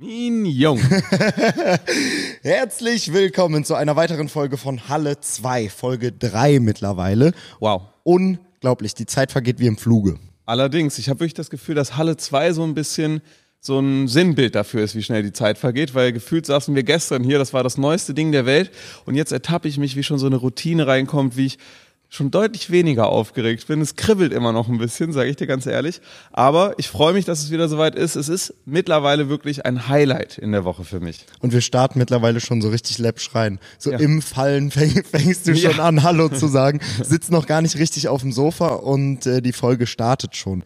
Mignon. 0.00 0.78
Herzlich 2.42 3.12
willkommen 3.12 3.64
zu 3.64 3.76
einer 3.76 3.94
weiteren 3.94 4.28
Folge 4.28 4.56
von 4.56 4.88
Halle 4.88 5.20
2, 5.20 5.68
Folge 5.68 6.10
3 6.10 6.58
mittlerweile. 6.58 7.32
Wow. 7.60 7.82
Unglaublich, 8.02 8.94
die 8.94 9.06
Zeit 9.06 9.30
vergeht 9.30 9.60
wie 9.60 9.68
im 9.68 9.76
Fluge. 9.76 10.18
Allerdings, 10.46 10.98
ich 10.98 11.08
habe 11.08 11.20
wirklich 11.20 11.34
das 11.34 11.48
Gefühl, 11.48 11.76
dass 11.76 11.96
Halle 11.96 12.16
2 12.16 12.54
so 12.54 12.64
ein 12.64 12.74
bisschen 12.74 13.22
so 13.60 13.78
ein 13.78 14.08
Sinnbild 14.08 14.56
dafür 14.56 14.82
ist, 14.82 14.96
wie 14.96 15.02
schnell 15.04 15.22
die 15.22 15.32
Zeit 15.32 15.58
vergeht, 15.58 15.94
weil 15.94 16.12
gefühlt 16.12 16.44
saßen 16.44 16.74
wir 16.74 16.82
gestern 16.82 17.22
hier, 17.22 17.38
das 17.38 17.52
war 17.52 17.62
das 17.62 17.78
neueste 17.78 18.14
Ding 18.14 18.32
der 18.32 18.46
Welt 18.46 18.72
und 19.06 19.14
jetzt 19.14 19.30
ertappe 19.30 19.68
ich 19.68 19.78
mich, 19.78 19.94
wie 19.94 20.02
schon 20.02 20.18
so 20.18 20.26
eine 20.26 20.36
Routine 20.36 20.88
reinkommt, 20.88 21.36
wie 21.36 21.46
ich 21.46 21.58
schon 22.14 22.30
deutlich 22.30 22.70
weniger 22.70 23.08
aufgeregt 23.08 23.66
bin. 23.66 23.80
Es 23.80 23.96
kribbelt 23.96 24.32
immer 24.32 24.52
noch 24.52 24.68
ein 24.68 24.78
bisschen, 24.78 25.12
sage 25.12 25.30
ich 25.30 25.36
dir 25.36 25.48
ganz 25.48 25.66
ehrlich. 25.66 26.00
Aber 26.32 26.74
ich 26.78 26.88
freue 26.88 27.12
mich, 27.12 27.24
dass 27.24 27.42
es 27.42 27.50
wieder 27.50 27.68
soweit 27.68 27.96
ist. 27.96 28.14
Es 28.14 28.28
ist 28.28 28.54
mittlerweile 28.64 29.28
wirklich 29.28 29.66
ein 29.66 29.88
Highlight 29.88 30.38
in 30.38 30.52
der 30.52 30.64
Woche 30.64 30.84
für 30.84 31.00
mich. 31.00 31.26
Und 31.40 31.52
wir 31.52 31.60
starten 31.60 31.98
mittlerweile 31.98 32.38
schon 32.38 32.62
so 32.62 32.68
richtig 32.68 32.98
läppsch 32.98 33.34
rein. 33.34 33.58
So 33.78 33.90
ja. 33.90 33.98
im 33.98 34.22
Fallen 34.22 34.70
fäng, 34.70 35.02
fängst 35.10 35.48
du 35.48 35.56
schon 35.56 35.78
ja. 35.78 35.84
an, 35.84 36.04
Hallo 36.04 36.28
zu 36.28 36.46
sagen. 36.46 36.80
Sitzt 37.02 37.32
noch 37.32 37.46
gar 37.46 37.62
nicht 37.62 37.78
richtig 37.78 38.06
auf 38.06 38.20
dem 38.20 38.30
Sofa 38.30 38.68
und 38.68 39.26
äh, 39.26 39.42
die 39.42 39.52
Folge 39.52 39.86
startet 39.88 40.36
schon. 40.36 40.62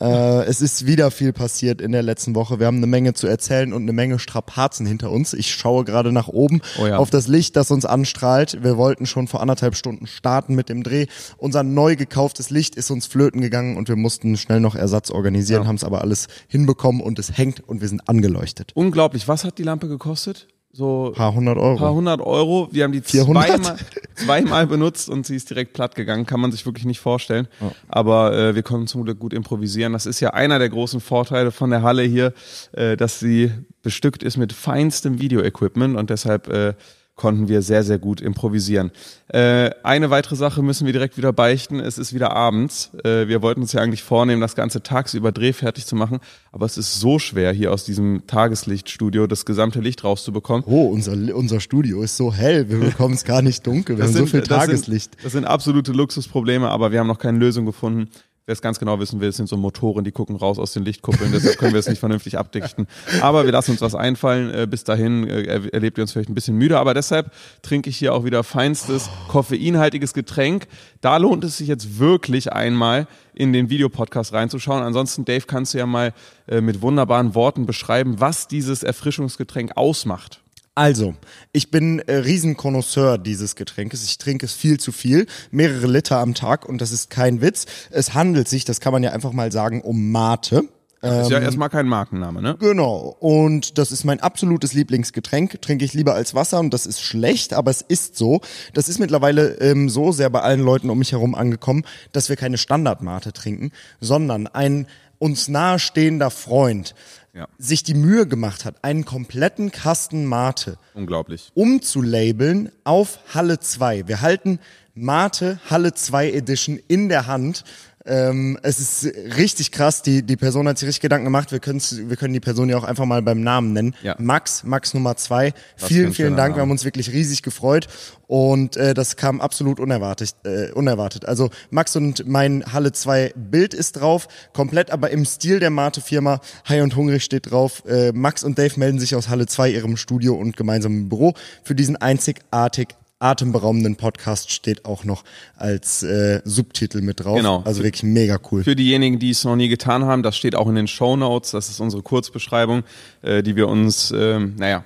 Äh, 0.00 0.44
es 0.44 0.60
ist 0.60 0.86
wieder 0.86 1.10
viel 1.10 1.32
passiert 1.32 1.80
in 1.80 1.92
der 1.92 2.02
letzten 2.02 2.34
Woche. 2.34 2.58
Wir 2.58 2.66
haben 2.66 2.76
eine 2.76 2.86
Menge 2.86 3.14
zu 3.14 3.26
erzählen 3.26 3.72
und 3.72 3.82
eine 3.82 3.92
Menge 3.92 4.18
Strapazen 4.18 4.86
hinter 4.86 5.10
uns. 5.10 5.32
Ich 5.32 5.54
schaue 5.54 5.84
gerade 5.84 6.12
nach 6.12 6.28
oben 6.28 6.60
oh 6.80 6.86
ja. 6.86 6.98
auf 6.98 7.10
das 7.10 7.28
Licht, 7.28 7.56
das 7.56 7.70
uns 7.70 7.84
anstrahlt. 7.84 8.62
Wir 8.62 8.76
wollten 8.76 9.06
schon 9.06 9.28
vor 9.28 9.40
anderthalb 9.40 9.74
Stunden 9.74 10.06
starten 10.06 10.54
mit 10.54 10.68
dem 10.68 10.82
Dreh. 10.82 11.06
Unser 11.36 11.62
neu 11.62 11.96
gekauftes 11.96 12.50
Licht 12.50 12.76
ist 12.76 12.90
uns 12.90 13.06
flöten 13.06 13.40
gegangen 13.40 13.76
und 13.76 13.88
wir 13.88 13.96
mussten 13.96 14.36
schnell 14.36 14.60
noch 14.60 14.74
Ersatz 14.74 15.10
organisieren, 15.10 15.62
ja. 15.62 15.68
haben 15.68 15.76
es 15.76 15.84
aber 15.84 16.02
alles 16.02 16.28
hinbekommen 16.46 17.00
und 17.00 17.18
es 17.18 17.36
hängt 17.36 17.66
und 17.68 17.80
wir 17.80 17.88
sind 17.88 18.08
angeleuchtet. 18.08 18.72
Unglaublich. 18.74 19.28
Was 19.28 19.44
hat 19.44 19.58
die 19.58 19.64
Lampe 19.64 19.88
gekostet? 19.88 20.46
So 20.72 21.12
paar 21.14 21.34
hundert 21.34 21.58
Euro. 21.58 21.76
Paar 21.76 21.94
hundert 21.94 22.20
Euro. 22.20 22.68
Wir 22.70 22.84
haben 22.84 22.92
die 22.92 23.02
zweimal, 23.02 23.76
zweimal 24.14 24.66
benutzt 24.66 25.08
und 25.08 25.26
sie 25.26 25.36
ist 25.36 25.50
direkt 25.50 25.72
platt 25.72 25.94
gegangen. 25.94 26.26
Kann 26.26 26.40
man 26.40 26.52
sich 26.52 26.66
wirklich 26.66 26.84
nicht 26.84 27.00
vorstellen. 27.00 27.48
Oh. 27.60 27.70
Aber 27.88 28.36
äh, 28.36 28.54
wir 28.54 28.62
konnten 28.62 28.86
zum 28.86 29.04
Glück 29.04 29.18
gut 29.18 29.32
improvisieren. 29.32 29.92
Das 29.92 30.06
ist 30.06 30.20
ja 30.20 30.30
einer 30.30 30.58
der 30.58 30.68
großen 30.68 31.00
Vorteile 31.00 31.50
von 31.50 31.70
der 31.70 31.82
Halle 31.82 32.02
hier, 32.02 32.32
äh, 32.72 32.96
dass 32.96 33.18
sie 33.18 33.50
bestückt 33.82 34.22
ist 34.22 34.36
mit 34.36 34.52
feinstem 34.52 35.20
Videoequipment 35.20 35.96
und 35.96 36.10
deshalb 36.10 36.48
äh, 36.48 36.74
konnten 37.18 37.48
wir 37.48 37.60
sehr, 37.60 37.84
sehr 37.84 37.98
gut 37.98 38.22
improvisieren. 38.22 38.90
Äh, 39.28 39.70
eine 39.82 40.08
weitere 40.08 40.36
Sache 40.36 40.62
müssen 40.62 40.86
wir 40.86 40.94
direkt 40.94 41.18
wieder 41.18 41.34
beichten. 41.34 41.80
Es 41.80 41.98
ist 41.98 42.14
wieder 42.14 42.30
abends. 42.34 42.92
Äh, 43.04 43.28
wir 43.28 43.42
wollten 43.42 43.60
uns 43.60 43.74
ja 43.74 43.82
eigentlich 43.82 44.02
vornehmen, 44.02 44.40
das 44.40 44.54
ganze 44.54 44.82
tagsüber 44.82 45.32
drehfertig 45.32 45.84
zu 45.84 45.96
machen, 45.96 46.20
aber 46.52 46.64
es 46.64 46.78
ist 46.78 46.98
so 46.98 47.18
schwer, 47.18 47.52
hier 47.52 47.72
aus 47.72 47.84
diesem 47.84 48.26
Tageslichtstudio 48.26 49.26
das 49.26 49.44
gesamte 49.44 49.80
Licht 49.80 50.04
rauszubekommen. 50.04 50.64
Oh, 50.66 50.86
unser, 50.86 51.12
unser 51.34 51.60
Studio 51.60 52.02
ist 52.02 52.16
so 52.16 52.32
hell, 52.32 52.70
wir 52.70 52.78
bekommen 52.78 53.14
es 53.14 53.24
gar 53.24 53.42
nicht 53.42 53.66
dunkel, 53.66 53.98
wir 53.98 54.04
das 54.04 54.14
haben 54.14 54.26
sind, 54.26 54.26
so 54.28 54.30
viel 54.30 54.42
Tageslicht. 54.46 55.14
Das 55.14 55.16
sind, 55.16 55.24
das 55.24 55.32
sind 55.32 55.44
absolute 55.44 55.92
Luxusprobleme, 55.92 56.70
aber 56.70 56.92
wir 56.92 57.00
haben 57.00 57.08
noch 57.08 57.18
keine 57.18 57.38
Lösung 57.38 57.66
gefunden. 57.66 58.08
Wer 58.48 58.54
es 58.54 58.62
ganz 58.62 58.78
genau 58.78 58.98
wissen 58.98 59.20
will, 59.20 59.30
sind 59.30 59.46
so 59.46 59.58
Motoren, 59.58 60.04
die 60.04 60.10
gucken 60.10 60.34
raus 60.34 60.58
aus 60.58 60.72
den 60.72 60.82
Lichtkuppeln, 60.82 61.32
deshalb 61.32 61.58
können 61.58 61.74
wir 61.74 61.80
es 61.80 61.86
nicht 61.86 61.98
vernünftig 61.98 62.38
abdichten. 62.38 62.86
Aber 63.20 63.44
wir 63.44 63.52
lassen 63.52 63.72
uns 63.72 63.82
was 63.82 63.94
einfallen. 63.94 64.48
Äh, 64.48 64.66
bis 64.66 64.84
dahin 64.84 65.28
äh, 65.28 65.68
erlebt 65.70 65.98
ihr 65.98 66.02
uns 66.02 66.12
vielleicht 66.12 66.30
ein 66.30 66.34
bisschen 66.34 66.56
müde, 66.56 66.78
aber 66.78 66.94
deshalb 66.94 67.30
trinke 67.60 67.90
ich 67.90 67.98
hier 67.98 68.14
auch 68.14 68.24
wieder 68.24 68.42
feinstes, 68.44 69.10
koffeinhaltiges 69.28 70.14
Getränk. 70.14 70.66
Da 71.02 71.18
lohnt 71.18 71.44
es 71.44 71.58
sich 71.58 71.68
jetzt 71.68 71.98
wirklich 71.98 72.50
einmal 72.50 73.06
in 73.34 73.52
den 73.52 73.68
Videopodcast 73.68 74.32
reinzuschauen. 74.32 74.82
Ansonsten, 74.82 75.26
Dave, 75.26 75.44
kannst 75.46 75.74
du 75.74 75.78
ja 75.78 75.84
mal 75.84 76.14
äh, 76.46 76.62
mit 76.62 76.80
wunderbaren 76.80 77.34
Worten 77.34 77.66
beschreiben, 77.66 78.18
was 78.18 78.48
dieses 78.48 78.82
Erfrischungsgetränk 78.82 79.72
ausmacht. 79.76 80.40
Also, 80.78 81.16
ich 81.50 81.72
bin 81.72 81.98
äh, 81.98 82.14
Riesenkonnoisseur 82.18 83.18
dieses 83.18 83.56
Getränkes. 83.56 84.04
Ich 84.04 84.16
trinke 84.16 84.46
es 84.46 84.52
viel 84.52 84.78
zu 84.78 84.92
viel, 84.92 85.26
mehrere 85.50 85.88
Liter 85.88 86.20
am 86.20 86.34
Tag 86.34 86.68
und 86.68 86.80
das 86.80 86.92
ist 86.92 87.10
kein 87.10 87.40
Witz. 87.40 87.66
Es 87.90 88.14
handelt 88.14 88.46
sich, 88.46 88.64
das 88.64 88.78
kann 88.78 88.92
man 88.92 89.02
ja 89.02 89.10
einfach 89.10 89.32
mal 89.32 89.50
sagen, 89.50 89.80
um 89.82 90.12
Mate. 90.12 90.62
Das 91.00 91.26
ist 91.26 91.32
ja 91.32 91.38
ähm, 91.38 91.42
erstmal 91.42 91.68
kein 91.68 91.88
Markenname, 91.88 92.40
ne? 92.40 92.56
Genau. 92.60 93.16
Und 93.18 93.76
das 93.76 93.90
ist 93.90 94.04
mein 94.04 94.20
absolutes 94.20 94.72
Lieblingsgetränk. 94.72 95.60
Trinke 95.62 95.84
ich 95.84 95.94
lieber 95.94 96.14
als 96.14 96.36
Wasser 96.36 96.60
und 96.60 96.72
das 96.72 96.86
ist 96.86 97.00
schlecht, 97.00 97.54
aber 97.54 97.72
es 97.72 97.82
ist 97.82 98.16
so. 98.16 98.40
Das 98.72 98.88
ist 98.88 99.00
mittlerweile 99.00 99.54
ähm, 99.60 99.88
so 99.88 100.12
sehr 100.12 100.30
bei 100.30 100.42
allen 100.42 100.60
Leuten 100.60 100.90
um 100.90 100.98
mich 101.00 101.10
herum 101.10 101.34
angekommen, 101.34 101.82
dass 102.12 102.28
wir 102.28 102.36
keine 102.36 102.56
Standardmate 102.56 103.32
trinken, 103.32 103.72
sondern 104.00 104.46
ein 104.46 104.86
uns 105.18 105.48
nahestehender 105.48 106.30
Freund 106.30 106.94
ja. 107.38 107.48
sich 107.58 107.82
die 107.82 107.94
Mühe 107.94 108.26
gemacht 108.26 108.64
hat, 108.64 108.82
einen 108.82 109.04
kompletten 109.04 109.70
Kasten 109.70 110.26
Mate 110.26 110.76
Unglaublich. 110.94 111.50
umzulabeln 111.54 112.70
auf 112.84 113.20
Halle 113.32 113.60
2. 113.60 114.08
Wir 114.08 114.20
halten 114.20 114.58
Mate 114.94 115.60
Halle 115.70 115.94
2 115.94 116.32
Edition 116.32 116.80
in 116.88 117.08
der 117.08 117.26
Hand 117.26 117.64
ähm, 118.06 118.58
es 118.62 118.78
ist 118.78 119.14
richtig 119.36 119.72
krass. 119.72 120.02
Die, 120.02 120.22
die 120.22 120.36
Person 120.36 120.68
hat 120.68 120.78
sich 120.78 120.88
richtig 120.88 121.02
Gedanken 121.02 121.24
gemacht. 121.24 121.52
Wir, 121.52 121.60
wir 121.60 122.16
können 122.16 122.32
die 122.32 122.40
Person 122.40 122.68
ja 122.68 122.78
auch 122.78 122.84
einfach 122.84 123.04
mal 123.04 123.22
beim 123.22 123.42
Namen 123.42 123.72
nennen. 123.72 123.94
Ja. 124.02 124.16
Max, 124.18 124.64
Max 124.64 124.94
Nummer 124.94 125.16
zwei. 125.16 125.52
Das 125.78 125.88
vielen, 125.88 126.12
vielen 126.12 126.36
Dank. 126.36 126.56
Wir 126.56 126.62
haben 126.62 126.70
uns 126.70 126.84
wirklich 126.84 127.12
riesig 127.12 127.42
gefreut. 127.42 127.88
Und 128.26 128.76
äh, 128.76 128.94
das 128.94 129.16
kam 129.16 129.40
absolut 129.40 129.80
unerwartet. 129.80 130.34
Äh, 130.44 130.70
unerwartet. 130.72 131.26
Also 131.26 131.50
Max 131.70 131.96
und 131.96 132.26
mein 132.26 132.64
Halle 132.72 132.92
2 132.92 133.32
Bild 133.34 133.74
ist 133.74 133.92
drauf, 133.92 134.28
komplett 134.52 134.90
aber 134.90 135.10
im 135.10 135.24
Stil 135.24 135.60
der 135.60 135.70
Mate-Firma. 135.70 136.40
High 136.68 136.82
und 136.82 136.96
Hungrig 136.96 137.24
steht 137.24 137.50
drauf. 137.50 137.82
Äh, 137.86 138.12
Max 138.12 138.44
und 138.44 138.58
Dave 138.58 138.78
melden 138.78 139.00
sich 139.00 139.14
aus 139.16 139.28
Halle 139.28 139.46
2, 139.46 139.70
ihrem 139.70 139.96
Studio 139.96 140.34
und 140.34 140.56
gemeinsamen 140.56 141.08
Büro, 141.08 141.34
für 141.64 141.74
diesen 141.74 141.96
einzigartig 141.96 142.88
atemberaubenden 143.20 143.96
Podcast 143.96 144.52
steht 144.52 144.84
auch 144.84 145.04
noch 145.04 145.24
als 145.56 146.02
äh, 146.02 146.40
Subtitel 146.44 147.00
mit 147.00 147.24
drauf. 147.24 147.36
Genau. 147.36 147.62
Also 147.64 147.82
wirklich 147.82 148.04
mega 148.04 148.38
cool. 148.50 148.62
Für 148.62 148.76
diejenigen, 148.76 149.18
die 149.18 149.30
es 149.30 149.44
noch 149.44 149.56
nie 149.56 149.68
getan 149.68 150.04
haben, 150.04 150.22
das 150.22 150.36
steht 150.36 150.54
auch 150.54 150.68
in 150.68 150.76
den 150.76 150.86
Show 150.86 151.16
Notes. 151.16 151.50
Das 151.50 151.68
ist 151.68 151.80
unsere 151.80 152.02
Kurzbeschreibung, 152.02 152.84
äh, 153.22 153.42
die 153.42 153.56
wir 153.56 153.68
uns, 153.68 154.10
äh, 154.12 154.38
naja, 154.38 154.84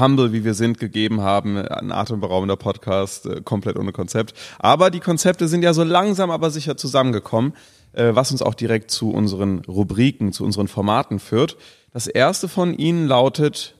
humble 0.00 0.32
wie 0.32 0.44
wir 0.44 0.54
sind 0.54 0.78
gegeben 0.78 1.20
haben. 1.20 1.58
Ein 1.58 1.92
atemberaubender 1.92 2.56
Podcast, 2.56 3.26
äh, 3.26 3.42
komplett 3.42 3.76
ohne 3.76 3.92
Konzept. 3.92 4.34
Aber 4.58 4.90
die 4.90 5.00
Konzepte 5.00 5.46
sind 5.46 5.62
ja 5.62 5.74
so 5.74 5.84
langsam 5.84 6.30
aber 6.30 6.50
sicher 6.50 6.76
zusammengekommen, 6.76 7.52
äh, 7.92 8.14
was 8.14 8.32
uns 8.32 8.42
auch 8.42 8.54
direkt 8.54 8.90
zu 8.90 9.10
unseren 9.10 9.60
Rubriken, 9.60 10.32
zu 10.32 10.44
unseren 10.44 10.68
Formaten 10.68 11.18
führt. 11.18 11.56
Das 11.92 12.06
erste 12.06 12.48
von 12.48 12.74
ihnen 12.74 13.06
lautet 13.06 13.75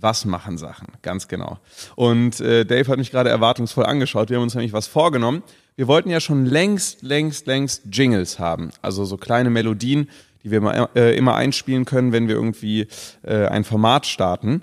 was 0.00 0.24
machen 0.24 0.58
Sachen, 0.58 0.88
ganz 1.02 1.28
genau. 1.28 1.58
Und 1.96 2.40
äh, 2.40 2.64
Dave 2.64 2.90
hat 2.90 2.98
mich 2.98 3.10
gerade 3.10 3.30
erwartungsvoll 3.30 3.86
angeschaut. 3.86 4.30
Wir 4.30 4.36
haben 4.36 4.44
uns 4.44 4.54
nämlich 4.54 4.72
was 4.72 4.86
vorgenommen. 4.86 5.42
Wir 5.76 5.88
wollten 5.88 6.10
ja 6.10 6.20
schon 6.20 6.44
längst, 6.46 7.02
längst, 7.02 7.46
längst 7.46 7.82
Jingles 7.90 8.38
haben. 8.38 8.70
Also 8.82 9.04
so 9.04 9.16
kleine 9.16 9.50
Melodien, 9.50 10.08
die 10.42 10.50
wir 10.50 10.58
immer, 10.58 10.90
äh, 10.96 11.16
immer 11.16 11.34
einspielen 11.34 11.84
können, 11.84 12.12
wenn 12.12 12.28
wir 12.28 12.34
irgendwie 12.34 12.86
äh, 13.22 13.46
ein 13.46 13.64
Format 13.64 14.06
starten. 14.06 14.62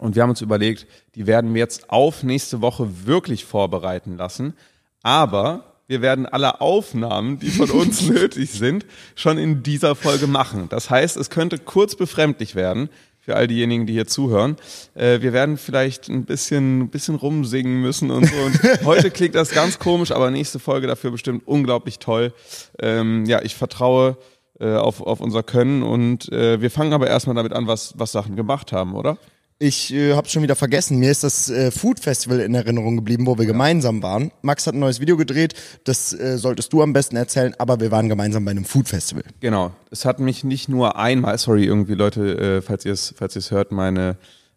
Und 0.00 0.14
wir 0.14 0.22
haben 0.22 0.30
uns 0.30 0.40
überlegt, 0.40 0.86
die 1.14 1.26
werden 1.26 1.54
wir 1.54 1.60
jetzt 1.60 1.90
auf 1.90 2.22
nächste 2.22 2.60
Woche 2.60 3.06
wirklich 3.06 3.44
vorbereiten 3.44 4.16
lassen. 4.16 4.54
Aber 5.02 5.74
wir 5.86 6.00
werden 6.00 6.26
alle 6.26 6.60
Aufnahmen, 6.60 7.38
die 7.38 7.50
von 7.50 7.70
uns 7.70 8.02
nötig 8.08 8.50
sind, 8.50 8.86
schon 9.14 9.38
in 9.38 9.62
dieser 9.62 9.94
Folge 9.94 10.26
machen. 10.26 10.68
Das 10.68 10.90
heißt, 10.90 11.16
es 11.16 11.30
könnte 11.30 11.58
kurz 11.58 11.94
befremdlich 11.94 12.54
werden 12.54 12.88
für 13.24 13.36
all 13.36 13.46
diejenigen, 13.46 13.86
die 13.86 13.94
hier 13.94 14.06
zuhören. 14.06 14.56
Äh, 14.94 15.20
wir 15.22 15.32
werden 15.32 15.56
vielleicht 15.56 16.08
ein 16.08 16.24
bisschen, 16.24 16.80
ein 16.80 16.88
bisschen 16.90 17.14
rumsingen 17.14 17.80
müssen 17.80 18.10
und 18.10 18.26
so. 18.26 18.36
Und 18.36 18.60
heute 18.84 19.10
klingt 19.10 19.34
das 19.34 19.50
ganz 19.50 19.78
komisch, 19.78 20.12
aber 20.12 20.30
nächste 20.30 20.58
Folge 20.58 20.86
dafür 20.86 21.10
bestimmt 21.10 21.46
unglaublich 21.46 21.98
toll. 21.98 22.34
Ähm, 22.78 23.24
ja, 23.24 23.40
ich 23.42 23.54
vertraue 23.54 24.18
äh, 24.60 24.74
auf, 24.74 25.00
auf 25.00 25.20
unser 25.20 25.42
Können 25.42 25.82
und 25.82 26.30
äh, 26.32 26.60
wir 26.60 26.70
fangen 26.70 26.92
aber 26.92 27.06
erstmal 27.06 27.34
damit 27.34 27.54
an, 27.54 27.66
was, 27.66 27.94
was 27.96 28.12
Sachen 28.12 28.36
gemacht 28.36 28.72
haben, 28.72 28.94
oder? 28.94 29.16
Ich 29.58 29.94
äh, 29.94 30.14
habe 30.14 30.28
schon 30.28 30.42
wieder 30.42 30.56
vergessen. 30.56 30.98
Mir 30.98 31.10
ist 31.10 31.22
das 31.22 31.48
äh, 31.48 31.70
Food 31.70 32.00
Festival 32.00 32.40
in 32.40 32.54
Erinnerung 32.54 32.96
geblieben, 32.96 33.26
wo 33.26 33.38
wir 33.38 33.44
ja. 33.44 33.52
gemeinsam 33.52 34.02
waren. 34.02 34.32
Max 34.42 34.66
hat 34.66 34.74
ein 34.74 34.80
neues 34.80 35.00
Video 35.00 35.16
gedreht. 35.16 35.54
Das 35.84 36.12
äh, 36.12 36.38
solltest 36.38 36.72
du 36.72 36.82
am 36.82 36.92
besten 36.92 37.16
erzählen. 37.16 37.54
Aber 37.58 37.78
wir 37.78 37.90
waren 37.90 38.08
gemeinsam 38.08 38.44
bei 38.44 38.50
einem 38.50 38.64
Food 38.64 38.88
Festival. 38.88 39.22
Genau. 39.40 39.70
Es 39.90 40.04
hat 40.04 40.18
mich 40.18 40.42
nicht 40.42 40.68
nur 40.68 40.96
einmal. 40.96 41.38
Sorry, 41.38 41.64
irgendwie 41.64 41.94
Leute, 41.94 42.56
äh, 42.58 42.62
falls 42.62 42.84
ihr 42.84 42.92
es, 42.92 43.14
falls 43.16 43.36
ihr 43.36 43.40
es 43.40 43.50
hört, 43.52 43.70
meine 43.70 44.16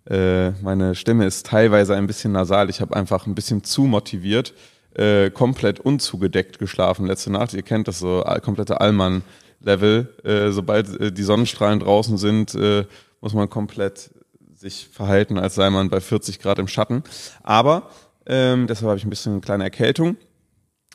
äh, 0.09 0.51
meine 0.61 0.95
Stimme 0.95 1.25
ist 1.25 1.45
teilweise 1.45 1.95
ein 1.95 2.07
bisschen 2.07 2.31
nasal. 2.31 2.69
Ich 2.69 2.81
habe 2.81 2.95
einfach 2.95 3.27
ein 3.27 3.35
bisschen 3.35 3.63
zu 3.63 3.83
motiviert, 3.83 4.53
äh, 4.95 5.29
komplett 5.29 5.79
unzugedeckt 5.79 6.59
geschlafen 6.59 7.05
letzte 7.05 7.31
Nacht. 7.31 7.53
Ihr 7.53 7.61
kennt 7.61 7.87
das 7.87 7.99
so 7.99 8.23
komplette 8.41 8.79
Allmann 8.79 9.23
Level. 9.59 10.13
Äh, 10.23 10.51
sobald 10.51 10.99
äh, 10.99 11.11
die 11.11 11.23
Sonnenstrahlen 11.23 11.79
draußen 11.79 12.17
sind, 12.17 12.55
äh, 12.55 12.85
muss 13.21 13.33
man 13.33 13.49
komplett 13.49 14.11
sich 14.57 14.89
verhalten, 14.91 15.37
als 15.37 15.55
sei 15.55 15.69
man 15.69 15.89
bei 15.89 16.01
40 16.01 16.39
Grad 16.39 16.59
im 16.59 16.67
Schatten. 16.67 17.03
Aber 17.43 17.89
ähm, 18.25 18.67
deshalb 18.67 18.89
habe 18.89 18.97
ich 18.97 19.05
ein 19.05 19.09
bisschen 19.09 19.33
eine 19.33 19.41
kleine 19.41 19.63
Erkältung. 19.63 20.17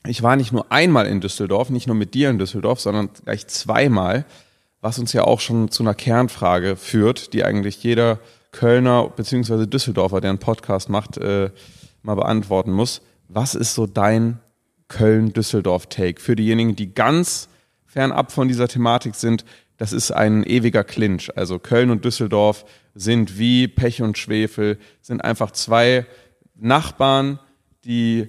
Ich 0.07 0.23
war 0.23 0.35
nicht 0.35 0.53
nur 0.53 0.71
einmal 0.73 1.07
in 1.07 1.21
Düsseldorf, 1.21 1.71
nicht 1.71 1.87
nur 1.87 1.95
mit 1.95 2.15
dir 2.15 2.29
in 2.29 2.39
Düsseldorf, 2.39 2.81
sondern 2.81 3.11
gleich 3.25 3.47
zweimal, 3.47 4.25
was 4.81 4.99
uns 4.99 5.13
ja 5.13 5.23
auch 5.23 5.39
schon 5.39 5.71
zu 5.71 5.85
einer 5.85 5.95
Kernfrage 5.95 6.75
führt, 6.75 7.33
die 7.33 7.45
eigentlich 7.45 7.83
jeder 7.85 8.19
Kölner 8.51 9.09
bzw. 9.09 9.67
Düsseldorfer, 9.67 10.21
der 10.21 10.31
einen 10.31 10.39
Podcast 10.41 10.89
macht, 10.89 11.17
äh, 11.19 11.51
mal 12.03 12.17
beantworten 12.17 12.73
muss. 12.73 13.01
Was 13.29 13.55
ist 13.55 13.75
so 13.75 13.87
dein 13.87 14.41
Köln-Düsseldorf-Take 14.89 16.21
für 16.21 16.35
diejenigen, 16.35 16.75
die 16.75 16.93
ganz 16.93 17.49
fernab 17.87 18.33
von 18.33 18.49
dieser 18.49 18.67
Thematik 18.67 19.15
sind? 19.15 19.45
Das 19.77 19.93
ist 19.93 20.11
ein 20.11 20.45
ewiger 20.45 20.85
Clinch. 20.85 21.37
Also 21.37 21.59
Köln 21.59 21.91
und 21.91 22.05
Düsseldorf 22.05 22.65
sind 22.95 23.39
wie 23.39 23.69
Pech 23.69 24.03
und 24.03 24.19
Schwefel, 24.19 24.79
sind 25.01 25.25
einfach 25.25 25.51
zwei 25.53 26.07
Nachbarn, 26.55 27.39
die 27.85 28.29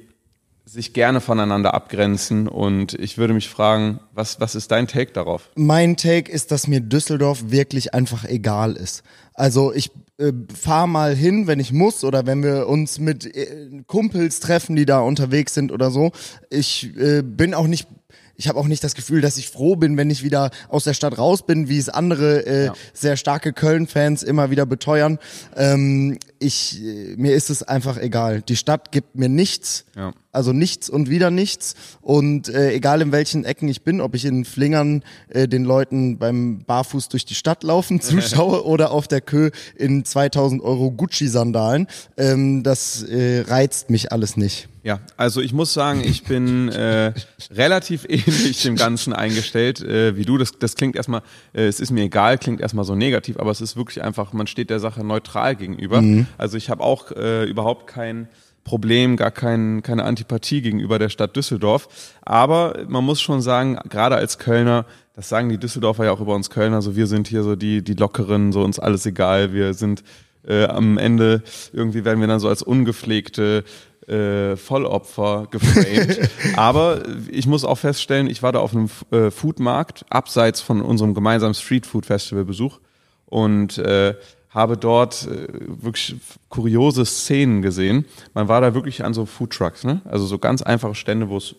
sich 0.65 0.93
gerne 0.93 1.21
voneinander 1.21 1.73
abgrenzen. 1.73 2.47
Und 2.47 2.93
ich 2.93 3.17
würde 3.17 3.33
mich 3.33 3.49
fragen, 3.49 3.99
was, 4.13 4.39
was 4.39 4.55
ist 4.55 4.71
dein 4.71 4.87
Take 4.87 5.11
darauf? 5.11 5.49
Mein 5.55 5.97
Take 5.97 6.31
ist, 6.31 6.51
dass 6.51 6.67
mir 6.67 6.79
Düsseldorf 6.79 7.51
wirklich 7.51 7.93
einfach 7.93 8.25
egal 8.25 8.73
ist. 8.75 9.03
Also 9.33 9.73
ich 9.73 9.91
äh, 10.17 10.31
fahr 10.53 10.87
mal 10.87 11.15
hin, 11.15 11.47
wenn 11.47 11.59
ich 11.59 11.73
muss 11.73 12.03
oder 12.03 12.25
wenn 12.25 12.43
wir 12.43 12.67
uns 12.67 12.99
mit 12.99 13.25
äh, 13.35 13.83
Kumpels 13.87 14.39
treffen, 14.39 14.75
die 14.75 14.85
da 14.85 14.99
unterwegs 14.99 15.53
sind 15.53 15.71
oder 15.71 15.91
so. 15.91 16.11
Ich 16.49 16.95
äh, 16.97 17.21
bin 17.21 17.53
auch 17.53 17.67
nicht 17.67 17.87
ich 18.35 18.47
habe 18.47 18.59
auch 18.59 18.67
nicht 18.67 18.83
das 18.83 18.95
Gefühl, 18.95 19.21
dass 19.21 19.37
ich 19.37 19.49
froh 19.49 19.75
bin, 19.75 19.97
wenn 19.97 20.09
ich 20.09 20.23
wieder 20.23 20.49
aus 20.69 20.83
der 20.83 20.93
Stadt 20.93 21.17
raus 21.17 21.45
bin, 21.45 21.69
wie 21.69 21.77
es 21.77 21.89
andere 21.89 22.45
äh, 22.45 22.65
ja. 22.65 22.73
sehr 22.93 23.15
starke 23.15 23.53
Köln-Fans 23.53 24.23
immer 24.23 24.49
wieder 24.49 24.65
beteuern. 24.65 25.19
Ähm, 25.55 26.17
ich, 26.43 26.81
äh, 26.81 27.15
mir 27.17 27.33
ist 27.33 27.49
es 27.49 27.63
einfach 27.63 27.97
egal. 27.97 28.41
Die 28.41 28.55
Stadt 28.55 28.91
gibt 28.91 29.15
mir 29.15 29.29
nichts. 29.29 29.85
Ja. 29.95 30.13
Also 30.31 30.51
nichts 30.51 30.89
und 30.89 31.09
wieder 31.09 31.29
nichts. 31.29 31.75
Und 32.01 32.49
äh, 32.49 32.73
egal 32.73 33.01
in 33.01 33.11
welchen 33.11 33.45
Ecken 33.45 33.67
ich 33.69 33.83
bin, 33.83 34.01
ob 34.01 34.15
ich 34.15 34.25
in 34.25 34.45
Flingern 34.45 35.03
äh, 35.29 35.47
den 35.47 35.63
Leuten 35.63 36.17
beim 36.17 36.63
Barfuß 36.65 37.09
durch 37.09 37.25
die 37.25 37.35
Stadt 37.35 37.63
laufen 37.63 38.01
zuschaue 38.01 38.65
oder 38.65 38.91
auf 38.91 39.07
der 39.07 39.21
Kö 39.21 39.51
in 39.75 40.05
2000 40.05 40.61
Euro 40.61 40.91
Gucci-Sandalen, 40.91 41.87
ähm, 42.17 42.63
das 42.63 43.03
äh, 43.03 43.41
reizt 43.47 43.89
mich 43.89 44.11
alles 44.11 44.35
nicht. 44.35 44.69
Ja, 44.83 44.99
also 45.15 45.39
ich 45.39 45.53
muss 45.53 45.73
sagen, 45.73 46.01
ich 46.03 46.23
bin 46.23 46.67
äh, 46.67 47.13
relativ 47.51 48.05
ähnlich 48.09 48.63
dem 48.63 48.75
Ganzen 48.75 49.13
eingestellt 49.13 49.81
äh, 49.81 50.17
wie 50.17 50.25
du. 50.25 50.37
Das, 50.37 50.51
das 50.59 50.75
klingt 50.75 50.97
erstmal, 50.97 51.21
äh, 51.53 51.67
es 51.67 51.79
ist 51.79 51.91
mir 51.91 52.03
egal, 52.03 52.37
klingt 52.37 52.59
erstmal 52.59 52.83
so 52.83 52.93
negativ, 52.93 53.37
aber 53.37 53.51
es 53.51 53.61
ist 53.61 53.77
wirklich 53.77 54.03
einfach, 54.03 54.33
man 54.33 54.45
steht 54.45 54.69
der 54.69 54.81
Sache 54.81 55.05
neutral 55.05 55.55
gegenüber. 55.55 56.01
Mhm. 56.01 56.27
Also 56.37 56.57
ich 56.57 56.69
habe 56.69 56.83
auch 56.83 57.11
äh, 57.11 57.45
überhaupt 57.45 57.87
kein 57.87 58.27
Problem, 58.63 59.17
gar 59.17 59.31
kein, 59.31 59.83
keine 59.83 60.05
Antipathie 60.05 60.61
gegenüber 60.61 60.99
der 60.99 61.09
Stadt 61.09 61.35
Düsseldorf. 61.35 61.87
Aber 62.21 62.85
man 62.87 63.03
muss 63.03 63.21
schon 63.21 63.41
sagen, 63.41 63.77
gerade 63.89 64.15
als 64.15 64.37
Kölner, 64.37 64.85
das 65.15 65.29
sagen 65.29 65.49
die 65.49 65.57
Düsseldorfer 65.57 66.05
ja 66.05 66.11
auch 66.11 66.21
über 66.21 66.33
uns 66.33 66.49
Kölner, 66.49 66.81
so 66.81 66.95
wir 66.95 67.07
sind 67.07 67.27
hier 67.27 67.43
so 67.43 67.55
die, 67.55 67.83
die 67.83 67.93
Lockeren, 67.93 68.51
so 68.51 68.63
uns 68.63 68.79
alles 68.79 69.05
egal, 69.05 69.53
wir 69.53 69.73
sind 69.73 70.03
äh, 70.47 70.65
am 70.65 70.97
Ende, 70.97 71.43
irgendwie 71.73 72.05
werden 72.05 72.19
wir 72.19 72.27
dann 72.27 72.39
so 72.39 72.47
als 72.47 72.61
ungepflegte 72.61 73.63
äh, 74.07 74.55
Vollopfer 74.55 75.47
geframed. 75.51 76.29
Aber 76.55 77.03
ich 77.29 77.47
muss 77.47 77.65
auch 77.65 77.77
feststellen, 77.77 78.27
ich 78.27 78.43
war 78.43 78.51
da 78.51 78.59
auf 78.59 78.73
einem 78.73 78.89
äh, 79.11 79.29
Foodmarkt, 79.31 80.05
abseits 80.09 80.61
von 80.61 80.81
unserem 80.81 81.13
gemeinsamen 81.13 81.53
Street 81.53 81.85
Food 81.85 82.05
Festival 82.05 82.45
Besuch 82.45 82.79
und 83.25 83.77
äh, 83.77 84.15
habe 84.53 84.77
dort 84.77 85.27
äh, 85.27 85.47
wirklich 85.67 86.15
kuriose 86.49 87.05
Szenen 87.05 87.61
gesehen. 87.61 88.05
Man 88.33 88.47
war 88.47 88.61
da 88.61 88.73
wirklich 88.73 89.03
an 89.03 89.13
so 89.13 89.25
Food 89.25 89.51
Trucks, 89.51 89.83
ne? 89.83 90.01
Also 90.05 90.25
so 90.25 90.37
ganz 90.37 90.61
einfache 90.61 90.95
Stände, 90.95 91.29
wo 91.29 91.37
es 91.37 91.55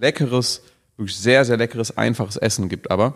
leckeres, 0.00 0.62
wirklich 0.96 1.16
sehr, 1.16 1.44
sehr 1.44 1.56
leckeres, 1.56 1.96
einfaches 1.96 2.36
Essen 2.36 2.68
gibt 2.68 2.90
aber. 2.90 3.14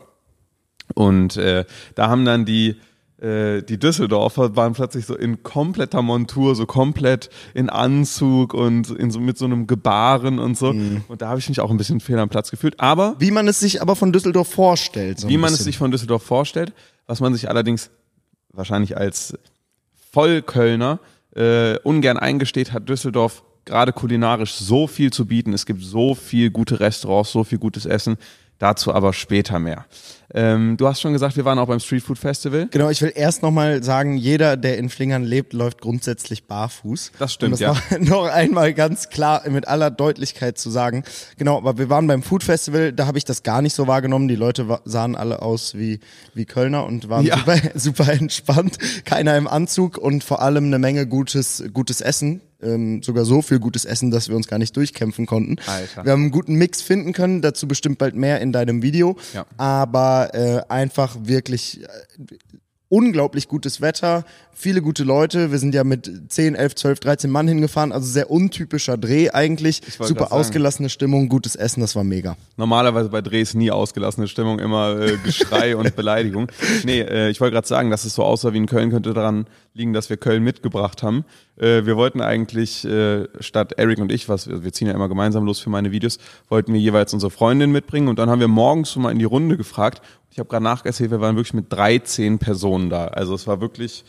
Und 0.95 1.37
äh, 1.37 1.65
da 1.95 2.09
haben 2.09 2.25
dann 2.25 2.45
die 2.45 2.77
äh, 3.21 3.63
die 3.63 3.79
Düsseldorfer 3.79 4.57
waren 4.57 4.73
plötzlich 4.73 5.05
so 5.05 5.15
in 5.15 5.43
kompletter 5.43 6.01
Montur, 6.01 6.55
so 6.55 6.65
komplett 6.65 7.29
in 7.53 7.69
Anzug 7.69 8.55
und 8.55 8.91
in 8.91 9.11
so, 9.11 9.21
mit 9.21 9.37
so 9.37 9.45
einem 9.45 9.67
Gebaren 9.67 10.39
und 10.39 10.57
so. 10.57 10.73
Mhm. 10.73 11.05
Und 11.09 11.21
da 11.21 11.29
habe 11.29 11.39
ich 11.39 11.49
mich 11.49 11.61
auch 11.61 11.71
ein 11.71 11.77
bisschen 11.77 12.01
fehl 12.01 12.19
am 12.19 12.31
Platz 12.31 12.51
gefühlt. 12.51 12.81
Aber 12.81 13.17
wie 13.19 13.31
man 13.31 13.47
es 13.47 13.61
sich 13.61 13.83
aber 13.83 13.95
von 13.95 14.13
Düsseldorf 14.13 14.49
vorstellt. 14.49 15.21
So 15.21 15.29
wie 15.29 15.37
man 15.37 15.53
es 15.53 15.61
sich 15.61 15.77
von 15.77 15.91
Düsseldorf 15.91 16.23
vorstellt, 16.23 16.73
was 17.07 17.21
man 17.21 17.35
sich 17.35 17.51
allerdings 17.51 17.91
wahrscheinlich 18.53 18.97
als 18.97 19.37
Vollkölner 20.13 20.99
äh, 21.35 21.79
ungern 21.79 22.19
eingesteht, 22.19 22.73
hat 22.73 22.89
Düsseldorf 22.89 23.43
gerade 23.65 23.93
kulinarisch 23.93 24.55
so 24.55 24.87
viel 24.87 25.13
zu 25.13 25.27
bieten. 25.27 25.53
Es 25.53 25.67
gibt 25.67 25.83
so 25.83 26.15
viel 26.15 26.51
gute 26.51 26.81
Restaurants, 26.81 27.33
so 27.33 27.45
viel 27.45 27.59
gutes 27.59 27.87
Essen. 27.87 28.17
Dazu 28.59 28.93
aber 28.93 29.13
später 29.13 29.59
mehr. 29.59 29.87
Ähm, 30.33 30.77
du 30.77 30.87
hast 30.87 31.01
schon 31.01 31.13
gesagt, 31.13 31.37
wir 31.37 31.45
waren 31.45 31.59
auch 31.59 31.67
beim 31.67 31.81
Street 31.81 32.03
Food 32.03 32.19
Festival. 32.19 32.69
Genau, 32.71 32.89
ich 32.89 33.03
will 33.03 33.13
erst 33.15 33.43
nochmal 33.43 33.83
sagen, 33.83 34.17
jeder, 34.17 34.57
der 34.57 34.79
in 34.79 34.89
Flingern 34.89 35.25
lebt, 35.25 35.53
läuft 35.53 35.81
grundsätzlich 35.81 36.45
barfuß. 36.45 37.13
Das 37.19 37.33
stimmt, 37.33 37.55
um 37.55 37.59
das 37.59 37.91
ja. 37.91 37.99
Noch, 37.99 38.27
einmal 38.27 38.73
ganz 38.75 39.09
klar 39.09 39.43
mit 39.49 39.67
aller 39.67 39.91
Deutlichkeit 39.91 40.59
zu 40.59 40.71
sagen. 40.71 41.05
Genau, 41.37 41.57
aber 41.57 41.79
wir 41.79 41.91
waren 41.91 42.07
beim 42.07 42.23
Food 42.23 42.45
Festival, 42.45 42.93
da 42.93 43.07
habe 43.07 43.19
ich 43.19 43.25
das 43.25 43.43
gar 43.43 43.61
nicht 43.63 43.75
so 43.75 43.87
wahrgenommen. 43.87 44.29
Die 44.29 44.37
Leute 44.37 44.81
sahen 44.85 45.17
alle 45.17 45.43
aus 45.43 45.75
wie, 45.75 46.01
wie 46.35 46.45
Kölner 46.45 46.87
und 46.87 47.09
waren 47.09 47.25
ja. 47.25 47.39
super, 47.39 47.57
super 47.75 48.13
entspannt. 48.13 48.79
Keiner 49.05 49.37
im 49.37 49.49
Anzug 49.49 49.99
und 49.99 50.23
vor 50.23 50.43
allem 50.43 50.67
eine 50.67 50.79
Menge 50.79 51.07
gutes, 51.07 51.65
gutes 51.73 52.01
Essen 52.01 52.41
ähm, 52.63 53.03
sogar 53.03 53.25
so 53.25 53.43
viel 53.43 53.59
gutes 53.59 53.85
Essen, 53.85 54.11
dass 54.11 54.29
wir 54.29 54.37
uns 54.37 54.47
gar 54.47 54.59
nicht 54.59 54.77
durchkämpfen 54.77 55.27
konnten. 55.27 55.57
Alter. 55.67 56.05
Wir 56.05 56.13
haben 56.13 56.23
einen 56.23 56.31
guten 56.31 56.55
Mix 56.55 56.83
finden 56.83 57.13
können, 57.13 57.43
dazu 57.43 57.67
bestimmt 57.67 57.99
bald 57.99 58.15
mehr 58.15 58.41
in 58.41 58.53
deinem 58.53 58.83
Video. 58.83 59.17
Ja. 59.35 59.47
Aber 59.57 60.20
äh, 60.27 60.63
einfach 60.69 61.17
wirklich 61.23 61.83
äh, 61.83 61.87
unglaublich 62.91 63.49
gutes 63.49 63.81
Wetter, 63.81 64.25
viele 64.53 64.83
gute 64.83 65.05
Leute. 65.05 65.53
Wir 65.53 65.59
sind 65.59 65.75
ja 65.75 65.85
mit 65.85 66.11
10, 66.29 66.57
11, 66.57 66.75
12, 66.75 67.01
13 67.01 67.31
Mann 67.31 67.47
hingefahren, 67.47 67.93
also 67.93 68.05
sehr 68.07 68.31
untypischer 68.31 68.99
Dreh 68.99 69.31
eigentlich. 69.31 69.81
Super 69.99 70.33
ausgelassene 70.33 70.91
Stimmung, 70.91 71.29
gutes 71.29 71.55
Essen, 71.55 71.81
das 71.81 71.95
war 71.95 72.05
mega. 72.05 72.37
Normalerweise 72.57 73.09
bei 73.09 73.23
Drehs 73.23 73.55
nie 73.55 73.71
ausgelassene 73.71 74.27
Stimmung, 74.27 74.59
immer 74.59 75.01
äh, 75.01 75.17
Geschrei 75.25 75.77
und 75.79 75.95
Beleidigung. 75.95 76.51
Nee, 76.85 77.01
äh, 77.01 77.31
ich 77.31 77.41
wollte 77.41 77.55
gerade 77.55 77.69
sagen, 77.69 77.91
dass 77.91 78.05
es 78.05 78.15
so 78.15 78.25
aussah 78.25 78.53
wie 78.53 78.59
in 78.59 78.67
Köln, 78.67 78.91
könnte 78.91 79.15
daran 79.15 79.47
liegen, 79.73 79.93
dass 79.93 80.11
wir 80.11 80.17
Köln 80.17 80.43
mitgebracht 80.43 81.05
haben. 81.05 81.25
Äh, 81.57 81.85
wir 81.87 81.97
wollten 81.97 82.21
eigentlich 82.21 82.85
äh, 82.85 83.29
statt 83.41 83.75
Eric 83.77 83.99
und 83.99 84.13
ich, 84.13 84.29
was 84.29 84.49
wir 84.49 84.73
ziehen 84.73 84.89
ja 84.89 84.95
immer 84.95 85.09
gemeinsam 85.09 85.45
los 85.45 85.61
für 85.61 85.71
meine 85.71 85.93
Videos, 85.93 86.19
wollten 86.49 86.73
wir 86.73 86.81
jeweils 86.81 87.15
unsere 87.15 87.31
Freundin 87.31 87.73
mitbringen 87.73 88.09
und 88.09 88.19
dann 88.19 88.31
haben 88.31 88.41
wir 88.41 88.49
morgens 88.49 88.93
so 88.93 89.01
mal 89.01 89.13
in 89.13 89.19
die 89.19 89.25
Runde 89.25 89.57
gefragt 89.57 90.03
ich 90.31 90.39
habe 90.39 90.49
gerade 90.49 90.65
nachgezählt, 90.65 91.11
wir 91.11 91.21
waren 91.21 91.37
wirklich 91.37 91.55
mit 91.55 91.73
13 91.73 92.39
Personen 92.39 92.89
da. 92.89 93.07
Also 93.09 93.35
es 93.35 93.47
war 93.47 93.61
wirklich 93.61 94.05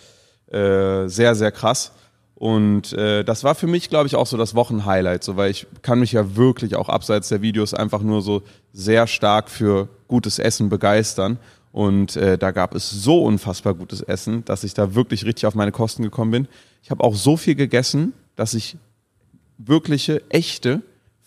äh, 0.51 1.07
sehr, 1.07 1.35
sehr 1.35 1.51
krass. 1.51 1.93
Und 2.35 2.93
äh, 2.93 3.23
das 3.23 3.43
war 3.43 3.55
für 3.55 3.67
mich, 3.67 3.89
glaube 3.89 4.07
ich, 4.07 4.15
auch 4.15 4.25
so 4.25 4.37
das 4.37 4.55
Wochenhighlight, 4.55 5.23
so 5.23 5.37
weil 5.37 5.51
ich 5.51 5.67
kann 5.81 5.99
mich 5.99 6.11
ja 6.11 6.35
wirklich 6.35 6.75
auch 6.75 6.89
abseits 6.89 7.29
der 7.29 7.41
Videos 7.41 7.73
einfach 7.73 8.01
nur 8.01 8.21
so 8.21 8.41
sehr 8.73 9.07
stark 9.07 9.49
für 9.49 9.89
gutes 10.07 10.39
Essen 10.39 10.69
begeistern. 10.69 11.37
Und 11.71 12.17
äh, 12.17 12.37
da 12.37 12.51
gab 12.51 12.75
es 12.75 12.89
so 12.89 13.23
unfassbar 13.23 13.73
gutes 13.73 14.01
Essen, 14.01 14.43
dass 14.45 14.63
ich 14.63 14.73
da 14.73 14.93
wirklich 14.93 15.25
richtig 15.25 15.45
auf 15.45 15.55
meine 15.55 15.71
Kosten 15.71 16.03
gekommen 16.03 16.31
bin. 16.31 16.47
Ich 16.83 16.91
habe 16.91 17.03
auch 17.03 17.15
so 17.15 17.37
viel 17.37 17.55
gegessen, 17.55 18.13
dass 18.35 18.53
ich 18.53 18.77
wirkliche, 19.57 20.21
echte 20.29 20.81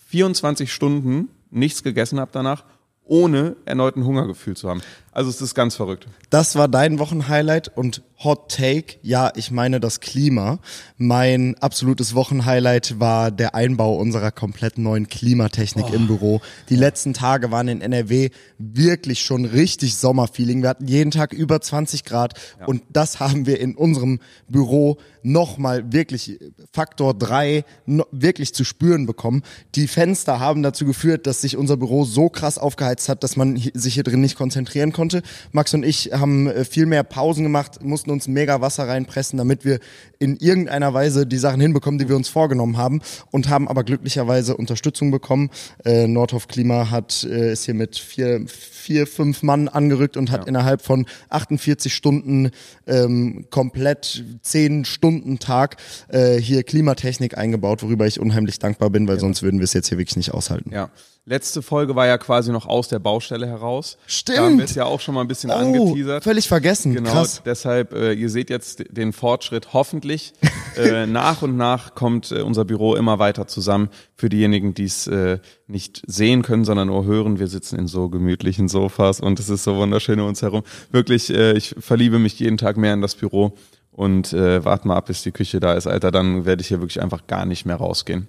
24 0.07 0.71
Stunden 0.71 1.29
nichts 1.49 1.83
gegessen 1.83 2.19
habe 2.19 2.31
danach 2.33 2.63
ohne 3.05 3.55
erneuten 3.65 4.03
Hungergefühl 4.03 4.55
zu 4.55 4.69
haben. 4.69 4.81
Also 5.15 5.29
es 5.29 5.39
ist 5.41 5.55
ganz 5.55 5.77
verrückt. 5.77 6.07
Das 6.29 6.57
war 6.57 6.67
dein 6.67 6.99
Wochenhighlight 6.99 7.71
und 7.77 8.03
Hot 8.23 8.49
Take, 8.51 8.97
ja, 9.01 9.31
ich 9.35 9.51
meine 9.51 9.79
das 9.79 9.99
Klima. 9.99 10.59
Mein 10.97 11.55
absolutes 11.59 12.15
Wochenhighlight 12.15 12.99
war 12.99 13.29
der 13.29 13.55
Einbau 13.55 13.95
unserer 13.95 14.31
komplett 14.31 14.77
neuen 14.77 15.07
Klimatechnik 15.07 15.87
oh. 15.89 15.93
im 15.93 16.07
Büro. 16.07 16.41
Die 16.69 16.77
letzten 16.77 17.13
Tage 17.13 17.51
waren 17.51 17.67
in 17.67 17.81
NRW 17.81 18.29
wirklich 18.57 19.21
schon 19.21 19.45
richtig 19.45 19.95
Sommerfeeling. 19.97 20.61
Wir 20.61 20.69
hatten 20.69 20.87
jeden 20.87 21.11
Tag 21.11 21.33
über 21.33 21.59
20 21.59 22.05
Grad 22.05 22.39
ja. 22.59 22.65
und 22.65 22.83
das 22.89 23.19
haben 23.19 23.45
wir 23.45 23.59
in 23.59 23.75
unserem 23.75 24.19
Büro 24.47 24.97
nochmal 25.21 25.91
wirklich 25.91 26.39
Faktor 26.71 27.13
drei 27.13 27.65
wirklich 28.11 28.53
zu 28.53 28.63
spüren 28.63 29.07
bekommen. 29.07 29.43
Die 29.73 29.87
Fenster 29.87 30.39
haben 30.39 30.61
dazu 30.63 30.85
geführt, 30.85 31.25
dass 31.27 31.41
sich 31.41 31.57
unser 31.57 31.77
Büro 31.77 32.05
so 32.05 32.29
krass 32.29 32.57
aufgeheizt 32.57 33.09
hat, 33.09 33.23
dass 33.23 33.35
man 33.35 33.57
sich 33.73 33.95
hier 33.95 34.03
drin 34.03 34.21
nicht 34.21 34.37
konzentrieren 34.37 34.93
konnte. 34.93 35.04
Max 35.51 35.73
und 35.73 35.83
ich 35.83 36.11
haben 36.13 36.47
äh, 36.47 36.65
viel 36.65 36.85
mehr 36.85 37.03
Pausen 37.03 37.43
gemacht, 37.43 37.83
mussten 37.83 38.11
uns 38.11 38.27
mega 38.27 38.61
Wasser 38.61 38.87
reinpressen, 38.87 39.37
damit 39.37 39.65
wir 39.65 39.79
in 40.19 40.37
irgendeiner 40.37 40.93
Weise 40.93 41.25
die 41.25 41.37
Sachen 41.37 41.61
hinbekommen, 41.61 41.99
die 41.99 42.09
wir 42.09 42.15
uns 42.15 42.29
vorgenommen 42.29 42.77
haben 42.77 43.01
und 43.31 43.49
haben 43.49 43.67
aber 43.67 43.83
glücklicherweise 43.83 44.55
Unterstützung 44.57 45.11
bekommen. 45.11 45.49
Äh, 45.83 46.07
Nordhoff 46.07 46.47
Klima 46.47 46.89
hat 46.89 47.23
äh, 47.23 47.51
ist 47.51 47.65
hier 47.65 47.73
mit 47.73 47.97
vier, 47.97 48.45
vier, 48.47 49.07
fünf 49.07 49.43
Mann 49.43 49.67
angerückt 49.67 50.17
und 50.17 50.31
hat 50.31 50.41
ja. 50.41 50.47
innerhalb 50.47 50.81
von 50.81 51.05
48 51.29 51.93
Stunden 51.93 52.51
ähm, 52.87 53.45
komplett 53.49 54.23
zehn 54.41 54.85
Stunden 54.85 55.39
Tag 55.39 55.77
äh, 56.09 56.37
hier 56.37 56.63
Klimatechnik 56.63 57.37
eingebaut, 57.37 57.83
worüber 57.83 58.07
ich 58.07 58.19
unheimlich 58.19 58.59
dankbar 58.59 58.89
bin, 58.89 59.07
weil 59.07 59.15
ja. 59.15 59.21
sonst 59.21 59.43
würden 59.43 59.59
wir 59.59 59.65
es 59.65 59.73
jetzt 59.73 59.89
hier 59.89 59.97
wirklich 59.97 60.17
nicht 60.17 60.33
aushalten. 60.33 60.71
Ja. 60.73 60.89
Letzte 61.27 61.63
Folge 61.63 61.95
war 61.95 62.05
ja 62.05 62.19
quasi 62.19 62.51
noch 62.51 62.67
aus 62.67 62.87
der 62.87 62.99
Baustelle 62.99 63.47
heraus. 63.47 63.97
Stimmt. 64.05 64.37
Da 64.37 64.43
haben 64.43 64.57
wir 64.59 64.65
es 64.65 64.75
ja 64.75 64.85
auch 64.85 64.99
schon 65.01 65.15
mal 65.15 65.21
ein 65.21 65.27
bisschen 65.27 65.49
Oh, 65.49 65.55
angeteasert. 65.55 66.23
völlig 66.23 66.47
vergessen. 66.47 66.93
Genau, 66.93 67.09
Krass. 67.11 67.41
deshalb, 67.43 67.93
äh, 67.93 68.13
ihr 68.13 68.29
seht 68.29 68.51
jetzt 68.51 68.83
den 68.91 69.11
Fortschritt 69.11 69.73
hoffentlich. 69.73 70.33
äh, 70.77 71.07
nach 71.07 71.41
und 71.41 71.57
nach 71.57 71.95
kommt 71.95 72.31
äh, 72.31 72.41
unser 72.41 72.63
Büro 72.63 72.93
immer 72.93 73.17
weiter 73.17 73.47
zusammen. 73.47 73.89
Für 74.15 74.29
diejenigen, 74.29 74.75
die 74.75 74.83
es 74.83 75.07
äh, 75.07 75.39
nicht 75.65 76.03
sehen 76.05 76.43
können, 76.43 76.63
sondern 76.63 76.89
nur 76.89 77.05
hören, 77.05 77.39
wir 77.39 77.47
sitzen 77.47 77.79
in 77.79 77.87
so 77.87 78.07
gemütlichen 78.09 78.67
Sofas 78.67 79.19
und 79.19 79.39
es 79.39 79.49
ist 79.49 79.63
so 79.63 79.77
wunderschön 79.77 80.19
um 80.19 80.27
uns 80.27 80.43
herum. 80.43 80.61
Wirklich, 80.91 81.33
äh, 81.33 81.53
ich 81.53 81.73
verliebe 81.79 82.19
mich 82.19 82.39
jeden 82.39 82.57
Tag 82.57 82.77
mehr 82.77 82.93
in 82.93 83.01
das 83.01 83.15
Büro 83.15 83.53
und 83.91 84.31
äh, 84.33 84.63
warte 84.63 84.87
mal 84.87 84.97
ab, 84.97 85.07
bis 85.07 85.23
die 85.23 85.31
Küche 85.31 85.59
da 85.59 85.73
ist, 85.73 85.87
Alter. 85.87 86.11
Dann 86.11 86.45
werde 86.45 86.61
ich 86.61 86.67
hier 86.67 86.81
wirklich 86.81 87.01
einfach 87.01 87.25
gar 87.25 87.47
nicht 87.47 87.65
mehr 87.65 87.77
rausgehen. 87.77 88.27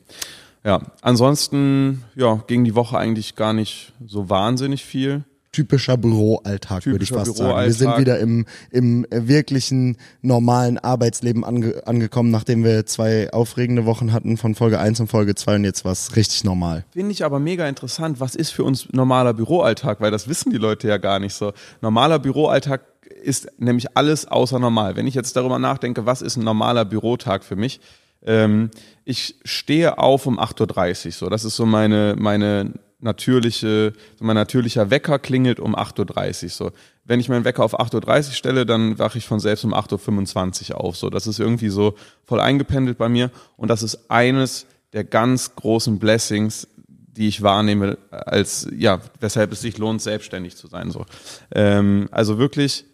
Ja, 0.66 0.82
ansonsten, 1.00 2.02
ja, 2.16 2.42
ging 2.48 2.64
die 2.64 2.74
Woche 2.74 2.98
eigentlich 2.98 3.36
gar 3.36 3.52
nicht 3.52 3.92
so 4.04 4.28
wahnsinnig 4.28 4.84
viel. 4.84 5.22
Typischer 5.52 5.96
Büroalltag, 5.96 6.84
würde 6.86 7.04
ich 7.04 7.10
fast 7.10 7.36
sagen. 7.36 7.64
Wir 7.64 7.72
sind 7.72 7.96
wieder 7.98 8.18
im, 8.18 8.46
im 8.72 9.06
wirklichen 9.10 9.96
normalen 10.22 10.76
Arbeitsleben 10.76 11.44
ange 11.44 11.86
angekommen, 11.86 12.32
nachdem 12.32 12.64
wir 12.64 12.84
zwei 12.84 13.32
aufregende 13.32 13.86
Wochen 13.86 14.12
hatten 14.12 14.36
von 14.36 14.56
Folge 14.56 14.80
1 14.80 14.98
und 14.98 15.06
Folge 15.06 15.36
2 15.36 15.54
und 15.54 15.64
jetzt 15.64 15.84
war 15.84 15.92
es 15.92 16.16
richtig 16.16 16.42
normal. 16.42 16.84
Finde 16.90 17.12
ich 17.12 17.24
aber 17.24 17.38
mega 17.38 17.66
interessant. 17.68 18.18
Was 18.18 18.34
ist 18.34 18.50
für 18.50 18.64
uns 18.64 18.92
normaler 18.92 19.34
Büroalltag? 19.34 20.00
Weil 20.00 20.10
das 20.10 20.28
wissen 20.28 20.50
die 20.50 20.58
Leute 20.58 20.88
ja 20.88 20.98
gar 20.98 21.20
nicht 21.20 21.34
so. 21.34 21.52
Normaler 21.80 22.18
Büroalltag 22.18 22.82
ist 23.22 23.48
nämlich 23.58 23.96
alles 23.96 24.26
außer 24.26 24.58
normal. 24.58 24.96
Wenn 24.96 25.06
ich 25.06 25.14
jetzt 25.14 25.36
darüber 25.36 25.60
nachdenke, 25.60 26.06
was 26.06 26.22
ist 26.22 26.36
ein 26.36 26.44
normaler 26.44 26.84
Bürotag 26.84 27.44
für 27.44 27.56
mich? 27.56 27.80
Ähm, 28.26 28.70
ich 29.04 29.36
stehe 29.44 29.98
auf 29.98 30.26
um 30.26 30.38
8.30 30.38 31.06
Uhr. 31.06 31.12
So, 31.12 31.28
das 31.28 31.44
ist 31.44 31.56
so 31.56 31.64
meine, 31.64 32.16
meine 32.18 32.74
natürliche, 32.98 33.92
so 34.18 34.24
mein 34.24 34.36
natürlicher 34.36 34.90
Wecker 34.90 35.18
klingelt 35.18 35.60
um 35.60 35.76
8.30 35.76 36.44
Uhr. 36.44 36.50
So, 36.50 36.70
wenn 37.04 37.20
ich 37.20 37.28
meinen 37.28 37.44
Wecker 37.44 37.64
auf 37.64 37.78
8.30 37.78 38.28
Uhr 38.28 38.34
stelle, 38.34 38.66
dann 38.66 38.98
wache 38.98 39.18
ich 39.18 39.26
von 39.26 39.40
selbst 39.40 39.64
um 39.64 39.74
8.25 39.74 40.72
Uhr 40.72 40.80
auf. 40.80 40.96
So, 40.96 41.08
das 41.08 41.26
ist 41.26 41.38
irgendwie 41.38 41.68
so 41.68 41.94
voll 42.24 42.40
eingependelt 42.40 42.98
bei 42.98 43.08
mir. 43.08 43.30
Und 43.56 43.68
das 43.68 43.82
ist 43.82 44.10
eines 44.10 44.66
der 44.92 45.04
ganz 45.04 45.54
großen 45.54 45.98
Blessings, 45.98 46.68
die 46.88 47.28
ich 47.28 47.42
wahrnehme, 47.42 47.98
als 48.10 48.68
ja, 48.76 49.00
weshalb 49.20 49.52
es 49.52 49.60
sich 49.60 49.78
lohnt, 49.78 50.02
selbstständig 50.02 50.56
zu 50.56 50.66
sein. 50.66 50.90
So, 50.90 51.06
ähm, 51.54 52.08
also 52.10 52.38
wirklich 52.38 52.84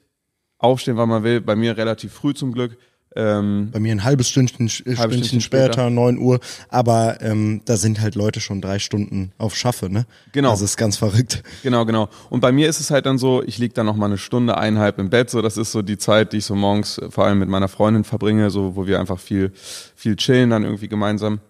aufstehen, 0.59 0.97
wann 0.97 1.09
man 1.09 1.25
will. 1.25 1.41
Bei 1.41 1.57
mir 1.57 1.77
relativ 1.77 2.13
früh 2.13 2.35
zum 2.35 2.53
Glück. 2.53 2.77
Ähm, 3.15 3.71
Bei 3.73 3.81
mir 3.81 3.93
ein 3.93 4.05
halbes 4.05 4.29
Stündchen, 4.29 4.69
Stündchen 4.69 4.97
Stündchen 4.97 5.41
später, 5.41 5.73
später. 5.75 5.91
9 5.91 6.19
Uhr. 6.19 6.41
Aber 6.69 7.21
ähm, 7.21 7.61
da 7.65 7.77
sind 7.77 8.01
halt 8.01 8.15
Leute 8.15 8.41
schon 8.41 8.61
drei 8.61 8.79
Stunden 8.79 9.33
auf 9.39 9.55
Schaffe, 9.55 9.91
ne? 9.91 10.07
Genau. 10.33 10.51
Das 10.51 10.63
ist 10.63 10.77
ganz 10.77 10.97
verrückt. 10.97 11.43
Genau, 11.63 11.85
genau. 11.85 12.09
Und 12.31 12.41
bei 12.41 12.53
mir 12.53 12.69
ist 12.69 12.81
es 12.81 12.91
halt 12.91 13.07
dann 13.07 13.19
so, 13.19 13.43
ich 13.43 13.59
lieg 13.59 13.75
dann 13.75 13.87
noch 13.87 13.97
mal 13.97 14.07
eine 14.07 14.19
Stunde, 14.19 14.57
eineinhalb 14.57 14.99
im 14.99 15.11
Bett. 15.11 15.31
So, 15.31 15.43
das 15.43 15.57
ist 15.57 15.73
so 15.73 15.83
die 15.83 15.99
Zeit, 15.99 16.33
die 16.33 16.39
ich 16.39 16.45
so 16.45 16.55
morgens 16.55 16.99
äh, 16.99 17.11
vor 17.11 17.27
allem 17.27 17.39
mit 17.39 17.49
meiner 17.49 17.69
Freundin 17.69 18.05
verbringe, 18.05 18.51
so 18.51 18.77
wo 18.77 18.87
wir 18.87 18.99
einfach 18.99 19.19
viel, 19.19 19.53
viel 19.95 20.17
chillen 20.17 20.51
dann 20.51 20.65
irgendwie 20.65 20.89
gemeinsam. 20.89 21.41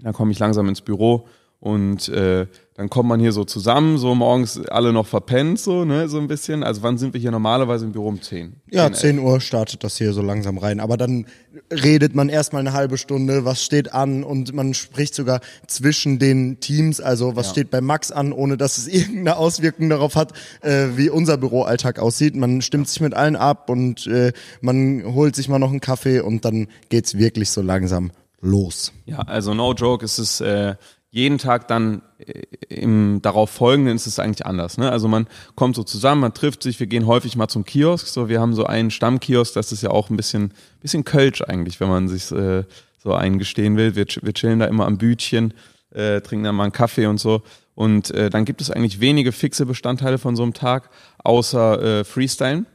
Dann 0.00 0.12
komme 0.12 0.32
ich 0.32 0.38
langsam 0.38 0.68
ins 0.68 0.80
Büro 0.80 1.26
und 1.60 2.08
äh, 2.08 2.46
dann 2.74 2.88
kommt 2.88 3.10
man 3.10 3.20
hier 3.20 3.32
so 3.32 3.44
zusammen, 3.44 3.98
so 3.98 4.14
morgens 4.14 4.58
alle 4.68 4.94
noch 4.94 5.06
verpennt, 5.06 5.60
so, 5.60 5.84
ne, 5.84 6.08
so 6.08 6.18
ein 6.18 6.26
bisschen. 6.28 6.62
Also 6.62 6.82
wann 6.82 6.96
sind 6.96 7.12
wir 7.12 7.20
hier 7.20 7.30
normalerweise 7.30 7.84
im 7.84 7.92
Büro 7.92 8.08
um 8.08 8.22
10? 8.22 8.54
Ja, 8.70 8.86
11. 8.86 8.98
10 8.98 9.18
Uhr 9.18 9.40
startet 9.42 9.84
das 9.84 9.98
hier 9.98 10.14
so 10.14 10.22
langsam 10.22 10.56
rein. 10.56 10.80
Aber 10.80 10.96
dann 10.96 11.26
redet 11.70 12.14
man 12.14 12.30
erstmal 12.30 12.60
eine 12.60 12.72
halbe 12.72 12.96
Stunde, 12.96 13.44
was 13.44 13.62
steht 13.62 13.92
an 13.92 14.24
und 14.24 14.54
man 14.54 14.72
spricht 14.72 15.14
sogar 15.14 15.40
zwischen 15.66 16.18
den 16.18 16.60
Teams, 16.60 17.02
also 17.02 17.36
was 17.36 17.48
Ja. 17.48 17.52
steht 17.52 17.70
bei 17.70 17.82
Max 17.82 18.10
an, 18.10 18.32
ohne 18.32 18.56
dass 18.56 18.78
es 18.78 18.86
irgendeine 18.88 19.36
Auswirkung 19.36 19.90
darauf 19.90 20.16
hat, 20.16 20.32
äh, 20.62 20.86
wie 20.96 21.10
unser 21.10 21.36
Büroalltag 21.36 21.98
aussieht. 21.98 22.34
Man 22.34 22.62
stimmt 22.62 22.88
sich 22.88 23.02
mit 23.02 23.12
allen 23.12 23.36
ab 23.36 23.68
und 23.68 24.06
äh, 24.06 24.32
man 24.62 25.04
holt 25.04 25.36
sich 25.36 25.50
mal 25.50 25.58
noch 25.58 25.70
einen 25.70 25.80
Kaffee 25.80 26.20
und 26.20 26.46
dann 26.46 26.68
geht's 26.88 27.18
wirklich 27.18 27.50
so 27.50 27.60
langsam 27.60 28.12
los. 28.40 28.92
Ja, 29.04 29.18
also 29.18 29.52
no 29.52 29.74
joke, 29.74 30.02
es 30.02 30.18
ist 30.18 30.40
äh, 30.40 30.76
jeden 31.10 31.38
Tag 31.38 31.68
dann 31.68 32.02
äh, 32.18 32.42
im 32.68 33.20
darauf 33.22 33.50
folgenden 33.50 33.96
ist 33.96 34.06
es 34.06 34.18
eigentlich 34.18 34.46
anders. 34.46 34.78
Ne? 34.78 34.90
Also 34.90 35.08
man 35.08 35.26
kommt 35.56 35.76
so 35.76 35.82
zusammen, 35.82 36.20
man 36.20 36.34
trifft 36.34 36.62
sich, 36.62 36.78
wir 36.78 36.86
gehen 36.86 37.06
häufig 37.06 37.36
mal 37.36 37.48
zum 37.48 37.64
Kiosk. 37.64 38.06
So, 38.06 38.28
wir 38.28 38.40
haben 38.40 38.54
so 38.54 38.64
einen 38.64 38.90
Stammkiosk, 38.90 39.54
das 39.54 39.72
ist 39.72 39.82
ja 39.82 39.90
auch 39.90 40.10
ein 40.10 40.16
bisschen, 40.16 40.52
bisschen 40.80 41.04
Kölsch 41.04 41.42
eigentlich, 41.42 41.80
wenn 41.80 41.88
man 41.88 42.08
sich 42.08 42.30
äh, 42.30 42.64
so 42.98 43.12
eingestehen 43.12 43.76
will. 43.76 43.96
Wir, 43.96 44.06
wir 44.22 44.32
chillen 44.32 44.60
da 44.60 44.66
immer 44.66 44.86
am 44.86 44.98
Bütchen, 44.98 45.54
äh, 45.90 46.20
trinken 46.20 46.44
dann 46.44 46.54
mal 46.54 46.64
einen 46.64 46.72
Kaffee 46.72 47.06
und 47.06 47.18
so. 47.18 47.42
Und 47.74 48.10
äh, 48.10 48.30
dann 48.30 48.44
gibt 48.44 48.60
es 48.60 48.70
eigentlich 48.70 49.00
wenige 49.00 49.32
fixe 49.32 49.66
Bestandteile 49.66 50.18
von 50.18 50.36
so 50.36 50.42
einem 50.42 50.54
Tag, 50.54 50.90
außer 51.24 52.00
äh, 52.00 52.04
Freestylen. 52.04 52.66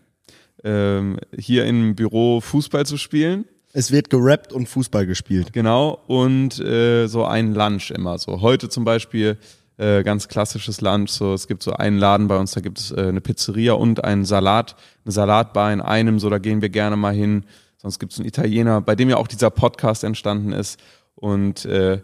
Ähm, 0.63 1.19
hier 1.37 1.65
im 1.65 1.95
Büro 1.95 2.41
Fußball 2.41 2.85
zu 2.85 2.97
spielen. 2.97 3.45
Es 3.77 3.91
wird 3.91 4.09
gerappt 4.09 4.53
und 4.53 4.69
Fußball 4.69 5.05
gespielt. 5.05 5.51
Genau, 5.51 5.99
und 6.07 6.61
äh, 6.61 7.07
so 7.07 7.25
ein 7.25 7.53
Lunch 7.53 7.91
immer 7.91 8.17
so. 8.17 8.39
Heute 8.39 8.69
zum 8.69 8.85
Beispiel 8.85 9.37
äh, 9.75 10.01
ganz 10.01 10.29
klassisches 10.29 10.79
Lunch, 10.79 11.09
so 11.09 11.33
es 11.33 11.45
gibt 11.45 11.61
so 11.61 11.73
einen 11.73 11.97
Laden 11.97 12.29
bei 12.29 12.37
uns, 12.37 12.51
da 12.51 12.61
gibt 12.61 12.79
es 12.79 12.91
äh, 12.91 13.01
eine 13.01 13.19
Pizzeria 13.19 13.73
und 13.73 14.01
einen 14.01 14.23
Salat, 14.23 14.77
eine 15.03 15.11
Salatbar 15.11 15.73
in 15.73 15.81
einem, 15.81 16.19
so 16.19 16.29
da 16.29 16.37
gehen 16.37 16.61
wir 16.61 16.69
gerne 16.69 16.95
mal 16.95 17.13
hin. 17.13 17.43
Sonst 17.75 17.99
gibt 17.99 18.13
es 18.13 18.19
einen 18.19 18.29
Italiener, 18.29 18.79
bei 18.79 18.95
dem 18.95 19.09
ja 19.09 19.17
auch 19.17 19.27
dieser 19.27 19.49
Podcast 19.49 20.05
entstanden 20.05 20.53
ist. 20.53 20.79
Und 21.15 21.65
äh, 21.65 22.01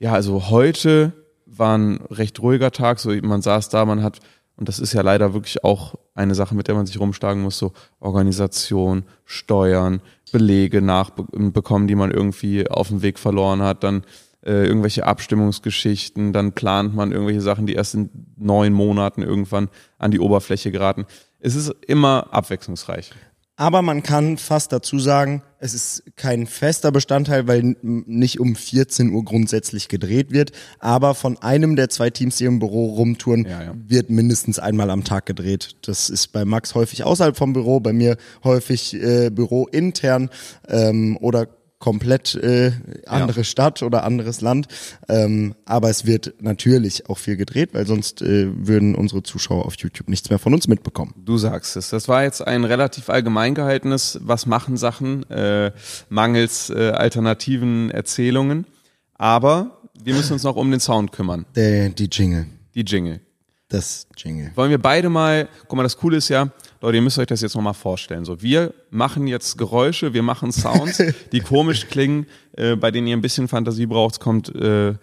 ja, 0.00 0.12
also 0.12 0.50
heute 0.50 1.12
war 1.46 1.78
ein 1.78 2.00
recht 2.10 2.42
ruhiger 2.42 2.72
Tag, 2.72 2.98
so 2.98 3.12
man 3.22 3.42
saß 3.42 3.68
da, 3.68 3.84
man 3.84 4.02
hat, 4.02 4.18
und 4.56 4.68
das 4.68 4.80
ist 4.80 4.92
ja 4.92 5.02
leider 5.02 5.34
wirklich 5.34 5.62
auch 5.62 5.94
eine 6.16 6.34
Sache, 6.34 6.54
mit 6.54 6.66
der 6.66 6.74
man 6.74 6.86
sich 6.86 6.98
rumschlagen 6.98 7.42
muss, 7.42 7.58
so 7.58 7.72
Organisation, 8.00 9.04
Steuern, 9.24 10.00
Belege 10.32 10.82
nachbekommen, 10.82 11.86
die 11.86 11.94
man 11.94 12.10
irgendwie 12.10 12.68
auf 12.68 12.88
dem 12.88 13.02
Weg 13.02 13.18
verloren 13.18 13.62
hat, 13.62 13.84
dann 13.84 14.02
äh, 14.44 14.66
irgendwelche 14.66 15.06
Abstimmungsgeschichten, 15.06 16.32
dann 16.32 16.52
plant 16.52 16.94
man 16.94 17.12
irgendwelche 17.12 17.40
Sachen, 17.40 17.66
die 17.66 17.74
erst 17.74 17.94
in 17.94 18.10
neun 18.36 18.72
Monaten 18.72 19.22
irgendwann 19.22 19.68
an 19.98 20.10
die 20.10 20.20
Oberfläche 20.20 20.70
geraten. 20.70 21.04
Es 21.38 21.54
ist 21.54 21.74
immer 21.86 22.28
abwechslungsreich. 22.32 23.12
Aber 23.56 23.80
man 23.80 24.02
kann 24.02 24.36
fast 24.36 24.70
dazu 24.72 24.98
sagen, 24.98 25.42
es 25.58 25.72
ist 25.72 26.02
kein 26.16 26.46
fester 26.46 26.92
Bestandteil, 26.92 27.48
weil 27.48 27.74
nicht 27.82 28.38
um 28.38 28.54
14 28.54 29.10
Uhr 29.10 29.24
grundsätzlich 29.24 29.88
gedreht 29.88 30.30
wird. 30.30 30.52
Aber 30.78 31.14
von 31.14 31.38
einem 31.38 31.74
der 31.74 31.88
zwei 31.88 32.10
Teams, 32.10 32.36
die 32.36 32.44
im 32.44 32.58
Büro 32.58 32.86
rumtouren, 32.94 33.46
Ja, 33.46 33.62
ja. 33.62 33.74
wird 33.86 34.10
mindestens 34.10 34.58
einmal 34.58 34.90
am 34.90 35.04
Tag 35.04 35.24
gedreht. 35.24 35.76
Das 35.82 36.10
ist 36.10 36.28
bei 36.28 36.44
Max 36.44 36.74
häufig 36.74 37.04
außerhalb 37.04 37.36
vom 37.36 37.54
Büro, 37.54 37.80
bei 37.80 37.94
mir 37.94 38.18
häufig 38.44 38.92
äh, 38.94 39.30
Büro 39.30 39.66
intern 39.66 40.28
ähm, 40.68 41.16
oder 41.20 41.48
komplett 41.78 42.34
äh, 42.36 42.72
andere 43.06 43.44
Stadt 43.44 43.82
oder 43.82 44.04
anderes 44.04 44.40
Land. 44.40 44.66
Ähm, 45.08 45.54
aber 45.64 45.90
es 45.90 46.06
wird 46.06 46.34
natürlich 46.40 47.08
auch 47.08 47.18
viel 47.18 47.36
gedreht, 47.36 47.74
weil 47.74 47.86
sonst 47.86 48.22
äh, 48.22 48.48
würden 48.66 48.94
unsere 48.94 49.22
Zuschauer 49.22 49.66
auf 49.66 49.76
YouTube 49.76 50.08
nichts 50.08 50.30
mehr 50.30 50.38
von 50.38 50.54
uns 50.54 50.68
mitbekommen. 50.68 51.14
Du 51.16 51.36
sagst 51.36 51.76
es. 51.76 51.90
Das 51.90 52.08
war 52.08 52.22
jetzt 52.22 52.46
ein 52.46 52.64
relativ 52.64 53.10
allgemein 53.10 53.54
gehaltenes 53.54 54.18
Was 54.22 54.46
machen 54.46 54.76
Sachen 54.76 55.28
äh, 55.30 55.72
mangels 56.08 56.70
äh, 56.70 56.90
alternativen 56.90 57.90
Erzählungen. 57.90 58.66
Aber 59.14 59.78
wir 60.02 60.14
müssen 60.14 60.34
uns 60.34 60.42
noch 60.42 60.56
um 60.56 60.70
den 60.70 60.80
Sound 60.80 61.12
kümmern. 61.12 61.46
Der, 61.54 61.90
die 61.90 62.08
Jingle. 62.10 62.46
Die 62.74 62.82
Jingle. 62.82 63.20
Das 63.68 64.06
Jingle. 64.16 64.52
Wollen 64.54 64.70
wir 64.70 64.78
beide 64.78 65.08
mal, 65.08 65.48
guck 65.66 65.76
mal, 65.76 65.82
das 65.82 65.96
Coole 65.96 66.18
ist 66.18 66.28
ja, 66.28 66.52
Leute, 66.80 66.96
ihr 66.96 67.02
müsst 67.02 67.18
euch 67.18 67.26
das 67.26 67.40
jetzt 67.40 67.54
nochmal 67.54 67.74
vorstellen. 67.74 68.24
So, 68.24 68.42
wir 68.42 68.74
machen 68.90 69.26
jetzt 69.26 69.56
Geräusche, 69.58 70.12
wir 70.12 70.22
machen 70.22 70.52
Sounds, 70.52 71.02
die 71.32 71.40
komisch 71.40 71.88
klingen, 71.88 72.26
äh, 72.52 72.76
bei 72.76 72.90
denen 72.90 73.06
ihr 73.06 73.16
ein 73.16 73.22
bisschen 73.22 73.48
Fantasie 73.48 73.86
braucht. 73.86 74.14
Es 74.14 74.20
kommt 74.20 74.54
äh, 74.54 74.94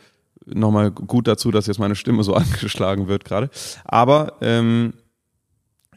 nochmal 0.46 0.92
gut 0.92 1.27
dazu, 1.27 1.51
dass 1.51 1.68
jetzt 1.68 1.80
meine 1.80 1.96
Stimme 1.96 2.24
so 2.24 2.34
angeschlagen 2.36 3.08
wird 3.08 3.25
gerade. 3.25 3.50
Aber 3.86 4.34
ähm, 4.42 4.94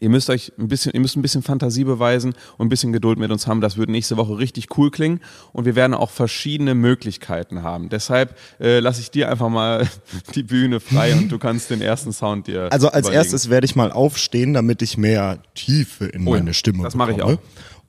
ihr 0.00 0.08
müsst 0.10 0.30
euch 0.30 0.52
ein 0.58 0.68
bisschen, 0.68 0.92
ihr 0.92 1.00
müsst 1.00 1.16
ein 1.16 1.22
bisschen 1.22 1.42
Fantasie 1.42 1.84
beweisen 1.84 2.34
und 2.58 2.66
ein 2.66 2.68
bisschen 2.68 2.92
Geduld 2.92 3.18
mit 3.18 3.30
uns 3.30 3.46
haben. 3.46 3.60
Das 3.60 3.76
wird 3.76 3.88
nächste 3.90 4.16
Woche 4.16 4.38
richtig 4.38 4.76
cool 4.78 4.90
klingen 4.90 5.20
und 5.52 5.64
wir 5.64 5.76
werden 5.76 5.94
auch 5.94 6.10
verschiedene 6.10 6.74
Möglichkeiten 6.74 7.62
haben. 7.62 7.88
Deshalb 7.88 8.36
äh, 8.60 8.80
lasse 8.80 9.00
ich 9.00 9.10
dir 9.10 9.30
einfach 9.30 9.48
mal 9.48 9.86
die 10.34 10.42
Bühne 10.42 10.80
frei 10.80 11.14
und 11.14 11.30
du 11.30 11.38
kannst 11.38 11.70
den 11.70 11.80
ersten 11.80 12.12
Sound 12.12 12.46
dir 12.46 12.68
Also 12.72 12.88
als 12.88 13.06
überlegen. 13.08 13.14
erstes 13.22 13.50
werde 13.50 13.64
ich 13.64 13.76
mal 13.76 13.92
aufstehen, 13.92 14.54
damit 14.54 14.82
ich 14.82 14.96
mehr 14.98 15.38
Tiefe 15.54 16.06
in 16.06 16.26
Oh 16.26 16.34
ja, 16.34 16.40
meine 16.40 16.54
Stimme 16.54 16.82
das 16.82 16.94
mache 16.94 17.10
ich 17.12 17.16
bekomme. 17.18 17.36
auch. 17.38 17.40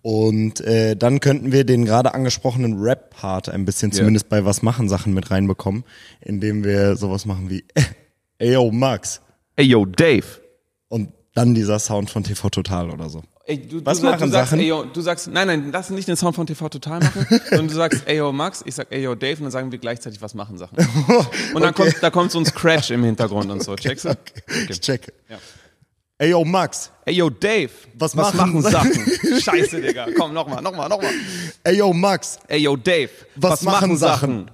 Und 0.04 0.62
äh, 0.62 0.96
dann 0.96 1.20
könnten 1.20 1.52
wir 1.52 1.66
den 1.66 1.84
gerade 1.84 2.14
angesprochenen 2.14 2.80
Rap-Part 2.80 3.50
ein 3.50 3.66
bisschen 3.66 3.92
Ja. 3.92 3.98
zumindest 3.98 4.30
bei 4.30 4.46
Was 4.46 4.62
machen 4.62 4.88
Sachen 4.88 5.14
mit 5.14 5.32
reinbekommen, 5.32 5.84
indem 6.22 6.64
wir 6.64 6.96
sowas 6.96 7.26
machen 7.26 7.50
wie 7.50 7.66
Ey 8.38 8.54
yo 8.54 8.72
Max 8.72 9.22
Ey 9.58 9.66
yo, 9.66 9.86
Dave. 9.86 10.24
und 10.88 11.10
dann 11.38 11.54
dieser 11.54 11.78
Sound 11.78 12.10
von 12.10 12.24
TV 12.24 12.50
Total 12.50 12.90
oder 12.90 13.10
so. 13.10 13.22
Ey, 13.46 13.60
du, 13.60 13.86
Was 13.86 14.00
du, 14.00 14.06
machen 14.06 14.20
du 14.20 14.28
sagst, 14.30 14.50
Sachen? 14.50 14.60
Ey, 14.60 14.68
yo, 14.68 14.86
du 14.86 15.02
sagst, 15.02 15.28
nein, 15.28 15.48
nein, 15.48 15.70
lass 15.72 15.92
nicht 15.92 16.08
den 16.08 16.18
Sound 16.18 16.36
von 16.36 16.48
TV 16.48 16.68
Total 16.68 17.00
machen, 17.00 17.28
sondern 17.50 17.68
du 17.68 17.74
sagst, 17.76 18.02
ey, 18.08 18.18
yo, 18.18 18.32
Max, 18.32 18.64
ich 18.66 18.74
sag, 18.74 18.88
ey, 18.90 19.04
yo, 19.04 19.14
Dave, 19.14 19.38
und 19.38 19.44
dann 19.44 19.52
sagen 19.52 19.72
wir 19.72 19.78
gleichzeitig, 19.78 20.20
was 20.20 20.34
machen 20.34 20.58
Sachen. 20.58 20.78
Und 21.54 21.62
dann 21.62 21.74
kommt, 21.76 21.96
da 22.02 22.10
kommt 22.10 22.32
so 22.32 22.40
ein 22.40 22.46
Scratch 22.46 22.90
im 22.90 23.04
Hintergrund 23.04 23.50
und 23.52 23.64
so, 23.64 23.76
checkst 23.76 24.06
du? 24.06 24.18
Ich 24.70 24.82
checke. 24.82 25.14
Ja. 25.30 25.38
Ey, 26.18 26.32
yo, 26.32 26.44
Max. 26.44 26.92
Ey, 27.06 27.14
yo, 27.14 27.30
Dave, 27.30 27.70
Was 27.94 28.16
machen 28.16 28.62
Sachen? 28.64 28.92
Scheiße, 29.40 29.80
Digga, 29.80 30.08
komm, 30.18 30.34
nochmal, 30.34 30.62
nochmal, 30.62 30.90
nochmal. 30.90 31.12
Ey, 31.64 31.78
yo, 31.78 31.94
Max. 31.94 32.40
Ey, 32.48 32.62
yo, 32.62 32.76
Dave, 32.76 33.12
Was 33.36 33.62
machen 33.62 33.96
Sachen? 33.96 34.50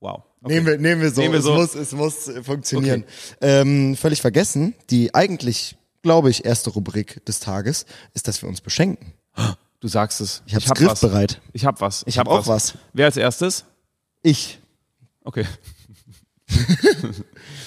Wow. 0.00 0.22
Okay. 0.42 0.54
Nehmen 0.54 0.66
wir, 0.66 0.78
nehmen 0.78 1.00
wir 1.00 1.10
so. 1.10 1.22
Nehmen 1.22 1.32
wir 1.32 1.38
es, 1.38 1.44
so. 1.46 1.54
Muss, 1.54 1.74
es 1.74 1.92
muss 1.92 2.30
funktionieren. 2.44 3.04
Ähm, 3.40 3.96
völlig 3.96 4.20
vergessen, 4.20 4.74
die 4.90 5.14
eigentlich, 5.14 5.76
glaube 6.06 6.30
ich, 6.30 6.44
erste 6.44 6.70
Rubrik 6.70 7.24
des 7.26 7.40
Tages 7.40 7.84
ist, 8.14 8.28
dass 8.28 8.40
wir 8.40 8.48
uns 8.48 8.60
beschenken. 8.60 9.12
Du 9.80 9.88
sagst 9.88 10.20
es. 10.20 10.40
Ich 10.46 10.54
hab's 10.54 10.68
hab 10.68 10.76
griffbereit. 10.78 10.92
was. 11.02 11.10
bereit. 11.10 11.40
Ich 11.52 11.64
hab 11.66 11.80
was. 11.80 12.04
Ich 12.06 12.16
hab 12.18 12.28
auch 12.28 12.46
was. 12.46 12.74
Wer 12.92 13.06
als 13.06 13.16
erstes? 13.16 13.64
Ich. 14.22 14.60
Okay. 15.24 15.44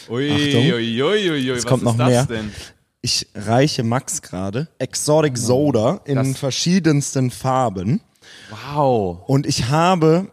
ui, 0.09 0.31
Achtung. 0.31 0.63
ui, 0.73 1.03
ui, 1.03 1.29
ui. 1.29 1.55
Was 1.57 1.65
kommt 1.65 1.83
ist 1.83 1.85
noch 1.85 1.97
das 1.97 2.07
mehr. 2.07 2.25
denn? 2.25 2.51
Ich 3.01 3.27
reiche 3.35 3.83
Max 3.83 4.21
gerade 4.21 4.69
Exotic 4.79 5.37
Soda 5.37 5.99
in 6.05 6.15
Das- 6.15 6.37
verschiedensten 6.37 7.31
Farben. 7.31 7.99
Wow. 8.73 9.23
Und 9.27 9.45
ich 9.45 9.65
habe 9.67 10.31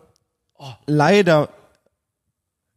leider, 0.86 1.48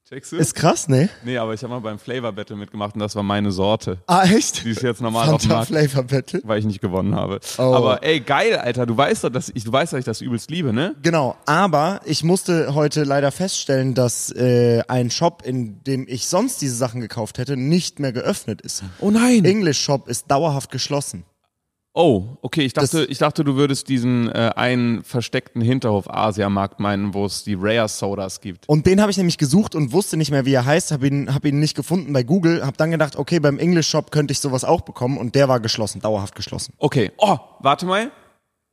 Checkst 0.10 0.32
du? 0.32 0.38
ist 0.38 0.56
krass, 0.56 0.88
ne? 0.88 1.08
nee, 1.24 1.38
aber 1.38 1.54
ich 1.54 1.62
habe 1.62 1.72
mal 1.72 1.82
beim 1.82 2.00
Flavor 2.00 2.32
Battle 2.32 2.56
mitgemacht 2.56 2.96
und 2.96 3.00
das 3.00 3.16
war 3.16 3.22
meine 3.22 3.52
Sorte. 3.52 4.00
Ah, 4.08 4.24
echt? 4.24 4.66
Die 4.66 4.72
ist 4.72 4.82
jetzt 4.82 5.02
normal 5.02 5.30
auf 5.30 5.44
dem 5.44 5.52
Fanta 5.52 5.72
Markt, 5.72 5.92
Flavor 5.92 6.04
Battle. 6.04 6.42
weil 6.46 6.58
ich 6.58 6.66
nicht 6.66 6.82
gewonnen 6.82 7.14
habe. 7.14 7.40
Oh. 7.60 7.76
Aber 7.76 8.02
ey, 8.02 8.20
geil, 8.20 8.58
Alter. 8.58 8.88
Du 8.88 8.98
weißt 8.98 9.26
doch, 9.26 9.30
dass 9.30 9.52
ich, 9.54 9.66
du 9.66 9.72
weißt, 9.72 9.94
dass 9.94 10.00
ich 10.00 10.06
das 10.06 10.22
übelst 10.22 10.50
liebe, 10.50 10.74
ne? 10.74 10.96
Genau, 11.04 11.38
aber 11.46 12.02
ich 12.06 12.24
musste 12.24 12.74
heute 12.74 13.04
leider 13.04 13.32
feststellen, 13.32 13.94
dass 13.94 14.32
äh, 14.32 14.82
ein 14.88 15.12
Shop, 15.12 15.44
in 15.46 15.84
dem 15.84 16.08
ich 16.08 16.26
sonst 16.26 16.60
diese 16.64 16.74
Sachen 16.74 17.02
gekauft 17.02 17.38
hätte, 17.38 17.56
nicht 17.56 18.00
mehr 18.00 18.12
geöffnet 18.12 18.62
ist. 18.62 18.82
Oh 19.02 19.12
nein. 19.12 19.46
English 19.46 19.80
Shop 19.80 20.08
ist 20.08 20.32
dauerhaft 20.32 20.72
geschlossen. 20.72 21.24
Oh, 21.94 22.38
okay. 22.44 22.62
Ich 22.62 22.74
dachte, 22.74 23.00
Das- 23.02 23.10
ich 23.10 23.18
dachte, 23.18 23.44
du 23.44 23.56
würdest 23.56 23.90
diesen 23.90 24.30
äh, 24.30 24.52
einen 24.56 25.04
versteckten 25.04 25.62
Hinterhof 25.62 26.10
Asiamarkt 26.10 26.80
meinen, 26.80 27.14
wo 27.14 27.26
es 27.26 27.44
die 27.44 27.56
Rare 27.60 27.88
Sodas 27.90 28.42
gibt. 28.42 28.70
Und 28.70 28.86
den 28.86 29.02
habe 29.02 29.10
ich 29.12 29.18
nämlich 29.18 29.38
gesucht 29.38 29.74
und 29.76 29.92
wusste 29.92 30.16
nicht 30.16 30.30
mehr, 30.32 30.46
wie 30.46 30.54
er 30.54 30.66
heißt, 30.66 30.92
habe 30.92 31.08
ihn, 31.08 31.34
hab 31.34 31.44
ihn 31.46 31.60
nicht 31.60 31.76
gefunden 31.76 32.14
bei 32.14 32.24
Google, 32.24 32.64
habe 32.66 32.78
dann 32.78 32.92
gedacht, 32.92 33.16
okay, 33.16 33.40
beim 33.40 33.58
English 33.58 33.90
Shop 33.90 34.12
könnte 34.12 34.32
ich 34.32 34.40
sowas 34.40 34.64
auch 34.64 34.82
bekommen 34.82 35.18
und 35.18 35.34
der 35.36 35.50
war 35.50 35.60
geschlossen, 35.60 36.00
dauerhaft 36.00 36.36
geschlossen. 36.36 36.74
Okay. 36.78 37.12
Oh, 37.18 37.38
warte 37.60 37.86
mal. 37.88 38.12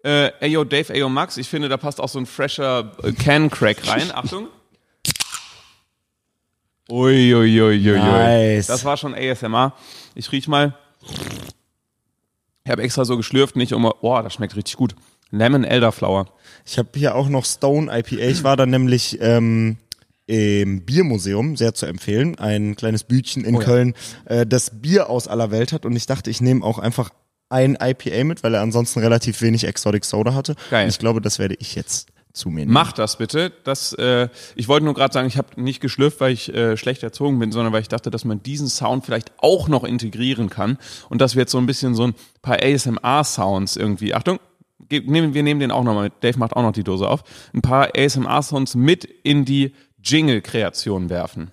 Äh, 0.05 0.31
Ayo 0.41 0.63
Dave, 0.65 0.93
Ayo 0.93 1.09
Max. 1.09 1.37
Ich 1.39 1.49
finde, 1.49 1.69
da 1.69 1.79
passt 1.79 2.01
auch 2.01 2.09
so 2.11 2.19
ein 2.19 2.27
fresher 2.27 2.93
äh, 3.03 3.13
Can 3.13 3.51
Crack 3.51 3.89
rein. 3.89 4.11
Achtung. 4.15 4.49
Ui, 6.89 7.35
ui, 7.35 7.61
ui, 7.61 7.91
ui, 7.91 7.99
Nice. 7.99 8.67
Das 8.69 8.85
war 8.85 8.97
schon 8.97 9.15
ASMR. 9.15 9.73
Ich 10.15 10.31
riech 10.31 10.47
mal. 10.47 10.77
Ich 12.67 12.73
habe 12.73 12.83
extra 12.83 13.05
so 13.05 13.17
geschlürft, 13.17 13.55
nicht 13.55 13.73
um. 13.73 13.85
Oh, 14.01 14.21
das 14.21 14.35
schmeckt 14.35 14.57
richtig 14.57 14.75
gut. 14.75 14.97
Lemon 15.31 15.63
Elderflower. 15.63 16.27
Ich 16.65 16.79
habe 16.79 16.89
hier 16.97 17.15
auch 17.15 17.29
noch 17.29 17.45
Stone 17.45 17.97
IPA. 17.97 18.17
Ich 18.25 18.43
war 18.43 18.57
da 18.57 18.67
nämlich 18.67 19.19
ähm, 19.21 19.77
im 20.27 20.81
Biermuseum, 20.85 21.55
sehr 21.55 21.75
zu 21.75 21.87
empfehlen. 21.87 22.37
Ein 22.41 22.75
kleines 22.75 23.05
Bütchen 23.05 23.45
in 23.45 23.55
Oh 23.55 23.61
ja. 23.61 23.65
Köln, 23.65 23.95
äh, 24.25 24.45
das 24.45 24.83
Bier 24.83 25.09
aus 25.09 25.29
aller 25.29 25.53
Welt 25.53 25.73
hat. 25.73 25.87
Und 25.87 25.95
ich 25.95 26.07
dachte, 26.07 26.29
ich 26.29 26.41
nehme 26.41 26.65
auch 26.65 26.81
einfach 26.81 27.11
ein 27.51 27.79
IPA 27.81 28.25
mit, 28.25 28.43
weil 28.43 28.55
er 28.55 28.63
ansonsten 28.63 28.99
relativ 28.99 29.41
wenig 29.43 29.63
Exotic 29.63 30.05
Soda 30.05 30.35
hatte. 30.35 30.57
Geil. 30.69 30.83
Und 30.83 30.89
ich 30.89 30.99
glaube, 30.99 31.21
das 31.21 31.39
werde 31.39 31.55
ich 31.61 31.77
jetzt 31.77 32.09
zu 32.37 32.51
mir 32.51 32.61
nehmen. 32.61 32.73
Mach 32.73 32.93
das 32.93 33.19
bitte. 33.19 33.53
Das, 33.65 33.93
äh, 33.95 34.29
ich 34.55 34.69
wollte 34.69 34.85
nur 34.85 34.95
gerade 34.95 35.13
sagen, 35.13 35.27
ich 35.27 35.39
habe 35.39 35.61
nicht 35.61 35.81
geschlürft, 35.81 36.21
weil 36.21 36.33
ich 36.33 36.53
äh, 36.55 36.77
schlecht 36.77 37.03
erzogen 37.03 37.39
bin, 37.39 37.51
sondern 37.53 37.73
weil 37.73 37.83
ich 37.83 37.89
dachte, 37.89 38.11
dass 38.11 38.25
man 38.25 38.43
diesen 38.43 38.69
Sound 38.69 39.05
vielleicht 39.05 39.33
auch 39.39 39.69
noch 39.69 39.85
integrieren 39.85 40.51
kann 40.51 40.79
und 41.09 41.21
dass 41.21 41.35
wir 41.35 41.43
jetzt 41.43 41.53
so 41.53 41.59
ein 41.59 41.67
bisschen 41.67 41.95
so 41.95 42.07
ein 42.07 42.15
paar 42.43 42.63
ASMR-Sounds 42.63 43.77
irgendwie, 43.77 44.15
Achtung, 44.15 44.39
wir 44.89 45.03
nehmen 45.03 45.61
den 45.61 45.71
auch 45.71 45.83
nochmal 45.83 46.05
mit, 46.05 46.13
Dave 46.23 46.39
macht 46.39 46.55
auch 46.55 46.63
noch 46.63 46.73
die 46.73 46.85
Dose 46.85 47.09
auf, 47.09 47.25
ein 47.55 47.63
paar 47.63 47.91
ASMR-Sounds 47.97 48.75
mit 48.75 49.05
in 49.05 49.45
die 49.45 49.75
Jingle-Kreation 50.03 51.11
werfen. 51.11 51.51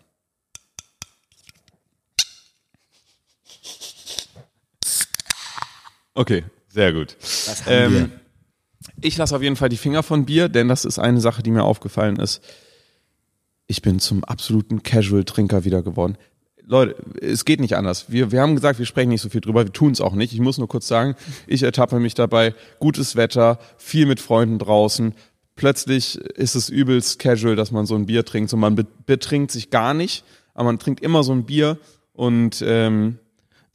Okay, 6.13 6.43
sehr 6.69 6.93
gut. 6.93 7.15
Das 7.19 7.65
haben 7.65 7.71
Ähm, 7.73 7.93
wir. 7.93 8.22
Ich 9.03 9.17
lasse 9.17 9.35
auf 9.35 9.41
jeden 9.41 9.55
Fall 9.55 9.69
die 9.69 9.77
Finger 9.77 10.03
von 10.03 10.25
Bier, 10.25 10.49
denn 10.49 10.67
das 10.67 10.85
ist 10.85 10.99
eine 10.99 11.21
Sache, 11.21 11.43
die 11.43 11.51
mir 11.51 11.63
aufgefallen 11.63 12.17
ist. 12.17 12.41
Ich 13.67 13.81
bin 13.81 13.99
zum 13.99 14.23
absoluten 14.23 14.83
Casual-Trinker 14.83 15.63
wieder 15.65 15.83
geworden. 15.83 16.17
Leute, 16.65 16.95
es 17.21 17.43
geht 17.43 17.59
nicht 17.59 17.75
anders. 17.75 18.05
Wir, 18.09 18.31
wir 18.31 18.41
haben 18.41 18.55
gesagt, 18.55 18.79
wir 18.79 18.85
sprechen 18.85 19.09
nicht 19.09 19.21
so 19.21 19.29
viel 19.29 19.41
drüber, 19.41 19.65
wir 19.65 19.73
tun 19.73 19.91
es 19.91 20.01
auch 20.01 20.13
nicht. 20.13 20.33
Ich 20.33 20.39
muss 20.39 20.57
nur 20.57 20.67
kurz 20.67 20.87
sagen, 20.87 21.15
ich 21.45 21.63
ertappe 21.63 21.99
mich 21.99 22.13
dabei, 22.13 22.55
gutes 22.79 23.15
Wetter, 23.15 23.59
viel 23.77 24.05
mit 24.05 24.21
Freunden 24.21 24.59
draußen. 24.59 25.13
Plötzlich 25.55 26.17
ist 26.17 26.55
es 26.55 26.69
übelst 26.69 27.19
casual, 27.19 27.55
dass 27.55 27.71
man 27.71 27.85
so 27.85 27.95
ein 27.95 28.05
Bier 28.05 28.25
trinkt. 28.25 28.53
Und 28.53 28.61
man 28.61 28.75
be 28.75 28.85
betrinkt 29.05 29.51
sich 29.51 29.69
gar 29.69 29.93
nicht, 29.93 30.23
aber 30.53 30.65
man 30.65 30.79
trinkt 30.79 31.01
immer 31.01 31.23
so 31.23 31.33
ein 31.33 31.45
Bier 31.45 31.77
und 32.13 32.63
ähm, 32.65 33.19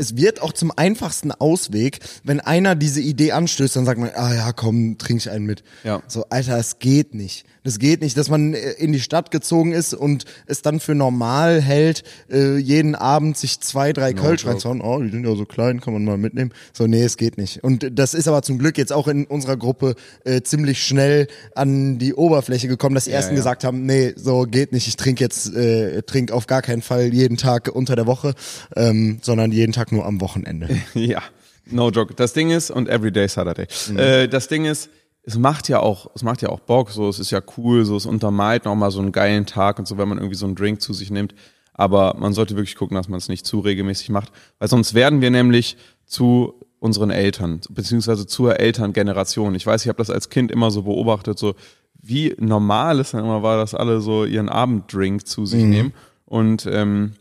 Es 0.00 0.16
wird 0.16 0.40
auch 0.40 0.52
zum 0.52 0.72
einfachsten 0.74 1.32
Ausweg, 1.32 1.98
wenn 2.22 2.38
einer 2.38 2.76
diese 2.76 3.00
Idee 3.00 3.32
anstößt, 3.32 3.74
dann 3.74 3.84
sagt 3.84 3.98
man, 3.98 4.10
ah 4.14 4.32
ja, 4.32 4.52
komm, 4.52 4.96
trink 4.96 5.20
ich 5.20 5.30
einen 5.30 5.44
mit. 5.44 5.64
Ja. 5.82 6.02
So, 6.06 6.24
Alter, 6.30 6.56
es 6.56 6.78
geht 6.78 7.14
nicht. 7.14 7.44
Das 7.64 7.78
geht 7.78 8.00
nicht, 8.00 8.16
dass 8.16 8.30
man 8.30 8.54
äh, 8.54 8.70
in 8.78 8.92
die 8.92 9.00
Stadt 9.00 9.30
gezogen 9.30 9.72
ist 9.72 9.92
und 9.92 10.24
es 10.46 10.62
dann 10.62 10.80
für 10.80 10.94
normal 10.94 11.60
hält, 11.60 12.02
äh, 12.30 12.56
jeden 12.56 12.94
Abend 12.94 13.36
sich 13.36 13.60
zwei, 13.60 13.92
drei 13.92 14.12
Kölsch 14.12 14.42
joke. 14.42 14.52
reinzuhauen. 14.52 14.80
Oh, 14.80 15.00
die 15.02 15.10
sind 15.10 15.26
ja 15.26 15.34
so 15.34 15.44
klein, 15.44 15.80
kann 15.80 15.92
man 15.92 16.04
mal 16.04 16.16
mitnehmen. 16.16 16.52
So, 16.72 16.86
nee, 16.86 17.02
es 17.02 17.16
geht 17.16 17.36
nicht. 17.36 17.62
Und 17.64 17.90
das 17.92 18.14
ist 18.14 18.28
aber 18.28 18.42
zum 18.42 18.58
Glück 18.58 18.78
jetzt 18.78 18.92
auch 18.92 19.08
in 19.08 19.26
unserer 19.26 19.56
Gruppe 19.56 19.96
äh, 20.24 20.40
ziemlich 20.42 20.82
schnell 20.82 21.26
an 21.54 21.98
die 21.98 22.14
Oberfläche 22.14 22.68
gekommen, 22.68 22.94
dass 22.94 23.04
die 23.04 23.10
ersten 23.10 23.32
ja. 23.32 23.36
gesagt 23.36 23.64
haben, 23.64 23.84
nee, 23.84 24.14
so 24.16 24.42
geht 24.42 24.72
nicht. 24.72 24.86
Ich 24.88 24.96
trinke 24.96 25.22
jetzt, 25.24 25.54
äh, 25.54 26.02
trink 26.02 26.30
auf 26.30 26.46
gar 26.46 26.62
keinen 26.62 26.82
Fall 26.82 27.12
jeden 27.12 27.36
Tag 27.36 27.68
unter 27.74 27.96
der 27.96 28.06
Woche, 28.06 28.34
ähm, 28.76 29.18
sondern 29.20 29.52
jeden 29.52 29.72
Tag 29.72 29.87
nur 29.90 30.06
am 30.06 30.20
Wochenende. 30.20 30.68
Ja, 30.94 31.22
no 31.66 31.90
joke. 31.90 32.14
Das 32.14 32.32
Ding 32.32 32.50
ist, 32.50 32.70
und 32.70 32.88
everyday 32.88 33.28
Saturday. 33.28 33.66
Mhm. 33.90 33.98
Äh, 33.98 34.28
das 34.28 34.48
Ding 34.48 34.64
ist, 34.64 34.90
es 35.22 35.36
macht 35.38 35.68
ja 35.68 35.80
auch, 35.80 36.10
es 36.14 36.22
macht 36.22 36.40
ja 36.42 36.48
auch 36.48 36.60
Bock, 36.60 36.90
so, 36.90 37.08
es 37.08 37.18
ist 37.18 37.30
ja 37.30 37.40
cool, 37.56 37.84
so, 37.84 37.96
es 37.96 38.06
untermalt 38.06 38.64
nochmal 38.64 38.90
so 38.90 39.00
einen 39.00 39.12
geilen 39.12 39.44
Tag 39.46 39.78
und 39.78 39.86
so, 39.86 39.98
wenn 39.98 40.08
man 40.08 40.18
irgendwie 40.18 40.36
so 40.36 40.46
einen 40.46 40.54
Drink 40.54 40.80
zu 40.80 40.92
sich 40.94 41.10
nimmt. 41.10 41.34
Aber 41.74 42.16
man 42.18 42.32
sollte 42.32 42.56
wirklich 42.56 42.74
gucken, 42.76 42.96
dass 42.96 43.08
man 43.08 43.18
es 43.18 43.28
nicht 43.28 43.46
zu 43.46 43.60
regelmäßig 43.60 44.08
macht, 44.08 44.32
weil 44.58 44.68
sonst 44.68 44.94
werden 44.94 45.20
wir 45.20 45.30
nämlich 45.30 45.76
zu 46.06 46.54
unseren 46.80 47.10
Eltern, 47.10 47.60
beziehungsweise 47.70 48.26
zur 48.26 48.58
Elterngeneration. 48.58 49.54
Ich 49.54 49.66
weiß, 49.66 49.82
ich 49.82 49.88
habe 49.88 49.98
das 49.98 50.10
als 50.10 50.28
Kind 50.28 50.50
immer 50.50 50.70
so 50.70 50.82
beobachtet, 50.82 51.38
so 51.38 51.54
wie 52.00 52.34
normal 52.38 53.00
es 53.00 53.10
dann 53.10 53.24
immer 53.24 53.42
war, 53.42 53.58
dass 53.58 53.74
alle 53.74 54.00
so 54.00 54.24
ihren 54.24 54.48
Abenddrink 54.48 55.26
zu 55.26 55.44
sich 55.46 55.62
Mhm. 55.64 55.70
nehmen. 55.70 55.94
Und 56.24 56.66
ähm, 56.70 57.12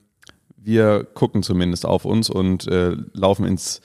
wir 0.67 1.05
gucken 1.13 1.41
zumindest 1.43 1.85
auf 1.85 2.03
uns 2.05 2.29
und 2.29 2.67
äh, 2.67 2.95
laufen 3.13 3.45
ins 3.45 3.81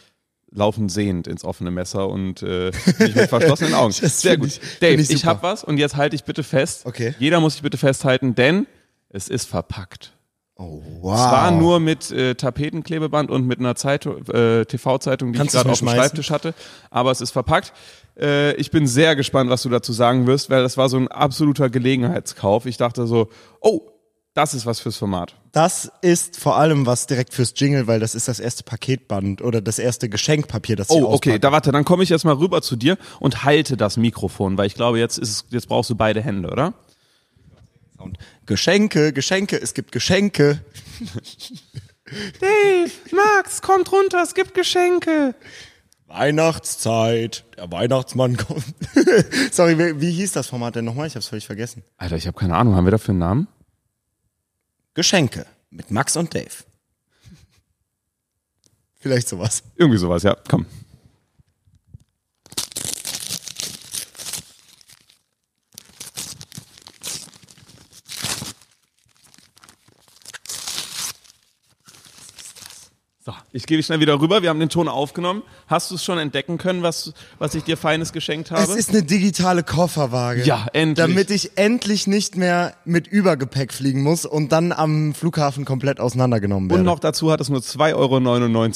laufen 0.54 0.90
sehend 0.90 1.26
ins 1.28 1.44
offene 1.44 1.70
Messer 1.70 2.08
und 2.10 2.42
äh, 2.42 2.72
nicht 2.98 3.16
mit 3.16 3.28
verschlossenen 3.30 3.72
Augen. 3.72 3.92
Sehr 3.92 4.36
gut. 4.36 4.48
ich- 4.48 4.60
Dave, 4.80 5.00
ich 5.00 5.08
ich, 5.10 5.20
super. 5.20 5.28
hab 5.30 5.42
was 5.42 5.64
und 5.64 5.78
jetzt 5.78 5.96
halte 5.96 6.14
ich 6.14 6.24
bitte 6.24 6.42
fest. 6.42 6.84
Okay. 6.84 7.14
Jeder 7.18 7.40
muss 7.40 7.54
sich 7.54 7.62
bitte 7.62 7.78
festhalten, 7.78 8.34
denn 8.34 8.66
es 9.08 9.28
ist 9.28 9.46
verpackt. 9.48 10.12
Oh, 10.56 10.82
wow. 11.00 11.14
Es 11.14 11.20
war 11.20 11.50
nur 11.52 11.80
mit 11.80 12.10
äh, 12.10 12.34
Tapetenklebeband 12.34 13.30
und 13.30 13.46
mit 13.46 13.60
einer 13.60 13.74
Zeitung, 13.76 14.26
äh, 14.28 14.66
TV-Zeitung, 14.66 15.32
die 15.32 15.38
Kannst 15.38 15.54
ich 15.54 15.58
gerade 15.60 15.72
auf 15.72 15.78
dem? 15.78 15.88
Schreibtisch 15.88 16.30
hatte. 16.30 16.52
Aber 16.90 17.10
es 17.10 17.22
ist 17.22 17.30
verpackt. 17.30 17.72
Äh, 18.20 18.54
ich 18.56 18.70
bin 18.70 18.86
sehr 18.86 19.16
gespannt, 19.16 19.48
was 19.48 19.62
du 19.62 19.70
dazu 19.70 19.92
sagen 19.94 20.26
wirst, 20.26 20.50
weil 20.50 20.62
das 20.62 20.76
war 20.76 20.90
so 20.90 20.98
ein 20.98 21.08
absoluter 21.08 21.70
Gelegenheitskauf. 21.70 22.66
Ich 22.66 22.76
dachte 22.76 23.06
so, 23.06 23.28
oh, 23.60 23.80
das 24.34 24.54
ist 24.54 24.64
was 24.64 24.80
fürs 24.80 24.96
Format. 24.96 25.34
Das 25.52 25.92
ist 26.00 26.38
vor 26.38 26.56
allem 26.56 26.86
was 26.86 27.06
direkt 27.06 27.34
fürs 27.34 27.52
Jingle, 27.56 27.86
weil 27.86 28.00
das 28.00 28.14
ist 28.14 28.28
das 28.28 28.40
erste 28.40 28.62
Paketband 28.64 29.42
oder 29.42 29.60
das 29.60 29.78
erste 29.78 30.08
Geschenkpapier, 30.08 30.76
das 30.76 30.88
ich 30.88 30.96
Oh, 30.96 31.12
okay, 31.12 31.38
da 31.38 31.52
warte, 31.52 31.72
dann 31.72 31.84
komme 31.84 32.02
ich 32.02 32.08
jetzt 32.08 32.24
mal 32.24 32.34
rüber 32.34 32.62
zu 32.62 32.76
dir 32.76 32.96
und 33.20 33.44
halte 33.44 33.76
das 33.76 33.96
Mikrofon, 33.98 34.56
weil 34.56 34.66
ich 34.66 34.74
glaube, 34.74 34.98
jetzt 34.98 35.18
ist 35.18 35.28
es, 35.28 35.44
jetzt 35.50 35.68
brauchst 35.68 35.90
du 35.90 35.94
beide 35.94 36.22
Hände, 36.22 36.50
oder? 36.50 36.72
Und 37.98 38.18
Geschenke, 38.46 39.12
Geschenke, 39.12 39.60
es 39.60 39.74
gibt 39.74 39.92
Geschenke. 39.92 40.64
Dave, 42.40 42.90
Max, 43.12 43.62
kommt 43.62 43.92
runter, 43.92 44.22
es 44.22 44.34
gibt 44.34 44.54
Geschenke. 44.54 45.34
Weihnachtszeit, 46.08 47.44
der 47.56 47.70
Weihnachtsmann 47.72 48.36
kommt. 48.36 48.64
Sorry, 49.52 49.78
wie, 49.78 50.00
wie 50.00 50.10
hieß 50.10 50.32
das 50.32 50.48
Format 50.48 50.76
denn 50.76 50.84
nochmal? 50.84 51.06
Ich 51.06 51.16
hab's 51.16 51.28
völlig 51.28 51.46
vergessen. 51.46 51.84
Alter, 51.96 52.16
ich 52.16 52.26
habe 52.26 52.38
keine 52.38 52.56
Ahnung, 52.56 52.74
haben 52.74 52.84
wir 52.84 52.90
dafür 52.90 53.10
einen 53.12 53.18
Namen? 53.20 53.48
Geschenke 54.94 55.46
mit 55.70 55.90
Max 55.90 56.16
und 56.16 56.34
Dave. 56.34 56.64
Vielleicht 59.00 59.28
sowas. 59.28 59.62
Irgendwie 59.76 59.98
sowas, 59.98 60.22
ja, 60.22 60.36
komm. 60.48 60.66
Ich 73.52 73.66
gebe 73.66 73.82
schnell 73.82 74.00
wieder 74.00 74.20
rüber. 74.20 74.42
Wir 74.42 74.48
haben 74.50 74.58
den 74.58 74.68
Ton 74.68 74.88
aufgenommen. 74.88 75.42
Hast 75.68 75.90
du 75.90 75.94
es 75.94 76.04
schon 76.04 76.18
entdecken 76.18 76.58
können, 76.58 76.82
was, 76.82 77.12
was 77.38 77.54
ich 77.54 77.62
dir 77.62 77.76
Feines 77.76 78.12
geschenkt 78.12 78.50
habe? 78.50 78.62
Es 78.62 78.70
ist 78.74 78.90
eine 78.90 79.02
digitale 79.02 79.62
Kofferwaage. 79.62 80.42
Ja, 80.42 80.66
endlich. 80.72 80.96
Damit 81.06 81.30
ich 81.30 81.56
endlich 81.56 82.06
nicht 82.06 82.36
mehr 82.36 82.74
mit 82.84 83.06
Übergepäck 83.06 83.72
fliegen 83.72 84.02
muss 84.02 84.26
und 84.26 84.50
dann 84.50 84.72
am 84.72 85.14
Flughafen 85.14 85.64
komplett 85.64 86.00
auseinandergenommen 86.00 86.68
werde. 86.70 86.80
Und 86.80 86.86
noch 86.86 86.98
dazu 86.98 87.30
hat 87.30 87.40
es 87.40 87.48
nur 87.48 87.60
2,99 87.60 87.94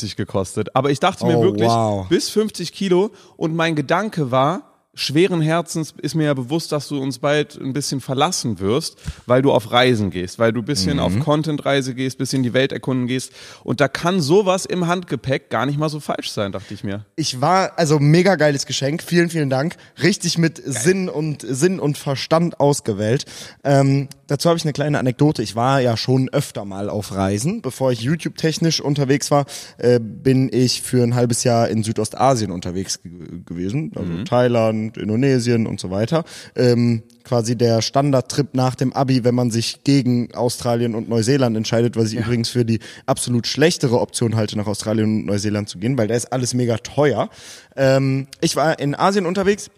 Euro 0.04 0.16
gekostet. 0.16 0.74
Aber 0.76 0.90
ich 0.90 1.00
dachte 1.00 1.26
mir 1.26 1.38
Oh, 1.38 1.42
wirklich, 1.42 1.68
wow. 1.68 2.06
bis 2.09 2.30
50 2.30 2.72
Kilo. 2.72 3.11
Und 3.37 3.56
mein 3.56 3.74
Gedanke 3.74 4.30
war, 4.30 4.65
schweren 4.96 5.40
Herzens 5.40 5.94
ist 6.02 6.14
mir 6.16 6.24
ja 6.24 6.35
bewusst, 6.35 6.72
dass 6.72 6.88
du 6.88 6.98
uns 7.00 7.18
bald 7.20 7.56
ein 7.61 7.72
bisschen 7.72 8.00
verlassen 8.00 8.59
wirst, 8.59 8.96
weil 9.26 9.42
du 9.42 9.52
auf 9.52 9.70
Reisen 9.70 10.11
gehst, 10.11 10.38
weil 10.40 10.52
du 10.52 10.62
ein 10.62 10.64
bisschen 10.64 10.94
Mhm. 10.96 11.02
auf 11.02 11.18
Content-Reise 11.20 11.94
gehst, 11.94 12.18
bisschen 12.18 12.42
die 12.42 12.52
Welt 12.54 12.72
erkunden 12.72 13.06
gehst. 13.06 13.30
Und 13.62 13.80
da 13.80 13.87
kann 13.88 14.20
sowas 14.20 14.64
im 14.66 14.87
Handgepäck 14.88 15.50
gar 15.50 15.66
nicht 15.66 15.78
mal 15.78 15.88
so 15.90 16.00
falsch 16.00 16.30
sein, 16.32 16.50
dachte 16.50 16.74
ich 16.74 16.82
mir. 16.82 17.04
Ich 17.14 17.40
war, 17.40 17.78
also 17.78 17.98
mega 17.98 18.35
geiles 18.37 18.66
Geschenk. 18.66 19.02
Vielen, 19.02 19.28
vielen 19.30 19.50
Dank. 19.50 19.76
Richtig 20.02 20.38
mit 20.38 20.61
Sinn 20.64 21.09
und 21.09 21.44
Sinn 21.46 21.78
und 21.78 21.98
Verstand 21.98 22.59
ausgewählt. 22.59 23.26
Ähm, 23.64 24.09
dazu 24.26 24.48
habe 24.48 24.56
ich 24.56 24.64
eine 24.64 24.72
kleine 24.72 24.98
Anekdote. 24.98 25.42
Ich 25.42 25.54
war 25.54 25.80
ja 25.80 25.96
schon 25.98 26.30
öfter 26.30 26.64
mal 26.64 26.88
auf 26.88 27.14
Reisen. 27.14 27.61
Bevor 27.61 27.92
ich 27.92 28.00
YouTube-technisch 28.00 28.80
unterwegs 28.80 29.30
war, 29.30 29.44
äh, 29.76 30.00
bin 30.00 30.48
ich 30.50 30.80
für 30.80 31.02
ein 31.02 31.14
halbes 31.14 31.44
Jahr 31.44 31.68
in 31.68 31.82
Südostasien 31.82 32.50
unterwegs 32.50 33.02
ge 33.02 33.12
gewesen. 33.44 33.92
Also 33.94 34.24
Thailand, 34.24 34.86
Indonesien 34.96 35.66
und 35.66 35.81
so 35.81 35.90
weiter. 35.90 36.25
Ähm, 36.55 37.03
quasi 37.25 37.57
der 37.57 37.83
Standardtrip 37.83 38.55
nach 38.55 38.75
dem 38.75 38.92
Abi, 38.92 39.25
wenn 39.25 39.35
man 39.35 39.51
sich 39.51 39.83
gegen 39.85 40.35
Australien 40.35 40.94
und 40.94 41.09
Neuseeland 41.09 41.57
entscheidet, 41.57 41.96
was 41.96 42.12
ich 42.12 42.18
übrigens 42.18 42.49
für 42.49 42.64
die 42.64 42.79
absolut 43.07 43.46
schlechtere 43.46 44.01
Option 44.01 44.37
halte, 44.37 44.57
nach 44.57 44.66
Australien 44.66 45.20
und 45.20 45.27
Neuseeland 45.27 45.68
zu 45.68 45.79
gehen, 45.79 45.99
weil 45.99 46.07
da 46.07 46.14
ist 46.14 46.33
alles 46.33 46.55
mega 46.55 46.77
teuer. 46.79 47.29
Ähm, 47.77 48.29
ich 48.40 48.55
war 48.57 48.79
in 48.79 48.94
Asien 48.94 49.27
unterwegs 49.27 49.70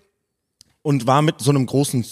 und 0.83 1.07
war 1.07 1.23
mit 1.23 1.41
so 1.41 1.51
einem 1.51 1.67
großen 1.67 2.05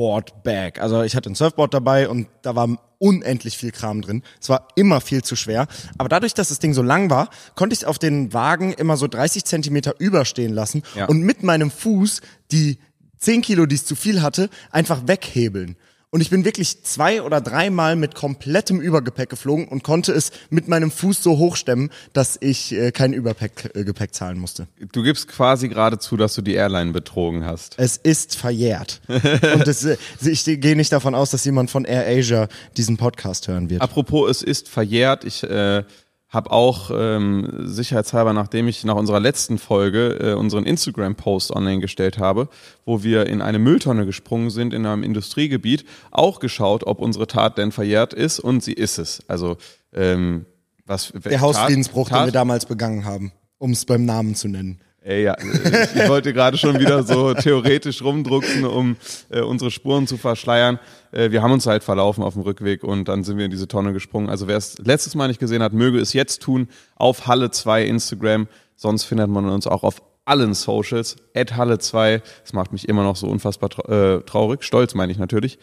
Surfboard-Bag. 0.00 0.80
Also 0.80 1.02
ich 1.02 1.14
hatte 1.14 1.30
ein 1.30 1.34
Surfboard 1.34 1.74
dabei 1.74 2.08
und 2.08 2.26
da 2.42 2.54
war 2.56 2.68
unendlich 2.98 3.56
viel 3.56 3.70
Kram 3.70 4.02
drin. 4.02 4.22
Es 4.40 4.48
war 4.48 4.68
immer 4.76 5.00
viel 5.00 5.22
zu 5.22 5.36
schwer. 5.36 5.66
Aber 5.98 6.08
dadurch, 6.08 6.34
dass 6.34 6.48
das 6.48 6.58
Ding 6.58 6.74
so 6.74 6.82
lang 6.82 7.10
war, 7.10 7.28
konnte 7.54 7.74
ich 7.74 7.80
es 7.80 7.84
auf 7.84 7.98
den 7.98 8.32
Wagen 8.32 8.72
immer 8.72 8.96
so 8.96 9.06
30 9.06 9.44
Zentimeter 9.44 9.94
überstehen 9.98 10.52
lassen 10.52 10.82
Ja. 10.94 11.06
und 11.06 11.20
mit 11.22 11.42
meinem 11.42 11.70
Fuß 11.70 12.20
die 12.50 12.78
10 13.18 13.42
Kilo, 13.42 13.66
die 13.66 13.74
es 13.74 13.84
zu 13.84 13.94
viel 13.94 14.22
hatte, 14.22 14.48
einfach 14.70 15.02
weghebeln. 15.06 15.76
Und 16.12 16.20
ich 16.20 16.30
bin 16.30 16.44
wirklich 16.44 16.82
zwei 16.82 17.22
oder 17.22 17.40
dreimal 17.40 17.94
mit 17.94 18.16
komplettem 18.16 18.80
Übergepäck 18.80 19.30
geflogen 19.30 19.68
und 19.68 19.84
konnte 19.84 20.10
es 20.10 20.32
mit 20.50 20.66
meinem 20.66 20.90
Fuß 20.90 21.22
so 21.22 21.38
hochstemmen, 21.38 21.90
dass 22.12 22.36
ich 22.40 22.72
äh, 22.72 22.90
kein 22.90 23.12
Übergepäck 23.12 23.76
äh, 23.76 23.84
Gepäck 23.84 24.12
zahlen 24.12 24.40
musste. 24.40 24.66
Du 24.90 25.04
gibst 25.04 25.28
quasi 25.28 25.68
gerade 25.68 26.00
zu, 26.00 26.16
dass 26.16 26.34
du 26.34 26.42
die 26.42 26.54
Airline 26.54 26.90
betrogen 26.90 27.44
hast. 27.44 27.76
Es 27.78 27.96
ist 27.96 28.34
verjährt. 28.34 29.00
und 29.06 29.68
es, 29.68 29.84
äh, 29.84 29.96
ich 30.20 30.44
gehe 30.44 30.74
nicht 30.74 30.90
davon 30.90 31.14
aus, 31.14 31.30
dass 31.30 31.44
jemand 31.44 31.70
von 31.70 31.84
Air 31.84 32.04
Asia 32.08 32.48
diesen 32.76 32.96
Podcast 32.96 33.46
hören 33.46 33.70
wird. 33.70 33.80
Apropos, 33.80 34.28
es 34.30 34.42
ist 34.42 34.68
verjährt. 34.68 35.24
Ich 35.24 35.44
äh, 35.44 35.84
habe 36.30 36.52
auch 36.52 36.90
ähm, 36.94 37.48
sicherheitshalber, 37.58 38.32
nachdem 38.32 38.68
ich 38.68 38.84
nach 38.84 38.94
unserer 38.94 39.20
letzten 39.20 39.58
Folge 39.58 40.18
äh, 40.20 40.32
unseren 40.34 40.64
Instagram-Post 40.64 41.50
online 41.50 41.80
gestellt 41.80 42.18
habe, 42.18 42.48
wo 42.84 43.02
wir 43.02 43.26
in 43.26 43.42
eine 43.42 43.58
Mülltonne 43.58 44.06
gesprungen 44.06 44.50
sind 44.50 44.72
in 44.72 44.86
einem 44.86 45.02
Industriegebiet, 45.02 45.84
auch 46.12 46.38
geschaut, 46.38 46.86
ob 46.86 47.00
unsere 47.00 47.26
Tat 47.26 47.58
denn 47.58 47.72
verjährt 47.72 48.14
ist 48.14 48.38
und 48.38 48.62
sie 48.62 48.72
ist 48.72 48.98
es. 48.98 49.20
Also 49.26 49.56
ähm, 49.92 50.46
was 50.86 51.12
Der 51.24 51.40
Hausfriedensbruch, 51.40 52.08
den 52.08 52.24
wir 52.26 52.32
damals 52.32 52.66
begangen 52.66 53.04
haben, 53.04 53.32
um 53.58 53.72
es 53.72 53.84
beim 53.84 54.04
Namen 54.04 54.34
zu 54.36 54.48
nennen. 54.48 54.80
Ey, 55.02 55.24
ja, 55.24 55.34
ich 55.40 56.08
wollte 56.08 56.34
gerade 56.34 56.58
schon 56.58 56.78
wieder 56.78 57.02
so 57.04 57.32
theoretisch 57.32 58.02
rumdrucksen, 58.02 58.66
um 58.66 58.96
äh, 59.30 59.40
unsere 59.40 59.70
Spuren 59.70 60.06
zu 60.06 60.18
verschleiern. 60.18 60.78
Äh, 61.10 61.30
wir 61.30 61.42
haben 61.42 61.52
uns 61.52 61.66
halt 61.66 61.82
verlaufen 61.82 62.22
auf 62.22 62.34
dem 62.34 62.42
Rückweg 62.42 62.84
und 62.84 63.08
dann 63.08 63.24
sind 63.24 63.38
wir 63.38 63.46
in 63.46 63.50
diese 63.50 63.66
Tonne 63.66 63.94
gesprungen. 63.94 64.28
Also 64.28 64.46
wer 64.46 64.58
es 64.58 64.76
letztes 64.78 65.14
Mal 65.14 65.28
nicht 65.28 65.40
gesehen 65.40 65.62
hat, 65.62 65.72
möge 65.72 65.98
es 65.98 66.12
jetzt 66.12 66.42
tun 66.42 66.68
auf 66.96 67.26
Halle 67.26 67.50
2 67.50 67.84
Instagram. 67.84 68.46
Sonst 68.76 69.04
findet 69.04 69.30
man 69.30 69.48
uns 69.48 69.66
auch 69.66 69.84
auf 69.84 70.02
allen 70.26 70.52
Socials. 70.52 71.16
At 71.34 71.56
Halle 71.56 71.78
2. 71.78 72.22
Das 72.42 72.52
macht 72.52 72.72
mich 72.72 72.86
immer 72.86 73.02
noch 73.02 73.16
so 73.16 73.26
unfassbar 73.26 73.70
trau 73.70 74.18
äh, 74.18 74.20
traurig. 74.22 74.62
Stolz 74.64 74.94
meine 74.94 75.12
ich 75.12 75.18
natürlich. 75.18 75.58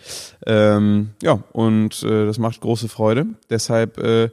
Ähm, 0.47 1.11
ja, 1.21 1.43
und 1.53 2.01
äh, 2.01 2.25
das 2.25 2.39
macht 2.39 2.59
große 2.61 2.89
Freude. 2.89 3.27
Deshalb 3.51 3.99
äh, 3.99 4.29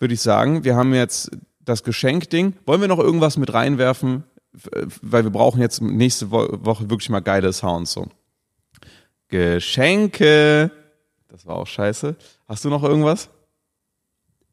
würde 0.00 0.14
ich 0.14 0.20
sagen, 0.20 0.64
wir 0.64 0.74
haben 0.74 0.92
jetzt 0.92 1.30
das 1.64 1.82
Geschenkding. 1.84 2.54
Wollen 2.66 2.80
wir 2.80 2.88
noch 2.88 2.98
irgendwas 2.98 3.36
mit 3.36 3.52
reinwerfen? 3.52 4.24
Weil 4.52 5.24
wir 5.24 5.30
brauchen 5.30 5.60
jetzt 5.60 5.80
nächste 5.80 6.30
Wo 6.30 6.48
Woche 6.64 6.90
wirklich 6.90 7.10
mal 7.10 7.20
geile 7.20 7.52
Sounds 7.52 7.92
so. 7.92 8.08
Geschenke. 9.28 10.70
Das 11.28 11.46
war 11.46 11.56
auch 11.56 11.66
scheiße. 11.66 12.16
Hast 12.48 12.64
du 12.64 12.68
noch 12.68 12.82
irgendwas? 12.82 13.28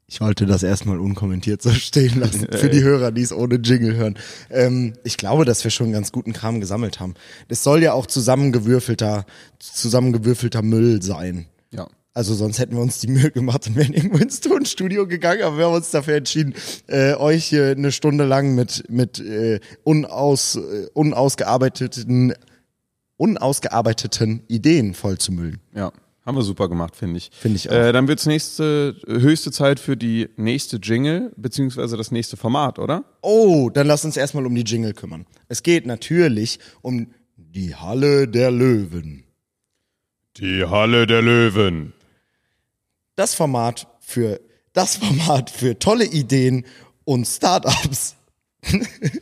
Ich 0.10 0.22
wollte 0.22 0.46
das 0.46 0.64
erstmal 0.64 1.00
unkommentiert 1.00 1.62
so 1.62 1.70
stehen 1.74 2.20
lassen, 2.20 2.48
für 2.52 2.70
die 2.70 2.82
Hörer, 2.82 3.12
die 3.12 3.24
es 3.24 3.34
ohne 3.34 3.56
Jingle 3.56 3.96
hören. 3.96 4.18
Ähm, 4.50 4.94
ich 5.04 5.18
glaube, 5.18 5.44
dass 5.44 5.64
wir 5.64 5.72
schon 5.72 5.92
ganz 5.92 6.12
guten 6.12 6.32
Kram 6.32 6.62
gesammelt 6.62 7.00
haben. 7.00 7.16
Das 7.50 7.64
soll 7.64 7.84
ja 7.84 7.94
auch 7.94 8.06
zusammengewürfelter, 8.06 9.26
zusammengewürfelter 9.60 10.62
Müll 10.62 11.02
sein. 11.02 11.48
Ja. 11.72 11.88
Also 12.18 12.34
sonst 12.34 12.58
hätten 12.58 12.76
wir 12.76 12.82
uns 12.82 12.98
die 12.98 13.10
Mühe 13.10 13.30
gemacht 13.30 13.68
und 13.68 13.76
wären 13.76 13.94
irgendwo 13.94 14.18
ins 14.18 14.40
Tonstudio 14.40 15.06
gegangen, 15.06 15.44
aber 15.44 15.60
wir 15.60 15.66
haben 15.66 15.76
uns 15.76 15.92
dafür 15.92 16.16
entschieden, 16.16 16.56
äh, 16.88 17.14
euch 17.14 17.46
hier 17.46 17.68
eine 17.68 17.92
Stunde 17.92 18.26
lang 18.26 18.56
mit, 18.56 18.86
mit 18.90 19.20
äh, 19.20 19.60
unaus, 19.84 20.56
äh, 20.56 20.88
unausgearbeiteten, 20.96 22.34
unausgearbeiteten 23.18 24.42
Ideen 24.48 24.96
vollzumüllen. 24.96 25.60
Ja. 25.76 25.92
Haben 26.26 26.38
wir 26.38 26.42
super 26.42 26.68
gemacht, 26.70 26.96
finde 26.96 27.20
ich. 27.20 27.30
Finde 27.40 27.58
ich 27.58 27.70
auch. 27.70 27.76
Äh, 27.76 27.92
dann 27.92 28.08
wird's 28.08 28.26
nächste, 28.26 28.96
höchste 29.06 29.52
Zeit 29.52 29.80
für 29.80 29.96
die 29.96 30.28
nächste 30.38 30.78
Jingle, 30.78 31.32
beziehungsweise 31.38 31.98
das 31.98 32.10
nächste 32.10 32.36
Format, 32.36 32.80
oder? 32.80 33.06
Oh, 33.22 33.70
dann 33.70 33.86
lass 33.86 34.06
uns 34.06 34.18
erstmal 34.18 34.48
um 34.48 34.56
die 34.56 34.64
Jingle 34.64 34.94
kümmern. 34.94 35.28
Es 35.50 35.62
geht 35.62 35.86
natürlich 35.86 36.58
um 36.82 37.12
die 37.36 37.76
Halle 37.76 38.28
der 38.28 38.50
Löwen. 38.50 39.24
Die 40.38 40.66
Halle 40.66 41.06
der 41.06 41.22
Löwen. 41.22 41.94
Das 43.18 43.34
Format 43.34 43.88
für, 44.00 44.40
das 44.74 44.98
Format 44.98 45.50
für 45.50 45.80
tolle 45.80 46.06
Ideen 46.06 46.66
und 47.04 47.26
Startups. 47.26 48.16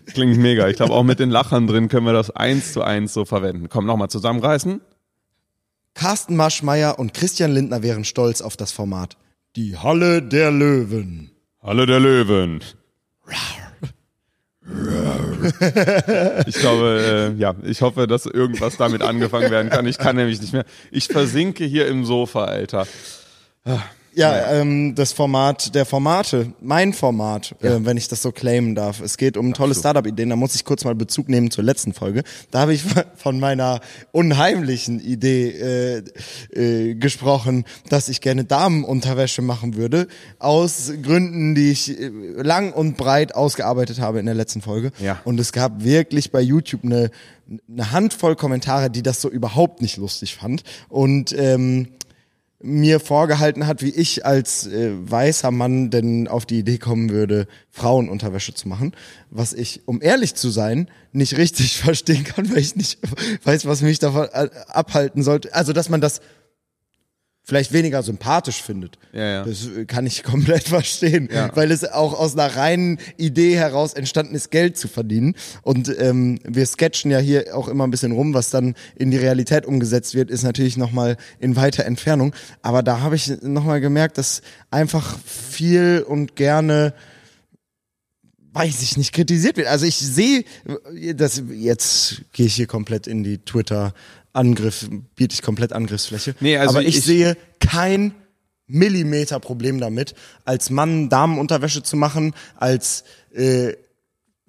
Klingt 0.07 0.37
mega. 0.37 0.67
Ich 0.67 0.75
glaube, 0.75 0.93
auch 0.93 1.03
mit 1.03 1.19
den 1.19 1.29
Lachern 1.29 1.65
drin 1.65 1.87
können 1.87 2.05
wir 2.05 2.11
das 2.11 2.29
eins 2.29 2.73
zu 2.73 2.81
eins 2.81 3.13
so 3.13 3.23
verwenden. 3.23 3.69
Komm, 3.69 3.85
nochmal 3.85 4.09
zusammenreißen. 4.09 4.81
Carsten 5.93 6.35
Maschmeyer 6.35 6.99
und 6.99 7.13
Christian 7.13 7.53
Lindner 7.53 7.83
wären 7.83 8.03
stolz 8.03 8.41
auf 8.41 8.57
das 8.57 8.73
Format. 8.73 9.15
Die 9.55 9.77
Halle 9.77 10.21
der 10.21 10.51
Löwen. 10.51 11.31
Halle 11.63 11.85
der 11.85 12.01
Löwen. 12.01 12.59
Ich 16.47 16.55
glaube, 16.55 17.33
äh, 17.37 17.39
ja, 17.39 17.55
ich 17.63 17.81
hoffe, 17.81 18.07
dass 18.07 18.25
irgendwas 18.25 18.75
damit 18.75 19.03
angefangen 19.03 19.51
werden 19.51 19.69
kann. 19.69 19.85
Ich 19.85 19.97
kann 19.97 20.17
nämlich 20.17 20.41
nicht 20.41 20.51
mehr. 20.51 20.65
Ich 20.91 21.07
versinke 21.07 21.63
hier 21.63 21.87
im 21.87 22.03
Sofa, 22.03 22.43
Alter. 22.43 22.87
Ja, 24.15 24.49
ähm, 24.49 24.95
das 24.95 25.11
Format 25.11 25.75
der 25.75 25.85
Formate, 25.85 26.53
mein 26.61 26.93
Format, 26.93 27.53
äh, 27.61 27.79
wenn 27.81 27.97
ich 27.97 28.07
das 28.07 28.21
so 28.21 28.31
claimen 28.31 28.73
darf. 28.73 29.01
Es 29.01 29.17
geht 29.17 29.35
um 29.35 29.53
tolle 29.53 29.75
Startup-Ideen. 29.75 30.29
Da 30.29 30.37
muss 30.37 30.55
ich 30.55 30.63
kurz 30.63 30.85
mal 30.85 30.95
Bezug 30.95 31.27
nehmen 31.27 31.51
zur 31.51 31.65
letzten 31.65 31.93
Folge. 31.93 32.23
Da 32.49 32.61
habe 32.61 32.73
ich 32.73 32.83
von 33.17 33.39
meiner 33.39 33.81
unheimlichen 34.13 35.01
Idee 35.01 35.49
äh, 35.49 36.03
äh, 36.53 36.95
gesprochen, 36.95 37.65
dass 37.89 38.07
ich 38.07 38.21
gerne 38.21 38.45
Damenunterwäsche 38.45 39.41
machen 39.41 39.75
würde. 39.75 40.07
Aus 40.39 40.93
Gründen, 41.03 41.53
die 41.53 41.71
ich 41.71 41.99
äh, 41.99 42.09
lang 42.37 42.71
und 42.71 42.95
breit 42.95 43.35
ausgearbeitet 43.35 43.99
habe 43.99 44.19
in 44.19 44.27
der 44.27 44.35
letzten 44.35 44.61
Folge. 44.61 44.91
Ja. 44.99 45.19
Und 45.25 45.41
es 45.41 45.51
gab 45.51 45.83
wirklich 45.83 46.31
bei 46.31 46.39
YouTube 46.39 46.85
eine, 46.85 47.11
eine 47.69 47.91
Handvoll 47.91 48.37
Kommentare, 48.37 48.89
die 48.89 49.03
das 49.03 49.21
so 49.21 49.29
überhaupt 49.29 49.81
nicht 49.81 49.97
lustig 49.97 50.35
fand. 50.35 50.63
Und 50.87 51.35
ähm, 51.37 51.89
mir 52.61 52.99
vorgehalten 52.99 53.67
hat, 53.67 53.81
wie 53.81 53.89
ich 53.89 54.25
als 54.25 54.67
äh, 54.67 54.91
weißer 54.93 55.51
Mann 55.51 55.89
denn 55.89 56.27
auf 56.27 56.45
die 56.45 56.59
Idee 56.59 56.77
kommen 56.77 57.09
würde, 57.09 57.47
Frauenunterwäsche 57.69 58.53
zu 58.53 58.67
machen. 58.67 58.93
Was 59.29 59.53
ich, 59.53 59.81
um 59.85 60.01
ehrlich 60.01 60.35
zu 60.35 60.49
sein, 60.49 60.89
nicht 61.11 61.37
richtig 61.37 61.77
verstehen 61.83 62.23
kann, 62.23 62.49
weil 62.49 62.59
ich 62.59 62.75
nicht 62.75 62.99
weiß, 63.43 63.65
was 63.65 63.81
mich 63.81 63.99
davon 63.99 64.27
äh, 64.31 64.49
abhalten 64.67 65.21
sollte. 65.23 65.53
Also, 65.53 65.73
dass 65.73 65.89
man 65.89 66.01
das 66.01 66.21
vielleicht 67.47 67.71
weniger 67.73 68.01
sympathisch 68.01 68.61
findet. 68.61 68.97
Ja, 69.13 69.23
ja. 69.25 69.45
Das 69.45 69.67
äh, 69.67 69.85
kann 69.85 70.05
ich 70.07 70.23
komplett 70.31 70.63
verstehen, 70.67 71.29
Ja. 71.31 71.55
weil 71.55 71.71
es 71.71 71.83
auch 71.85 72.13
aus 72.19 72.33
einer 72.33 72.55
reinen 72.55 72.97
Idee 73.17 73.55
heraus 73.55 73.93
entstanden 73.93 74.33
ist, 74.35 74.49
Geld 74.51 74.77
zu 74.77 74.87
verdienen. 74.87 75.35
Und 75.61 75.93
ähm, 75.99 76.39
wir 76.43 76.65
sketchen 76.65 77.11
ja 77.11 77.19
hier 77.19 77.55
auch 77.55 77.67
immer 77.67 77.85
ein 77.85 77.91
bisschen 77.91 78.11
rum, 78.11 78.33
was 78.33 78.49
dann 78.49 78.73
in 78.95 79.11
die 79.11 79.17
Realität 79.17 79.65
umgesetzt 79.65 80.15
wird, 80.15 80.31
ist 80.31 80.43
natürlich 80.43 80.75
nochmal 80.75 81.17
in 81.39 81.55
weiter 81.55 81.85
Entfernung. 81.85 82.33
Aber 82.63 82.81
da 82.81 82.99
habe 83.01 83.15
ich 83.15 83.31
nochmal 83.43 83.79
gemerkt, 83.79 84.17
dass 84.17 84.41
einfach 84.71 85.17
viel 85.25 86.03
und 86.07 86.35
gerne 86.35 86.93
weiß 88.53 88.81
ich 88.83 88.95
nicht, 88.97 89.11
kritisiert 89.13 89.57
wird. 89.57 89.67
Also 89.67 89.85
ich 89.85 89.97
sehe, 89.97 90.45
das 91.13 91.43
jetzt 91.51 92.21
gehe 92.31 92.45
ich 92.45 92.55
hier 92.55 92.67
komplett 92.67 93.05
in 93.05 93.21
die 93.21 93.37
Twitter 93.39 93.93
Angriff, 94.35 94.87
biete 95.15 95.33
ich 95.33 95.41
komplett 95.41 95.73
Angriffsfläche. 95.73 96.35
Nee, 96.39 96.57
also 96.57 96.77
Aber 96.77 96.81
ich, 96.87 96.97
ich- 96.97 97.03
sehe 97.03 97.37
kein 97.59 98.13
Millimeter 98.67 99.39
Problem 99.39 99.79
damit, 99.79 100.15
als 100.43 100.69
Mann 100.69 101.07
Damenunterwäsche 101.09 101.83
zu 101.83 101.95
machen, 101.97 102.33
als 102.55 103.03
äh, 103.33 103.73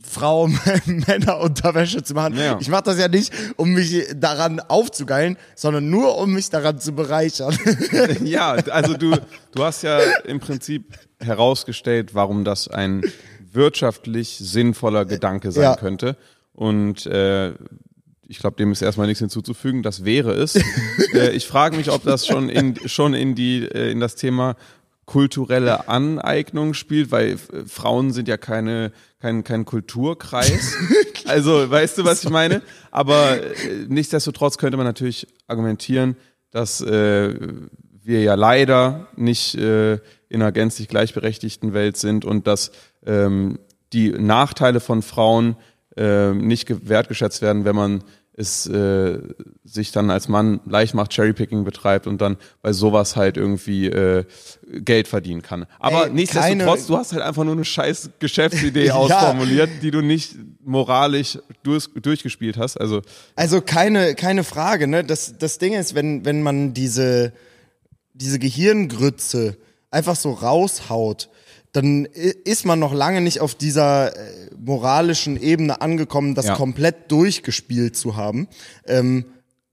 Frau 0.03 0.49
Männerunterwäsche 0.87 2.03
zu 2.03 2.15
machen. 2.15 2.37
Ja. 2.39 2.59
Ich 2.61 2.69
mache 2.69 2.85
das 2.85 2.99
ja 2.99 3.09
nicht, 3.09 3.33
um 3.57 3.71
mich 3.73 4.07
daran 4.15 4.61
aufzugeilen, 4.61 5.37
sondern 5.55 5.91
nur, 5.91 6.17
um 6.19 6.33
mich 6.33 6.49
daran 6.51 6.79
zu 6.81 6.93
bereichern. 6.93 7.57
Ja, 8.25 8.53
also 8.53 8.97
du, 8.97 9.17
du 9.55 9.65
hast 9.65 9.83
ja 9.83 9.99
im 10.25 10.41
Prinzip 10.41 10.95
herausgestellt, 11.21 12.15
warum 12.15 12.45
das 12.45 12.69
ein 12.69 13.03
wirtschaftlich 13.53 14.39
sinnvoller 14.39 15.05
Gedanke 15.05 15.51
sein 15.53 15.63
Ja. 15.65 15.77
könnte. 15.77 16.17
Und 16.53 17.05
äh, 17.07 17.53
ich 18.29 18.39
glaube, 18.39 18.57
dem 18.57 18.73
ist 18.73 18.83
erstmal 18.83 19.07
nichts 19.07 19.21
hinzuzufügen. 19.21 19.83
Das 19.83 20.05
wäre 20.05 20.33
es. 20.33 20.57
äh, 21.15 21.31
ich 21.31 21.47
frage 21.47 21.77
mich, 21.77 21.91
ob 21.91 22.03
das 22.05 22.27
schon 22.27 22.49
in, 22.49 22.77
schon 22.89 23.15
in, 23.15 23.35
die, 23.35 23.63
äh, 23.63 23.91
in 23.91 24.01
das 24.01 24.17
Thema 24.17 24.57
kulturelle 25.05 25.89
Aneignung 25.89 26.75
spielt, 26.75 27.13
weil 27.13 27.33
äh, 27.33 27.37
Frauen 27.67 28.13
sind 28.13 28.29
ja 28.29 28.37
keine, 28.37 28.93
kein, 29.21 29.45
kein 29.45 29.65
Kulturkreis. 29.65 30.77
Also, 31.29 31.69
weißt 31.69 31.99
du, 31.99 32.05
was 32.05 32.23
ich 32.23 32.31
meine? 32.31 32.63
Aber 32.93 33.43
äh, 33.43 33.85
nichtsdestotrotz 33.89 34.59
könnte 34.59 34.77
man 34.77 34.87
natürlich 34.87 35.27
argumentieren, 35.49 36.15
dass 36.53 36.81
äh, 36.81 37.35
wir 38.05 38.23
ja 38.23 38.37
leider 38.37 39.09
nicht 39.17 39.57
äh, 39.57 39.95
in 40.29 40.41
einer 40.41 40.53
gänzlich 40.53 40.87
gleichberechtigten 40.87 41.75
Welt 41.75 41.97
sind 41.97 42.25
und 42.25 42.47
dass 42.47 42.71
ähm, 43.05 43.59
die 43.93 44.11
Nachteile 44.11 44.79
von 44.79 45.03
Frauen 45.03 45.57
äh, 45.97 46.33
nicht 46.33 46.67
ge- 46.67 46.79
wertgeschätzt 46.83 47.43
werden, 47.43 47.65
wenn 47.65 47.77
man 47.77 48.05
es 48.39 48.67
äh, 48.67 49.19
sich 49.65 49.93
dann 49.93 50.11
als 50.11 50.29
Mann 50.29 50.61
leicht 50.67 50.93
macht, 50.93 51.15
Cherrypicking 51.15 51.65
betreibt 51.65 52.07
und 52.07 52.21
dann 52.21 52.37
bei 52.61 52.75
sowas 52.75 53.17
halt 53.17 53.39
irgendwie 53.39 53.87
äh, 53.87 54.25
Geld 54.71 55.09
verdienen 55.09 55.41
kann. 55.41 55.65
Aber 55.79 56.09
Ey, 56.09 56.13
nichtsdestotrotz, 56.13 56.87
du 56.87 56.99
hast 56.99 57.15
halt 57.15 57.23
einfach 57.23 57.45
nur 57.45 57.55
eine 57.55 57.65
scheiß 57.65 58.11
Geschäftsidee 58.19 58.85
Ja. 58.89 58.97
ausformuliert, 58.97 59.71
die 59.81 59.91
du 59.91 60.03
nicht 60.03 60.35
moralisch 60.63 61.39
durch, 61.63 61.89
durchgespielt 61.95 62.59
hast. 62.59 62.79
Also 62.79 63.01
Also 63.37 63.63
keine, 63.63 64.15
keine 64.15 64.45
Frage, 64.45 64.87
ne? 64.87 65.03
Das, 65.03 65.39
das 65.39 65.57
Ding 65.57 65.73
ist, 65.73 65.95
wenn, 65.95 66.27
wenn 66.27 66.43
man 66.43 66.75
diese, 66.75 67.33
diese 68.13 68.39
Gehirngrütze 68.39 69.57
einfach 69.91 70.17
so 70.17 70.33
raushaut, 70.33 71.31
dann 71.77 72.07
ist 72.07 72.65
man 72.65 72.79
noch 72.79 72.95
lange 72.95 73.21
nicht 73.21 73.41
auf 73.41 73.55
dieser 73.55 74.17
äh, 74.17 74.51
moralischen 74.59 75.41
Ebene 75.41 75.81
angekommen, 75.81 76.35
das 76.35 76.47
Ja. 76.47 76.55
komplett 76.55 77.11
durchgespielt 77.11 77.97
zu 77.97 78.17
haben. 78.17 78.49
Ähm, 78.87 79.27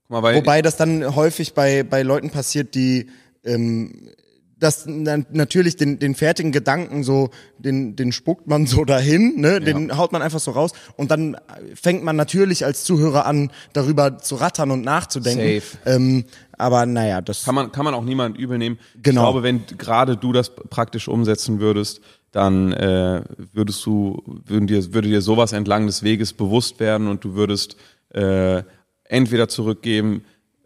mal, 0.08 0.22
wobei 0.34 0.60
das 0.62 0.76
dann 0.76 1.16
häufig 1.16 1.54
bei, 1.54 1.82
bei 1.82 2.02
Leuten 2.02 2.30
passiert, 2.30 2.74
die 2.74 3.08
ähm, 3.44 4.10
das 4.60 4.84
na- 4.86 5.18
natürlich 5.32 5.76
den, 5.76 5.98
den 5.98 6.14
fertigen 6.14 6.52
Gedanken 6.52 7.02
so, 7.04 7.30
den, 7.58 7.96
den 7.96 8.12
spuckt 8.12 8.46
man 8.46 8.66
so 8.66 8.84
dahin, 8.84 9.40
ne? 9.40 9.60
den 9.60 9.96
haut 9.96 10.12
man 10.12 10.22
einfach 10.22 10.40
so 10.40 10.52
raus 10.52 10.70
und 10.96 11.10
dann 11.10 11.36
fängt 11.74 12.02
man 12.04 12.16
natürlich 12.16 12.64
als 12.64 12.84
Zuhörer 12.84 13.26
an, 13.26 13.50
darüber 13.72 14.18
zu 14.18 14.36
rattern 14.36 14.70
und 14.70 14.82
nachzudenken. 14.82 15.60
Safe. 15.60 15.78
Ähm, 15.96 16.24
aber 16.58 16.86
naja, 16.86 17.20
das 17.20 17.44
kann 17.44 17.54
man, 17.54 17.72
kann 17.72 17.84
man 17.84 17.94
auch 17.94 18.04
niemand 18.04 18.38
übel 18.38 18.58
nehmen. 18.58 18.78
Genau. 19.02 19.22
Ich 19.22 19.24
glaube, 19.24 19.42
wenn 19.42 19.66
gerade 19.78 20.16
du 20.16 20.32
das 20.32 20.54
praktisch 20.54 21.08
umsetzen 21.08 21.60
würdest, 21.60 22.00
dann 22.32 22.72
äh, 22.72 23.22
würdest 23.52 23.84
du, 23.86 24.22
würden 24.26 24.66
dir, 24.66 24.92
würde 24.92 25.08
dir 25.08 25.22
sowas 25.22 25.52
entlang 25.52 25.86
des 25.86 26.02
Weges 26.02 26.32
bewusst 26.32 26.80
werden 26.80 27.06
und 27.06 27.24
du 27.24 27.34
würdest 27.34 27.76
äh, 28.10 28.62
entweder 29.04 29.48
zurückgeben 29.48 30.24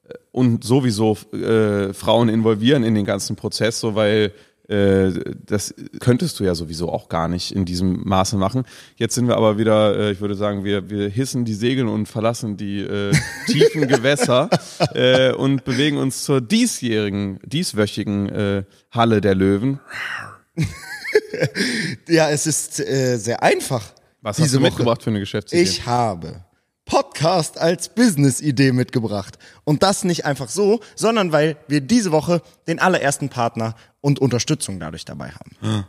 äh, 0.09 0.15
und 0.33 0.65
sowieso 0.65 1.17
äh, 1.33 1.93
Frauen 1.93 2.29
involvieren 2.29 2.85
in 2.85 2.95
den 2.95 3.05
ganzen 3.05 3.37
Prozess, 3.37 3.81
so 3.81 3.95
weil 3.95 4.33
das 4.69 5.75
könntest 5.99 6.39
du 6.39 6.45
ja 6.45 6.55
sowieso 6.55 6.93
auch 6.93 7.09
gar 7.09 7.27
nicht 7.27 7.53
in 7.53 7.65
diesem 7.65 8.03
Maße 8.07 8.37
machen. 8.37 8.65
Jetzt 8.97 9.15
sind 9.15 9.27
wir 9.27 9.37
aber 9.37 9.57
wieder, 9.57 9.99
äh, 9.99 10.13
ich 10.13 10.21
würde 10.21 10.35
sagen, 10.35 10.63
wir, 10.63 10.91
wir 10.91 11.09
hissen 11.09 11.47
die 11.47 11.55
Segel 11.55 11.89
und 11.89 12.07
verlassen 12.07 12.59
die 12.59 12.81
äh, 12.81 13.13
tiefen 13.47 13.89
Gewässer 13.89 14.51
äh, 14.95 15.33
und 15.33 15.65
bewegen 15.65 15.97
uns 15.97 16.23
zur 16.25 16.43
diesjährigen, 16.43 17.41
dieswöchigen 17.45 18.29
äh, 18.29 18.65
Halle 18.91 19.23
der 19.23 19.35
Löwen. 19.35 19.81
ja, 22.07 22.29
es 22.29 22.47
ist 22.47 22.79
äh, 22.81 23.17
sehr 23.17 23.43
einfach. 23.43 23.85
Was 24.21 24.39
hast 24.39 24.53
du 24.53 24.59
Woche. 24.59 24.65
mitgebracht 24.65 25.03
für 25.03 25.11
eine 25.11 25.21
Geschäftsidee? 25.21 25.63
Ich 25.63 25.87
habe 25.87 26.45
Podcast 26.89 27.59
als 27.59 27.91
Business-Idee 27.91 28.73
mitgebracht. 28.73 29.39
Und 29.65 29.83
das 29.83 30.05
nicht 30.05 30.25
einfach 30.25 30.49
so, 30.49 30.81
sondern 30.97 31.33
weil 31.33 31.57
wir 31.69 31.83
diese 31.83 32.13
Woche 32.13 32.43
den 32.67 32.79
allerersten 32.81 33.29
Partner 33.29 33.77
und 34.01 34.19
Unterstützung 34.19 34.81
dadurch 34.81 35.05
dabei 35.05 35.31
haben. 35.31 35.85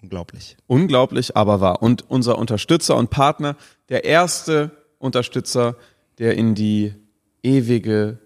Unglaublich. 0.00 0.56
Unglaublich, 0.68 1.36
aber 1.36 1.60
wahr. 1.60 1.82
Und 1.82 2.08
unser 2.08 2.38
Unterstützer 2.38 2.96
und 2.96 3.10
Partner, 3.10 3.56
der 3.88 4.04
erste 4.04 4.70
Unterstützer, 4.98 5.76
der 6.18 6.36
in 6.36 6.54
die 6.54 6.94
ewige 7.42 8.18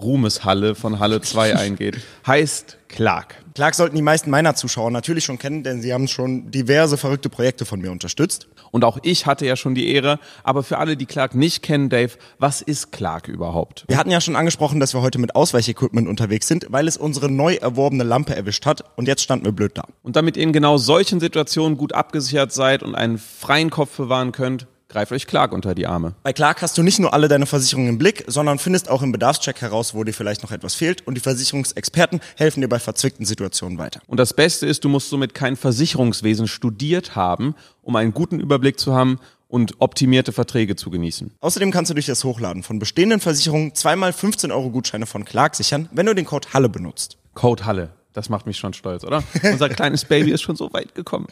Ruhmeshalle 0.00 0.74
von 0.74 0.98
Halle 0.98 1.20
2 1.20 1.56
eingeht, 1.56 1.98
heißt 2.26 2.78
Clark. 2.88 3.36
Clark 3.54 3.74
sollten 3.74 3.96
die 3.96 4.02
meisten 4.02 4.30
meiner 4.30 4.54
Zuschauer 4.54 4.90
natürlich 4.90 5.24
schon 5.24 5.38
kennen, 5.38 5.62
denn 5.62 5.82
sie 5.82 5.92
haben 5.92 6.08
schon 6.08 6.50
diverse 6.50 6.96
verrückte 6.96 7.28
Projekte 7.28 7.64
von 7.64 7.80
mir 7.80 7.90
unterstützt. 7.90 8.48
Und 8.70 8.84
auch 8.84 8.98
ich 9.02 9.26
hatte 9.26 9.46
ja 9.46 9.56
schon 9.56 9.74
die 9.74 9.92
Ehre, 9.92 10.18
aber 10.44 10.62
für 10.62 10.78
alle, 10.78 10.96
die 10.96 11.06
Clark 11.06 11.34
nicht 11.34 11.62
kennen, 11.62 11.88
Dave, 11.88 12.12
was 12.38 12.62
ist 12.62 12.92
Clark 12.92 13.28
überhaupt? 13.28 13.84
Wir 13.88 13.96
hatten 13.96 14.10
ja 14.10 14.20
schon 14.20 14.36
angesprochen, 14.36 14.78
dass 14.78 14.94
wir 14.94 15.02
heute 15.02 15.18
mit 15.18 15.34
Ausweichequipment 15.34 16.06
unterwegs 16.06 16.46
sind, 16.46 16.66
weil 16.70 16.86
es 16.86 16.96
unsere 16.96 17.30
neu 17.30 17.54
erworbene 17.54 18.04
Lampe 18.04 18.36
erwischt 18.36 18.66
hat 18.66 18.84
und 18.96 19.08
jetzt 19.08 19.22
standen 19.22 19.44
wir 19.44 19.52
blöd 19.52 19.72
da. 19.76 19.84
Und 20.02 20.16
damit 20.16 20.36
ihr 20.36 20.42
in 20.44 20.52
genau 20.52 20.76
solchen 20.78 21.20
Situationen 21.20 21.76
gut 21.76 21.94
abgesichert 21.94 22.52
seid 22.52 22.82
und 22.82 22.94
einen 22.94 23.18
freien 23.18 23.70
Kopf 23.70 23.96
bewahren 23.96 24.32
könnt, 24.32 24.66
greift 24.88 25.12
euch 25.12 25.26
Clark 25.26 25.52
unter 25.52 25.74
die 25.74 25.86
Arme. 25.86 26.14
Bei 26.22 26.32
Clark 26.32 26.62
hast 26.62 26.78
du 26.78 26.82
nicht 26.82 26.98
nur 26.98 27.12
alle 27.12 27.28
deine 27.28 27.46
Versicherungen 27.46 27.90
im 27.90 27.98
Blick, 27.98 28.24
sondern 28.26 28.58
findest 28.58 28.88
auch 28.88 29.02
im 29.02 29.12
Bedarfscheck 29.12 29.60
heraus, 29.60 29.94
wo 29.94 30.02
dir 30.02 30.12
vielleicht 30.12 30.42
noch 30.42 30.50
etwas 30.50 30.74
fehlt 30.74 31.06
und 31.06 31.14
die 31.14 31.20
Versicherungsexperten 31.20 32.20
helfen 32.36 32.62
dir 32.62 32.68
bei 32.68 32.78
verzwickten 32.78 33.26
Situationen 33.26 33.78
weiter. 33.78 34.00
Und 34.06 34.18
das 34.18 34.34
Beste 34.34 34.66
ist, 34.66 34.84
du 34.84 34.88
musst 34.88 35.10
somit 35.10 35.34
kein 35.34 35.56
Versicherungswesen 35.56 36.48
studiert 36.48 37.14
haben, 37.14 37.54
um 37.82 37.96
einen 37.96 38.12
guten 38.12 38.40
Überblick 38.40 38.80
zu 38.80 38.94
haben 38.94 39.18
und 39.46 39.74
optimierte 39.78 40.32
Verträge 40.32 40.76
zu 40.76 40.90
genießen. 40.90 41.32
Außerdem 41.40 41.70
kannst 41.70 41.90
du 41.90 41.94
durch 41.94 42.06
das 42.06 42.24
Hochladen 42.24 42.62
von 42.62 42.78
bestehenden 42.78 43.20
Versicherungen 43.20 43.74
zweimal 43.74 44.12
15 44.12 44.52
Euro 44.52 44.70
Gutscheine 44.70 45.06
von 45.06 45.24
Clark 45.24 45.54
sichern, 45.54 45.88
wenn 45.92 46.06
du 46.06 46.14
den 46.14 46.26
Code 46.26 46.48
Halle 46.52 46.68
benutzt. 46.68 47.18
Code 47.34 47.64
Halle. 47.64 47.90
Das 48.18 48.28
macht 48.30 48.46
mich 48.46 48.56
schon 48.56 48.72
stolz, 48.72 49.04
oder? 49.04 49.22
Unser 49.44 49.68
kleines 49.68 50.04
Baby 50.04 50.32
ist 50.32 50.42
schon 50.42 50.56
so 50.56 50.72
weit 50.72 50.92
gekommen. 50.96 51.28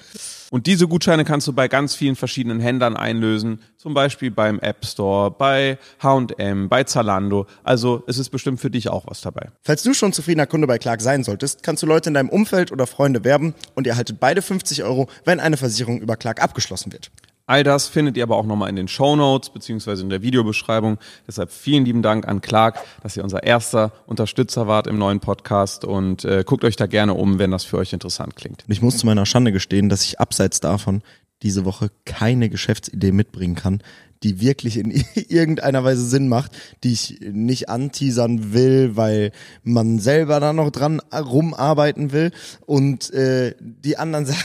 Und 0.52 0.68
diese 0.68 0.86
Gutscheine 0.86 1.24
kannst 1.24 1.48
du 1.48 1.52
bei 1.52 1.66
ganz 1.66 1.96
vielen 1.96 2.14
verschiedenen 2.14 2.60
Händlern 2.60 2.96
einlösen. 2.96 3.60
Zum 3.76 3.92
Beispiel 3.92 4.30
beim 4.30 4.60
App 4.60 4.86
Store, 4.86 5.32
bei 5.32 5.78
H&M, 6.00 6.68
bei 6.68 6.84
Zalando. 6.84 7.48
Also 7.64 8.04
es 8.06 8.18
ist 8.18 8.30
bestimmt 8.30 8.60
für 8.60 8.70
dich 8.70 8.88
auch 8.88 9.04
was 9.08 9.20
dabei. 9.20 9.48
Falls 9.64 9.82
du 9.82 9.94
schon 9.94 10.12
zufriedener 10.12 10.46
Kunde 10.46 10.68
bei 10.68 10.78
Clark 10.78 11.00
sein 11.00 11.24
solltest, 11.24 11.64
kannst 11.64 11.82
du 11.82 11.88
Leute 11.88 12.10
in 12.10 12.14
deinem 12.14 12.28
Umfeld 12.28 12.70
oder 12.70 12.86
Freunde 12.86 13.24
werben 13.24 13.56
und 13.74 13.88
ihr 13.88 13.90
erhaltet 13.90 14.20
beide 14.20 14.40
50 14.40 14.84
Euro, 14.84 15.08
wenn 15.24 15.40
eine 15.40 15.56
Versicherung 15.56 15.98
über 15.98 16.16
Clark 16.16 16.40
abgeschlossen 16.40 16.92
wird. 16.92 17.10
All 17.48 17.62
das 17.62 17.86
findet 17.86 18.16
ihr 18.16 18.24
aber 18.24 18.36
auch 18.36 18.44
nochmal 18.44 18.68
in 18.68 18.76
den 18.76 18.88
Show 18.88 19.14
Notes 19.14 19.50
beziehungsweise 19.50 20.02
in 20.02 20.10
der 20.10 20.20
Videobeschreibung. 20.20 20.98
Deshalb 21.28 21.52
vielen 21.52 21.84
lieben 21.84 22.02
Dank 22.02 22.26
an 22.26 22.40
Clark, 22.40 22.80
dass 23.04 23.16
ihr 23.16 23.22
unser 23.22 23.44
erster 23.44 23.92
Unterstützer 24.06 24.66
wart 24.66 24.88
im 24.88 24.98
neuen 24.98 25.20
Podcast 25.20 25.84
und 25.84 26.24
äh, 26.24 26.42
guckt 26.44 26.64
euch 26.64 26.74
da 26.74 26.86
gerne 26.86 27.14
um, 27.14 27.38
wenn 27.38 27.52
das 27.52 27.62
für 27.62 27.78
euch 27.78 27.92
interessant 27.92 28.34
klingt. 28.34 28.64
Ich 28.66 28.82
muss 28.82 28.98
zu 28.98 29.06
meiner 29.06 29.26
Schande 29.26 29.52
gestehen, 29.52 29.88
dass 29.88 30.02
ich 30.02 30.18
abseits 30.18 30.58
davon 30.58 31.02
diese 31.42 31.64
Woche 31.64 31.90
keine 32.04 32.48
Geschäftsidee 32.48 33.12
mitbringen 33.12 33.54
kann, 33.54 33.80
die 34.22 34.40
wirklich 34.40 34.78
in 34.78 34.90
irgendeiner 35.14 35.84
Weise 35.84 36.04
Sinn 36.04 36.28
macht, 36.28 36.52
die 36.84 36.92
ich 36.92 37.20
nicht 37.30 37.68
anteasern 37.68 38.52
will, 38.52 38.96
weil 38.96 39.32
man 39.62 39.98
selber 39.98 40.40
da 40.40 40.52
noch 40.52 40.70
dran 40.70 41.00
rumarbeiten 41.12 42.12
will. 42.12 42.30
Und 42.66 43.12
äh, 43.12 43.54
die 43.60 43.96
anderen 43.98 44.26
Sa 44.26 44.36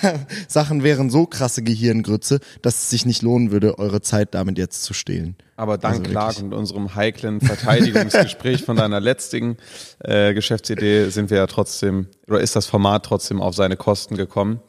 Sachen 0.47 0.83
wären 0.83 1.09
so 1.09 1.25
krasse 1.25 1.63
Gehirngrütze, 1.63 2.39
dass 2.61 2.75
es 2.75 2.89
sich 2.89 3.05
nicht 3.05 3.21
lohnen 3.21 3.51
würde, 3.51 3.79
eure 3.79 4.01
Zeit 4.01 4.33
damit 4.33 4.57
jetzt 4.57 4.83
zu 4.83 4.93
stehlen. 4.93 5.35
Aber 5.55 5.77
dank 5.77 5.99
Also 5.99 6.11
Clark 6.11 6.39
und 6.39 6.53
unserem 6.53 6.95
heiklen 6.95 7.39
Verteidigungsgespräch 7.39 8.63
von 8.63 8.77
deiner 8.77 8.99
letzten 8.99 9.57
äh, 9.99 10.33
Geschäftsidee 10.33 11.09
sind 11.09 11.29
wir 11.29 11.37
ja 11.37 11.47
trotzdem, 11.47 12.07
oder 12.27 12.39
ist 12.39 12.55
das 12.55 12.65
Format 12.65 13.05
trotzdem 13.05 13.41
auf 13.41 13.55
seine 13.55 13.77
Kosten 13.77 14.17
gekommen. 14.17 14.59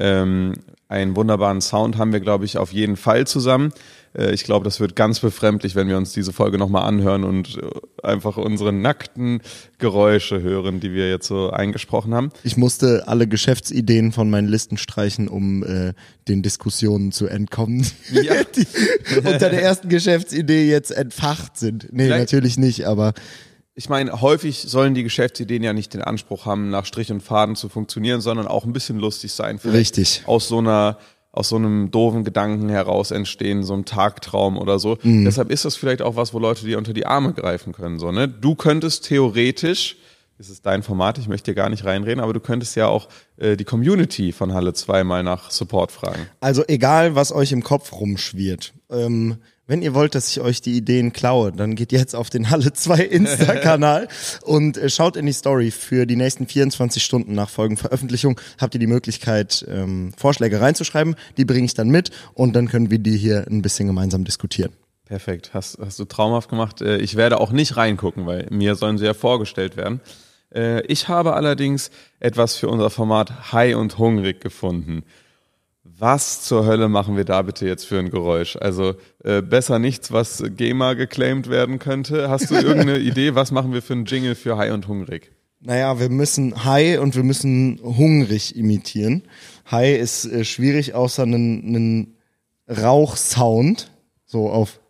Ähm, 0.00 0.54
einen 0.88 1.14
wunderbaren 1.14 1.60
Sound 1.60 1.98
haben 1.98 2.12
wir, 2.12 2.18
glaube 2.18 2.44
ich, 2.44 2.58
auf 2.58 2.72
jeden 2.72 2.96
Fall 2.96 3.24
zusammen. 3.26 3.72
Äh, 4.16 4.32
ich 4.32 4.42
glaube, 4.42 4.64
das 4.64 4.80
wird 4.80 4.96
ganz 4.96 5.20
befremdlich, 5.20 5.76
wenn 5.76 5.86
wir 5.88 5.96
uns 5.96 6.12
diese 6.12 6.32
Folge 6.32 6.58
nochmal 6.58 6.82
anhören 6.82 7.22
und 7.22 7.58
äh, 7.58 8.06
einfach 8.06 8.36
unsere 8.38 8.72
nackten 8.72 9.40
Geräusche 9.78 10.42
hören, 10.42 10.80
die 10.80 10.92
wir 10.92 11.08
jetzt 11.08 11.28
so 11.28 11.50
eingesprochen 11.50 12.12
haben. 12.12 12.30
Ich 12.42 12.56
musste 12.56 13.06
alle 13.06 13.28
Geschäftsideen 13.28 14.10
von 14.10 14.30
meinen 14.30 14.48
Listen 14.48 14.78
streichen, 14.78 15.28
um 15.28 15.62
äh, 15.62 15.92
den 16.26 16.42
Diskussionen 16.42 17.12
zu 17.12 17.28
entkommen, 17.28 17.86
Ja. 18.10 18.34
die 18.56 18.66
unter 19.18 19.50
der 19.50 19.62
ersten 19.62 19.88
Geschäftsidee 19.90 20.68
jetzt 20.68 20.90
entfacht 20.90 21.56
sind. 21.56 21.86
Nee, 21.92 22.06
Vielleicht- 22.06 22.20
natürlich 22.32 22.58
nicht, 22.58 22.86
aber 22.88 23.12
Ich 23.74 23.88
meine, 23.88 24.20
häufig 24.20 24.58
sollen 24.62 24.94
die 24.94 25.02
Geschäftsideen 25.02 25.62
ja 25.62 25.72
nicht 25.72 25.94
den 25.94 26.02
Anspruch 26.02 26.44
haben, 26.44 26.70
nach 26.70 26.84
Strich 26.84 27.10
und 27.12 27.22
Faden 27.22 27.56
zu 27.56 27.68
funktionieren, 27.68 28.20
sondern 28.20 28.46
auch 28.46 28.64
ein 28.64 28.72
bisschen 28.72 28.98
lustig 28.98 29.32
sein. 29.32 29.58
Vielleicht 29.58 29.96
Richtig. 29.96 30.22
Aus 30.26 30.48
so 30.48 30.58
einer 30.58 30.98
aus 31.32 31.50
so 31.50 31.56
einem 31.56 31.90
doofen 31.90 32.24
Gedanken 32.24 32.68
heraus 32.68 33.10
entstehen, 33.10 33.62
so 33.62 33.72
einem 33.72 33.84
Tagtraum 33.84 34.58
oder 34.58 34.78
so. 34.78 34.98
Mhm. 35.02 35.24
Deshalb 35.24 35.50
ist 35.50 35.64
das 35.64 35.76
vielleicht 35.76 36.02
auch 36.02 36.16
was, 36.16 36.34
wo 36.34 36.38
Leute 36.38 36.64
dir 36.64 36.76
unter 36.76 36.92
die 36.92 37.06
Arme 37.06 37.32
greifen 37.32 37.72
können. 37.72 37.98
So, 37.98 38.10
ne? 38.10 38.26
Du 38.26 38.56
könntest 38.56 39.06
theoretisch, 39.06 39.96
das 40.38 40.50
ist 40.50 40.66
dein 40.66 40.82
Format, 40.82 41.18
ich 41.18 41.28
möchte 41.28 41.52
dir 41.52 41.54
gar 41.54 41.68
nicht 41.68 41.84
reinreden, 41.84 42.20
aber 42.20 42.32
du 42.32 42.40
könntest 42.40 42.74
ja 42.74 42.88
auch 42.88 43.08
äh, 43.36 43.56
die 43.56 43.64
Community 43.64 44.32
von 44.32 44.54
Halle 44.54 44.72
2 44.72 45.04
mal 45.04 45.22
nach 45.22 45.50
Support 45.50 45.92
fragen. 45.92 46.26
Also 46.40 46.64
egal, 46.66 47.14
was 47.14 47.32
euch 47.32 47.52
im 47.52 47.62
Kopf 47.62 47.92
rumschwirrt. 47.92 48.72
Ähm, 48.90 49.36
wenn 49.70 49.82
ihr 49.82 49.94
wollt, 49.94 50.16
dass 50.16 50.28
ich 50.28 50.40
euch 50.40 50.60
die 50.60 50.76
Ideen 50.76 51.12
klaue, 51.12 51.52
dann 51.52 51.76
geht 51.76 51.92
jetzt 51.92 52.16
auf 52.16 52.28
den 52.28 52.50
Halle 52.50 52.72
2 52.72 53.04
Insta-Kanal 53.04 54.08
und 54.42 54.76
äh, 54.76 54.90
schaut 54.90 55.16
in 55.16 55.26
die 55.26 55.32
Story. 55.32 55.70
Für 55.70 56.06
die 56.06 56.16
nächsten 56.16 56.48
24 56.48 57.00
Stunden 57.00 57.34
nach 57.34 57.48
Folgenveröffentlichung 57.48 58.40
habt 58.60 58.74
ihr 58.74 58.80
die 58.80 58.88
Möglichkeit, 58.88 59.64
ähm, 59.68 60.12
Vorschläge 60.16 60.60
reinzuschreiben. 60.60 61.14
Die 61.36 61.44
bringe 61.44 61.66
ich 61.66 61.74
dann 61.74 61.88
mit 61.88 62.10
und 62.34 62.56
dann 62.56 62.66
können 62.66 62.90
wir 62.90 62.98
die 62.98 63.16
hier 63.16 63.46
ein 63.48 63.62
bisschen 63.62 63.86
gemeinsam 63.86 64.24
diskutieren. 64.24 64.72
Perfekt, 65.06 65.50
hast, 65.54 65.78
hast 65.78 66.00
du 66.00 66.04
traumhaft 66.04 66.50
gemacht. 66.50 66.82
Äh, 66.82 66.96
Ich 66.98 67.14
werde 67.14 67.40
auch 67.40 67.52
nicht 67.52 67.76
reingucken, 67.76 68.26
weil 68.26 68.48
mir 68.50 68.74
sollen 68.74 68.98
sie 68.98 69.04
ja 69.04 69.14
vorgestellt 69.14 69.76
werden. 69.76 70.00
Äh, 70.52 70.84
Ich 70.86 71.06
habe 71.06 71.34
allerdings 71.34 71.92
etwas 72.18 72.56
für 72.56 72.66
unser 72.66 72.90
Format 72.90 73.52
High 73.52 73.76
und 73.76 73.98
Hungrig 73.98 74.40
gefunden. 74.40 75.04
Was 76.00 76.40
zur 76.40 76.64
Hölle 76.64 76.88
machen 76.88 77.18
wir 77.18 77.26
da 77.26 77.42
bitte 77.42 77.66
jetzt 77.66 77.84
für 77.84 77.98
ein 77.98 78.08
Geräusch? 78.08 78.56
Also 78.56 78.94
äh, 79.22 79.42
besser 79.42 79.78
nichts, 79.78 80.10
was 80.10 80.42
GEMA 80.56 80.94
geclaimed 80.94 81.50
werden 81.50 81.78
könnte. 81.78 82.30
Hast 82.30 82.50
du 82.50 82.54
irgendeine 82.54 82.98
Idee, 83.00 83.34
was 83.34 83.52
machen 83.52 83.74
wir 83.74 83.82
für 83.82 83.92
einen 83.92 84.06
Jingle 84.06 84.34
für 84.34 84.56
High 84.56 84.72
und 84.72 84.88
Hungrig? 84.88 85.30
Naja, 85.60 86.00
wir 86.00 86.08
müssen 86.08 86.64
High 86.64 87.00
und 87.00 87.16
wir 87.16 87.22
müssen 87.22 87.80
hungrig 87.82 88.56
imitieren. 88.56 89.24
High 89.70 90.00
ist 90.00 90.24
äh, 90.24 90.46
schwierig, 90.46 90.94
außer 90.94 91.24
einen, 91.24 91.66
einen 91.66 92.16
Rauchsound. 92.66 93.90
So 94.24 94.48
auf. 94.48 94.80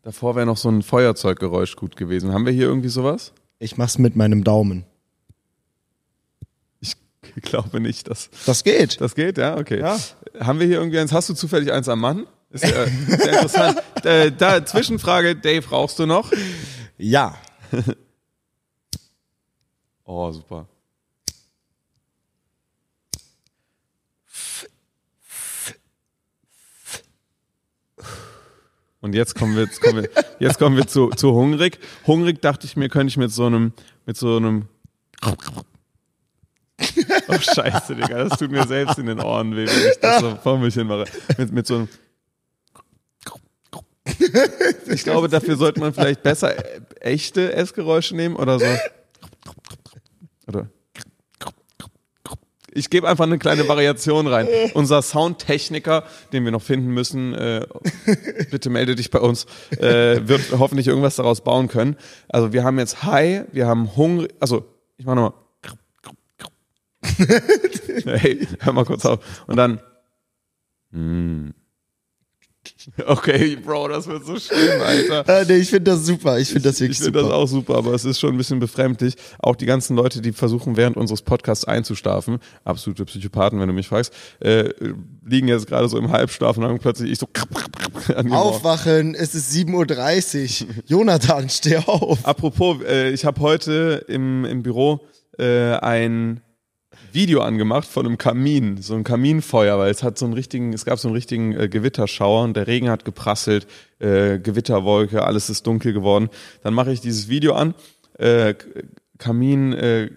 Davor 0.00 0.34
wäre 0.34 0.46
noch 0.46 0.56
so 0.56 0.70
ein 0.70 0.80
Feuerzeuggeräusch 0.80 1.76
gut 1.76 1.96
gewesen. 1.96 2.32
Haben 2.32 2.46
wir 2.46 2.54
hier 2.54 2.68
irgendwie 2.68 2.88
sowas? 2.88 3.34
Ich 3.58 3.76
mach's 3.76 3.98
mit 3.98 4.16
meinem 4.16 4.44
Daumen. 4.44 4.86
Ich 7.36 7.42
glaube 7.42 7.80
nicht, 7.80 8.08
dass 8.08 8.30
Das 8.46 8.64
geht. 8.64 9.00
Das 9.00 9.14
geht, 9.14 9.38
ja, 9.38 9.56
okay. 9.56 9.80
Ja. 9.80 9.98
Haben 10.40 10.60
wir 10.60 10.66
hier 10.66 10.78
irgendwie 10.78 10.98
eins? 10.98 11.12
Hast 11.12 11.28
du 11.28 11.34
zufällig 11.34 11.72
eins 11.72 11.88
am 11.88 12.00
Mann? 12.00 12.26
Ist 12.50 12.64
ja 12.64 12.86
sehr 12.86 13.32
interessant. 13.32 13.82
äh, 14.04 14.30
da 14.30 14.64
Zwischenfrage, 14.64 15.34
Dave, 15.34 15.68
rauchst 15.68 15.98
du 15.98 16.06
noch? 16.06 16.30
Ja. 16.98 17.36
Oh, 20.06 20.30
super. 20.32 20.68
Und 29.00 29.14
jetzt 29.14 29.34
kommen 29.34 29.54
wir, 29.54 29.64
jetzt 29.64 29.82
kommen 29.82 30.02
wir, 30.02 30.10
jetzt 30.38 30.58
kommen 30.58 30.76
wir 30.76 30.86
zu, 30.86 31.10
zu 31.10 31.32
hungrig. 31.32 31.78
Hungrig 32.06 32.40
dachte 32.40 32.66
ich 32.66 32.74
mir, 32.74 32.88
könnte 32.88 33.10
ich 33.10 33.18
mit 33.18 33.30
so 33.30 33.44
einem, 33.44 33.72
mit 34.06 34.16
so 34.16 34.36
einem. 34.36 34.68
Oh 37.28 37.38
Scheiße, 37.38 37.94
Digga, 37.94 38.24
das 38.24 38.38
tut 38.38 38.50
mir 38.50 38.66
selbst 38.66 38.98
in 38.98 39.06
den 39.06 39.20
Ohren 39.20 39.56
weh, 39.56 39.66
wenn 39.66 39.90
ich 39.90 39.98
das 40.00 40.20
so 40.20 40.36
vor 40.42 40.58
mich 40.58 40.74
hin 40.74 40.86
mache. 40.86 41.04
Mit, 41.38 41.52
mit 41.52 41.66
so 41.66 41.74
einem. 41.76 41.88
Ich 44.86 45.04
glaube, 45.04 45.28
dafür 45.28 45.56
sollte 45.56 45.80
man 45.80 45.94
vielleicht 45.94 46.22
besser 46.22 46.56
äh, 46.56 46.80
echte 47.00 47.54
Essgeräusche 47.54 48.14
nehmen 48.14 48.36
oder 48.36 48.58
so. 48.58 48.66
Oder. 50.46 50.68
Ich 52.76 52.90
gebe 52.90 53.08
einfach 53.08 53.24
eine 53.24 53.38
kleine 53.38 53.68
Variation 53.68 54.26
rein. 54.26 54.48
Unser 54.74 55.00
Soundtechniker, 55.00 56.02
den 56.32 56.44
wir 56.44 56.50
noch 56.50 56.62
finden 56.62 56.88
müssen, 56.88 57.32
äh, 57.32 57.66
bitte 58.50 58.68
melde 58.68 58.96
dich 58.96 59.10
bei 59.10 59.20
uns, 59.20 59.46
äh, 59.78 60.26
wird 60.26 60.42
hoffentlich 60.58 60.88
irgendwas 60.88 61.16
daraus 61.16 61.42
bauen 61.42 61.68
können. 61.68 61.96
Also 62.28 62.52
wir 62.52 62.64
haben 62.64 62.78
jetzt 62.80 63.04
High, 63.04 63.44
wir 63.52 63.66
haben 63.68 63.96
Hunger, 63.96 64.26
also 64.40 64.66
ich 64.96 65.06
mach 65.06 65.14
nochmal. 65.14 65.43
hey, 68.04 68.46
hör 68.60 68.72
mal 68.72 68.84
kurz 68.84 69.04
auf. 69.04 69.20
Und 69.46 69.56
dann. 69.56 69.80
Mm. 70.90 71.50
Okay, 73.06 73.56
Bro, 73.56 73.88
das 73.88 74.06
wird 74.06 74.24
so 74.24 74.38
schlimm, 74.38 74.80
Alter. 74.82 75.40
Äh, 75.40 75.44
nee, 75.46 75.56
ich 75.56 75.70
finde 75.70 75.90
das 75.92 76.04
super. 76.04 76.38
Ich 76.38 76.48
finde 76.48 76.68
das 76.68 76.80
wirklich 76.80 76.98
Ich 76.98 77.04
finde 77.04 77.20
super. 77.20 77.30
das 77.30 77.38
auch 77.38 77.46
super, 77.46 77.76
aber 77.76 77.92
es 77.94 78.04
ist 78.04 78.20
schon 78.20 78.34
ein 78.34 78.36
bisschen 78.36 78.58
befremdlich. 78.58 79.14
Auch 79.38 79.56
die 79.56 79.66
ganzen 79.66 79.96
Leute, 79.96 80.20
die 80.20 80.32
versuchen, 80.32 80.76
während 80.76 80.96
unseres 80.96 81.22
Podcasts 81.22 81.64
einzuschlafen, 81.64 82.38
absolute 82.64 83.04
Psychopathen, 83.04 83.60
wenn 83.60 83.68
du 83.68 83.74
mich 83.74 83.88
fragst, 83.88 84.12
äh, 84.40 84.70
liegen 85.24 85.48
jetzt 85.48 85.66
gerade 85.66 85.88
so 85.88 85.98
im 85.98 86.10
Halbschlaf 86.10 86.56
und 86.56 86.64
dann 86.64 86.78
plötzlich 86.78 87.10
ich 87.10 87.18
so 87.18 87.28
an 88.14 88.26
die 88.26 88.30
Mauer. 88.30 88.44
Aufwachen, 88.46 89.14
es 89.14 89.34
ist 89.34 89.52
7.30 89.52 90.62
Uhr. 90.62 90.68
Jonathan, 90.86 91.48
steh 91.48 91.78
auf. 91.78 92.24
Apropos, 92.24 92.82
äh, 92.82 93.10
ich 93.10 93.24
habe 93.24 93.40
heute 93.40 94.04
im, 94.08 94.44
im 94.44 94.62
Büro 94.62 95.00
äh, 95.38 95.72
ein 95.76 96.40
Video 97.12 97.40
angemacht 97.40 97.86
von 97.86 98.06
einem 98.06 98.18
Kamin, 98.18 98.82
so 98.82 98.94
ein 98.94 99.04
Kaminfeuer, 99.04 99.78
weil 99.78 99.90
es 99.90 100.02
hat 100.02 100.18
so 100.18 100.24
einen 100.24 100.34
richtigen, 100.34 100.72
es 100.72 100.84
gab 100.84 100.98
so 100.98 101.08
einen 101.08 101.14
richtigen 101.14 101.52
äh, 101.52 101.68
Gewitterschauer 101.68 102.44
und 102.44 102.56
der 102.56 102.66
Regen 102.66 102.90
hat 102.90 103.04
geprasselt, 103.04 103.66
äh, 103.98 104.38
Gewitterwolke, 104.38 105.24
alles 105.24 105.50
ist 105.50 105.66
dunkel 105.66 105.92
geworden. 105.92 106.30
Dann 106.62 106.74
mache 106.74 106.92
ich 106.92 107.00
dieses 107.00 107.28
Video 107.28 107.54
an, 107.54 107.74
äh, 108.18 108.54
Kamin 109.18 109.72
äh, 109.72 110.10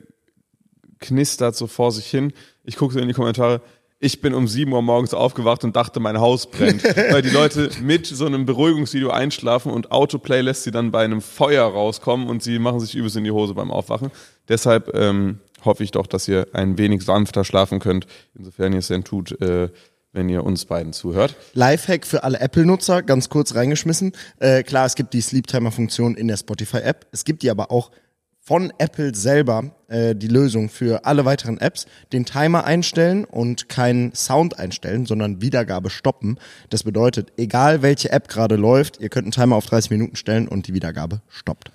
knistert 0.99 1.55
so 1.55 1.67
vor 1.67 1.91
sich 1.91 2.07
hin. 2.07 2.33
Ich 2.63 2.75
gucke 2.75 2.93
so 2.93 2.99
in 2.99 3.07
die 3.07 3.13
Kommentare. 3.13 3.61
Ich 3.99 4.21
bin 4.21 4.35
um 4.35 4.47
7 4.47 4.71
Uhr 4.71 4.81
morgens 4.83 5.15
aufgewacht 5.15 5.63
und 5.63 5.75
dachte, 5.75 5.99
mein 5.99 6.19
Haus 6.19 6.49
brennt. 6.49 6.83
weil 7.11 7.23
die 7.23 7.29
Leute 7.29 7.71
mit 7.81 8.05
so 8.05 8.25
einem 8.25 8.45
Beruhigungsvideo 8.45 9.09
einschlafen 9.09 9.71
und 9.71 9.91
Autoplay 9.91 10.41
lässt 10.41 10.63
sie 10.63 10.71
dann 10.71 10.91
bei 10.91 11.03
einem 11.03 11.21
Feuer 11.21 11.65
rauskommen 11.65 12.27
und 12.27 12.43
sie 12.43 12.59
machen 12.59 12.79
sich 12.79 12.93
übelst 12.95 13.15
in 13.15 13.23
die 13.23 13.31
Hose 13.31 13.55
beim 13.55 13.71
Aufwachen. 13.71 14.11
Deshalb 14.49 14.93
ähm, 14.93 15.39
hoffe 15.67 15.83
ich 15.83 15.91
doch, 15.91 16.07
dass 16.07 16.27
ihr 16.27 16.47
ein 16.53 16.77
wenig 16.77 17.03
sanfter 17.03 17.43
schlafen 17.45 17.79
könnt, 17.79 18.07
insofern 18.33 18.73
ihr 18.73 18.79
es 18.79 18.87
denn 18.87 19.03
tut, 19.03 19.39
äh, 19.39 19.69
wenn 20.13 20.29
ihr 20.29 20.43
uns 20.43 20.65
beiden 20.65 20.93
zuhört. 20.93 21.35
Lifehack 21.53 22.07
für 22.07 22.23
alle 22.23 22.39
Apple-Nutzer, 22.39 23.03
ganz 23.03 23.29
kurz 23.29 23.53
reingeschmissen. 23.53 24.13
Äh, 24.39 24.63
klar, 24.63 24.85
es 24.85 24.95
gibt 24.95 25.13
die 25.13 25.21
Sleep-Timer-Funktion 25.21 26.15
in 26.15 26.27
der 26.27 26.37
Spotify-App. 26.37 27.05
Es 27.11 27.23
gibt 27.23 27.43
die 27.43 27.51
aber 27.51 27.71
auch 27.71 27.91
von 28.39 28.71
Apple 28.77 29.13
selber 29.13 29.75
äh, 29.89 30.15
die 30.15 30.29
Lösung 30.29 30.69
für 30.69 31.05
alle 31.05 31.25
weiteren 31.25 31.57
Apps. 31.57 31.85
Den 32.13 32.25
Timer 32.25 32.63
einstellen 32.63 33.25
und 33.25 33.67
keinen 33.67 34.15
Sound 34.15 34.57
einstellen, 34.57 35.05
sondern 35.05 35.41
Wiedergabe 35.41 35.89
stoppen. 35.89 36.39
Das 36.69 36.83
bedeutet, 36.83 37.33
egal 37.35 37.81
welche 37.81 38.09
App 38.09 38.29
gerade 38.29 38.55
läuft, 38.55 39.01
ihr 39.01 39.09
könnt 39.09 39.25
einen 39.25 39.33
Timer 39.33 39.57
auf 39.57 39.65
30 39.65 39.91
Minuten 39.91 40.15
stellen 40.15 40.47
und 40.47 40.67
die 40.67 40.73
Wiedergabe 40.73 41.21
stoppt. 41.27 41.71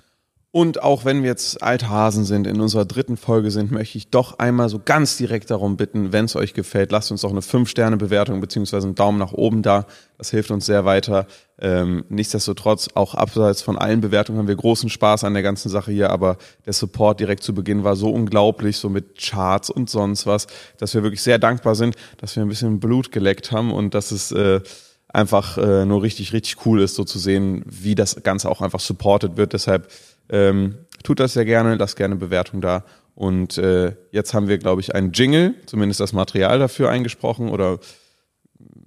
Und 0.55 0.83
auch 0.83 1.07
wenn 1.07 1.23
wir 1.23 1.31
jetzt 1.31 1.63
alte 1.63 1.89
Hasen 1.89 2.27
sind, 2.27 2.47
in 2.47 2.61
unserer 2.61 2.85
dritten 2.85 3.17
Folge 3.17 3.51
sind, 3.51 3.71
möchte 3.73 3.97
ich 3.97 4.11
doch 4.11 4.39
einmal 4.39 4.69
so 4.69 4.79
ganz 4.85 5.17
direkt 5.17 5.51
darum 5.51 5.79
bitten, 5.79 6.13
wenn 6.13 6.27
es 6.27 6.37
euch 6.37 6.53
gefällt, 6.53 6.93
lasst 6.93 7.11
uns 7.11 7.23
doch 7.23 7.31
eine 7.31 7.41
5-Sterne-Bewertung 7.41 8.39
beziehungsweise 8.43 8.87
einen 8.87 8.95
Daumen 8.95 9.19
nach 9.19 9.33
oben 9.33 9.63
da. 9.63 9.87
Das 10.19 10.29
hilft 10.29 10.51
uns 10.51 10.67
sehr 10.67 10.85
weiter. 10.85 11.27
Ähm, 11.59 12.05
nichtsdestotrotz, 12.11 12.91
auch 12.93 13.15
abseits 13.15 13.63
von 13.63 13.79
allen 13.79 14.03
Bewertungen 14.03 14.41
haben 14.41 14.49
wir 14.49 14.55
großen 14.55 14.91
Spaß 14.91 15.25
an 15.25 15.33
der 15.33 15.43
ganzen 15.43 15.71
Sache 15.71 15.91
hier, 15.91 16.11
aber 16.11 16.37
der 16.67 16.75
Support 16.75 17.21
direkt 17.21 17.43
zu 17.43 17.55
Beginn 17.55 17.83
war 17.83 17.97
so 17.97 18.11
unglaublich, 18.11 18.77
so 18.77 18.91
mit 18.91 19.19
Charts 19.19 19.71
und 19.71 19.89
sonst 19.89 20.27
was, 20.27 20.49
dass 20.77 20.93
wir 20.93 21.03
wirklich 21.03 21.23
sehr 21.23 21.39
dankbar 21.39 21.77
sind, 21.77 21.97
dass 22.19 22.37
wir 22.37 22.43
ein 22.43 22.51
bisschen 22.51 22.79
Blut 22.79 23.11
geleckt 23.11 23.53
haben 23.53 23.73
und 23.73 23.95
dass 23.95 24.11
es 24.11 24.33
äh, 24.33 24.61
einfach 25.09 25.57
äh, 25.59 25.85
nur 25.87 26.03
richtig, 26.03 26.33
richtig 26.33 26.67
cool 26.67 26.83
ist, 26.83 26.95
so 26.95 27.05
zu 27.05 27.19
sehen, 27.19 27.63
wie 27.67 27.95
das 27.95 28.23
Ganze 28.23 28.51
auch 28.51 28.61
einfach 28.61 28.81
supported 28.81 29.37
wird. 29.37 29.53
Deshalb 29.53 29.89
ähm, 30.33 30.79
tut 31.05 31.21
das 31.21 31.35
sehr 31.35 31.45
gerne, 31.45 31.77
lasst 31.77 31.97
gerne 31.97 32.17
Bewertung 32.17 32.61
da. 32.61 32.85
Und 33.15 33.59
äh, 33.59 33.95
jetzt 34.11 34.35
haben 34.35 34.49
wir, 34.49 34.59
glaube 34.59 34.81
ich, 34.81 34.95
einen 34.95 35.13
Jingle, 35.13 35.55
zumindest 35.67 36.01
das 36.01 36.13
Material 36.13 36.59
dafür 36.59 36.91
eingesprochen 36.91 37.51
oder 37.51 37.79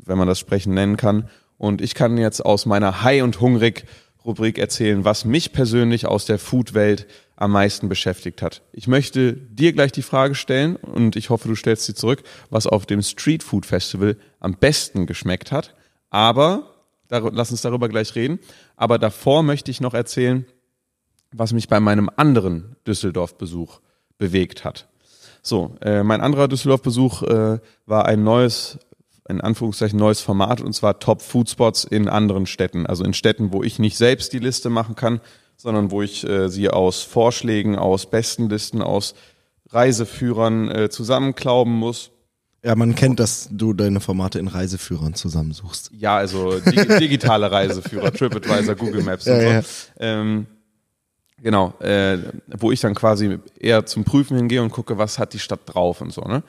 wenn 0.03 0.17
man 0.17 0.27
das 0.27 0.39
Sprechen 0.39 0.73
nennen 0.73 0.97
kann. 0.97 1.29
Und 1.57 1.81
ich 1.81 1.95
kann 1.95 2.17
jetzt 2.17 2.43
aus 2.43 2.65
meiner 2.65 3.03
High 3.03 3.23
und 3.23 3.39
Hungrig 3.39 3.85
Rubrik 4.25 4.57
erzählen, 4.57 5.05
was 5.05 5.23
mich 5.23 5.53
persönlich 5.53 6.07
aus 6.07 6.25
der 6.25 6.39
Food-Welt 6.39 7.05
am 7.35 7.51
meisten 7.51 7.89
beschäftigt 7.89 8.41
hat. 8.41 8.63
Ich 8.71 8.87
möchte 8.87 9.33
dir 9.33 9.71
gleich 9.73 9.91
die 9.91 10.01
Frage 10.01 10.33
stellen 10.33 10.77
und 10.77 11.15
ich 11.15 11.29
hoffe, 11.29 11.47
du 11.47 11.55
stellst 11.55 11.85
sie 11.85 11.93
zurück, 11.93 12.23
was 12.49 12.65
auf 12.65 12.87
dem 12.87 13.03
Street 13.03 13.43
Food 13.43 13.67
Festival 13.67 14.17
am 14.39 14.55
besten 14.55 15.05
geschmeckt 15.05 15.51
hat. 15.51 15.75
Aber, 16.09 16.73
lass 17.09 17.51
uns 17.51 17.61
darüber 17.61 17.87
gleich 17.87 18.15
reden. 18.15 18.39
Aber 18.75 18.97
davor 18.97 19.43
möchte 19.43 19.69
ich 19.69 19.79
noch 19.79 19.93
erzählen, 19.93 20.45
was 21.37 21.53
mich 21.53 21.67
bei 21.67 21.79
meinem 21.79 22.09
anderen 22.15 22.75
Düsseldorf-Besuch 22.87 23.79
bewegt 24.17 24.63
hat. 24.63 24.87
So, 25.41 25.75
äh, 25.81 26.03
mein 26.03 26.21
anderer 26.21 26.47
Düsseldorf-Besuch 26.47 27.23
äh, 27.23 27.59
war 27.85 28.05
ein 28.05 28.23
neues, 28.23 28.79
in 29.27 29.41
Anführungszeichen 29.41 29.99
neues 29.99 30.21
Format 30.21 30.61
und 30.61 30.73
zwar 30.73 30.99
Top 30.99 31.21
Food 31.21 31.49
Spots 31.49 31.83
in 31.83 32.07
anderen 32.07 32.45
Städten. 32.45 32.85
Also 32.85 33.03
in 33.03 33.13
Städten, 33.13 33.53
wo 33.53 33.61
ich 33.61 33.77
nicht 33.77 33.97
selbst 33.97 34.33
die 34.33 34.39
Liste 34.39 34.69
machen 34.69 34.95
kann, 34.95 35.21
sondern 35.57 35.91
wo 35.91 36.01
ich 36.01 36.27
äh, 36.27 36.49
sie 36.49 36.69
aus 36.69 37.03
Vorschlägen, 37.03 37.77
aus 37.77 38.09
Bestenlisten, 38.09 38.81
aus 38.81 39.13
Reiseführern 39.69 40.69
äh, 40.69 40.89
zusammenklauben 40.89 41.73
muss. 41.73 42.11
Ja, 42.63 42.75
man 42.75 42.95
kennt, 42.95 43.19
dass 43.19 43.47
du 43.51 43.73
deine 43.73 43.99
Formate 43.99 44.39
in 44.39 44.47
Reiseführern 44.47 45.13
zusammensuchst. 45.13 45.91
Ja, 45.93 46.17
also 46.17 46.59
dig 46.59 46.97
digitale 46.99 47.51
Reiseführer, 47.51 48.11
TripAdvisor, 48.11 48.73
Google 48.73 49.03
Maps 49.03 49.27
und 49.27 49.33
ja, 49.33 49.39
so. 49.39 49.47
Ja. 49.47 49.61
Ähm, 49.99 50.47
genau, 51.41 51.73
äh, 51.79 52.17
wo 52.47 52.71
ich 52.71 52.79
dann 52.81 52.95
quasi 52.95 53.39
eher 53.59 53.85
zum 53.85 54.03
Prüfen 54.03 54.37
hingehe 54.37 54.61
und 54.61 54.71
gucke, 54.71 54.97
was 54.97 55.19
hat 55.19 55.33
die 55.33 55.39
Stadt 55.39 55.61
drauf 55.65 56.01
und 56.01 56.11
so. 56.11 56.21
Ne? 56.21 56.43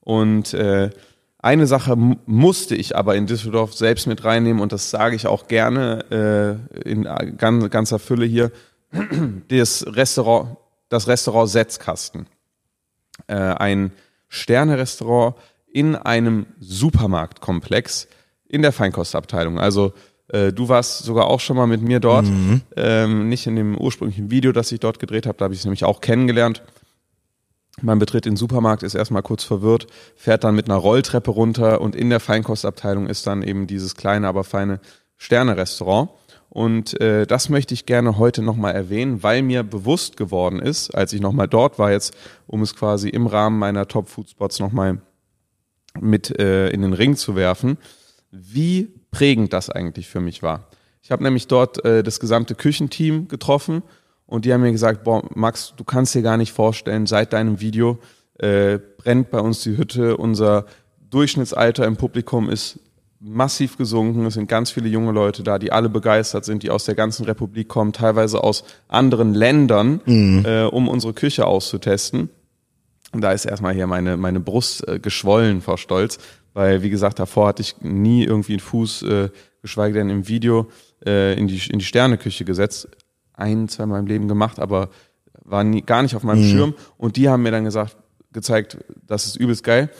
Und 0.00 0.54
äh, 0.54 0.90
eine 1.38 1.66
Sache 1.66 1.96
musste 1.96 2.74
ich 2.74 2.96
aber 2.96 3.14
in 3.14 3.26
Düsseldorf 3.26 3.74
selbst 3.74 4.06
mit 4.06 4.24
reinnehmen 4.24 4.62
und 4.62 4.72
das 4.72 4.90
sage 4.90 5.14
ich 5.14 5.26
auch 5.26 5.48
gerne 5.48 6.60
äh, 6.74 6.88
in 6.88 7.04
ganz, 7.36 7.70
ganzer 7.70 7.98
Fülle 7.98 8.26
hier. 8.26 8.52
Das 9.48 9.84
Restaurant, 9.86 10.56
das 10.88 11.08
Restaurant 11.08 11.50
Setzkasten. 11.50 12.26
Äh, 13.26 13.34
ein 13.34 13.92
Sterne-Restaurant 14.28 15.36
in 15.72 15.94
einem 15.94 16.46
Supermarktkomplex 16.58 18.08
in 18.48 18.62
der 18.62 18.72
Feinkostabteilung. 18.72 19.58
Also 19.58 19.92
äh, 20.28 20.52
du 20.52 20.68
warst 20.68 21.04
sogar 21.04 21.26
auch 21.26 21.40
schon 21.40 21.56
mal 21.56 21.66
mit 21.66 21.82
mir 21.82 22.00
dort, 22.00 22.26
mhm. 22.26 22.62
ähm, 22.76 23.28
nicht 23.28 23.46
in 23.46 23.56
dem 23.56 23.78
ursprünglichen 23.78 24.30
Video, 24.30 24.52
das 24.52 24.72
ich 24.72 24.80
dort 24.80 24.98
gedreht 24.98 25.26
habe, 25.26 25.38
da 25.38 25.44
habe 25.44 25.54
ich 25.54 25.60
es 25.60 25.64
nämlich 25.64 25.84
auch 25.84 26.00
kennengelernt. 26.00 26.62
Man 27.82 27.98
betritt 27.98 28.24
den 28.24 28.36
Supermarkt, 28.36 28.82
ist 28.82 28.94
erstmal 28.94 29.22
kurz 29.22 29.44
verwirrt, 29.44 29.86
fährt 30.16 30.44
dann 30.44 30.54
mit 30.54 30.66
einer 30.66 30.78
Rolltreppe 30.78 31.30
runter 31.30 31.80
und 31.82 31.94
in 31.94 32.08
der 32.08 32.20
Feinkostabteilung 32.20 33.06
ist 33.06 33.26
dann 33.26 33.42
eben 33.42 33.66
dieses 33.66 33.96
kleine, 33.96 34.28
aber 34.28 34.44
feine 34.44 34.80
Sterne-Restaurant. 35.18 36.10
Und 36.48 36.98
äh, 37.02 37.26
das 37.26 37.50
möchte 37.50 37.74
ich 37.74 37.84
gerne 37.84 38.16
heute 38.16 38.40
nochmal 38.40 38.74
erwähnen, 38.74 39.22
weil 39.22 39.42
mir 39.42 39.62
bewusst 39.62 40.16
geworden 40.16 40.58
ist, 40.58 40.94
als 40.94 41.12
ich 41.12 41.20
nochmal 41.20 41.48
dort 41.48 41.78
war 41.78 41.92
jetzt, 41.92 42.16
um 42.46 42.62
es 42.62 42.74
quasi 42.74 43.10
im 43.10 43.26
Rahmen 43.26 43.58
meiner 43.58 43.88
Top-Food-Spots 43.88 44.60
nochmal 44.60 45.02
mit 46.00 46.38
äh, 46.38 46.70
in 46.70 46.80
den 46.80 46.94
Ring 46.94 47.16
zu 47.16 47.36
werfen, 47.36 47.76
wie 48.30 48.88
prägend 49.16 49.54
das 49.54 49.70
eigentlich 49.70 50.08
für 50.08 50.20
mich 50.20 50.42
war. 50.42 50.68
Ich 51.02 51.10
habe 51.10 51.22
nämlich 51.22 51.46
dort 51.46 51.82
äh, 51.86 52.02
das 52.02 52.20
gesamte 52.20 52.54
Küchenteam 52.54 53.28
getroffen 53.28 53.82
und 54.26 54.44
die 54.44 54.52
haben 54.52 54.60
mir 54.60 54.72
gesagt, 54.72 55.04
boah, 55.04 55.22
Max, 55.34 55.72
du 55.74 55.84
kannst 55.84 56.14
dir 56.14 56.20
gar 56.20 56.36
nicht 56.36 56.52
vorstellen, 56.52 57.06
seit 57.06 57.32
deinem 57.32 57.60
Video 57.60 57.98
äh, 58.38 58.78
brennt 58.98 59.30
bei 59.30 59.40
uns 59.40 59.62
die 59.62 59.78
Hütte. 59.78 60.18
Unser 60.18 60.66
Durchschnittsalter 61.08 61.86
im 61.86 61.96
Publikum 61.96 62.50
ist 62.50 62.78
massiv 63.18 63.78
gesunken. 63.78 64.26
Es 64.26 64.34
sind 64.34 64.48
ganz 64.48 64.70
viele 64.70 64.88
junge 64.90 65.12
Leute 65.12 65.42
da, 65.42 65.58
die 65.58 65.72
alle 65.72 65.88
begeistert 65.88 66.44
sind, 66.44 66.62
die 66.62 66.68
aus 66.68 66.84
der 66.84 66.94
ganzen 66.94 67.24
Republik 67.24 67.68
kommen, 67.68 67.94
teilweise 67.94 68.44
aus 68.44 68.64
anderen 68.86 69.32
Ländern, 69.32 70.02
mhm. 70.04 70.44
äh, 70.44 70.64
um 70.64 70.88
unsere 70.88 71.14
Küche 71.14 71.46
auszutesten. 71.46 72.28
Und 73.12 73.22
da 73.22 73.32
ist 73.32 73.46
erstmal 73.46 73.72
hier 73.72 73.86
meine, 73.86 74.18
meine 74.18 74.40
Brust 74.40 74.86
äh, 74.86 74.98
geschwollen 74.98 75.62
vor 75.62 75.78
Stolz, 75.78 76.18
weil, 76.56 76.82
wie 76.82 76.88
gesagt, 76.88 77.18
davor 77.18 77.48
hatte 77.48 77.60
ich 77.60 77.82
nie 77.82 78.24
irgendwie 78.24 78.54
einen 78.54 78.60
Fuß, 78.60 79.02
äh, 79.02 79.28
geschweige 79.60 79.98
denn 79.98 80.08
im 80.08 80.26
Video, 80.26 80.68
äh, 81.04 81.38
in, 81.38 81.48
die, 81.48 81.60
in 81.68 81.80
die 81.80 81.84
Sterneküche 81.84 82.46
gesetzt 82.46 82.88
ein, 83.34 83.68
zwei 83.68 83.84
Mal 83.84 83.98
im 83.98 84.06
Leben 84.06 84.26
gemacht, 84.26 84.58
aber 84.58 84.88
war 85.44 85.64
nie, 85.64 85.82
gar 85.82 86.00
nicht 86.00 86.16
auf 86.16 86.22
meinem 86.22 86.40
mhm. 86.40 86.50
Schirm. 86.50 86.74
Und 86.96 87.16
die 87.16 87.28
haben 87.28 87.42
mir 87.42 87.50
dann 87.50 87.64
gesagt, 87.64 87.98
gezeigt, 88.32 88.78
das 89.06 89.26
ist 89.26 89.36
übelst 89.36 89.64
geil. 89.64 89.90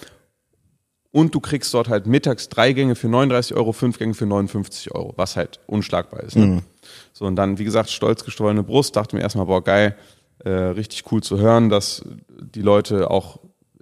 Und 1.11 1.35
du 1.35 1.41
kriegst 1.41 1.75
dort 1.75 1.91
halt 1.91 2.07
mittags 2.07 2.49
drei 2.49 2.73
Gänge 2.73 2.95
für 2.95 3.09
39 3.11 3.55
Euro, 3.55 3.73
fünf 3.73 3.99
Gänge 3.99 4.15
für 4.15 4.25
59 4.25 4.95
Euro, 4.95 5.13
was 5.17 5.37
halt 5.37 5.61
unschlagbar 5.67 6.23
ist. 6.23 6.37
Ne? 6.37 6.47
Mhm. 6.47 6.63
So, 7.13 7.27
und 7.27 7.37
dann, 7.37 7.59
wie 7.59 7.65
gesagt, 7.65 7.91
stolz 7.91 8.25
gestollene 8.25 8.63
Brust, 8.63 8.97
dachte 8.97 9.15
mir 9.15 9.21
erstmal, 9.21 9.45
boah, 9.45 9.63
geil, 9.63 9.95
äh, 10.39 10.49
richtig 10.49 11.13
cool 11.13 11.23
zu 11.23 11.39
hören, 11.39 11.69
dass 11.69 12.03
die 12.31 12.63
Leute 12.63 13.11
auch 13.11 13.41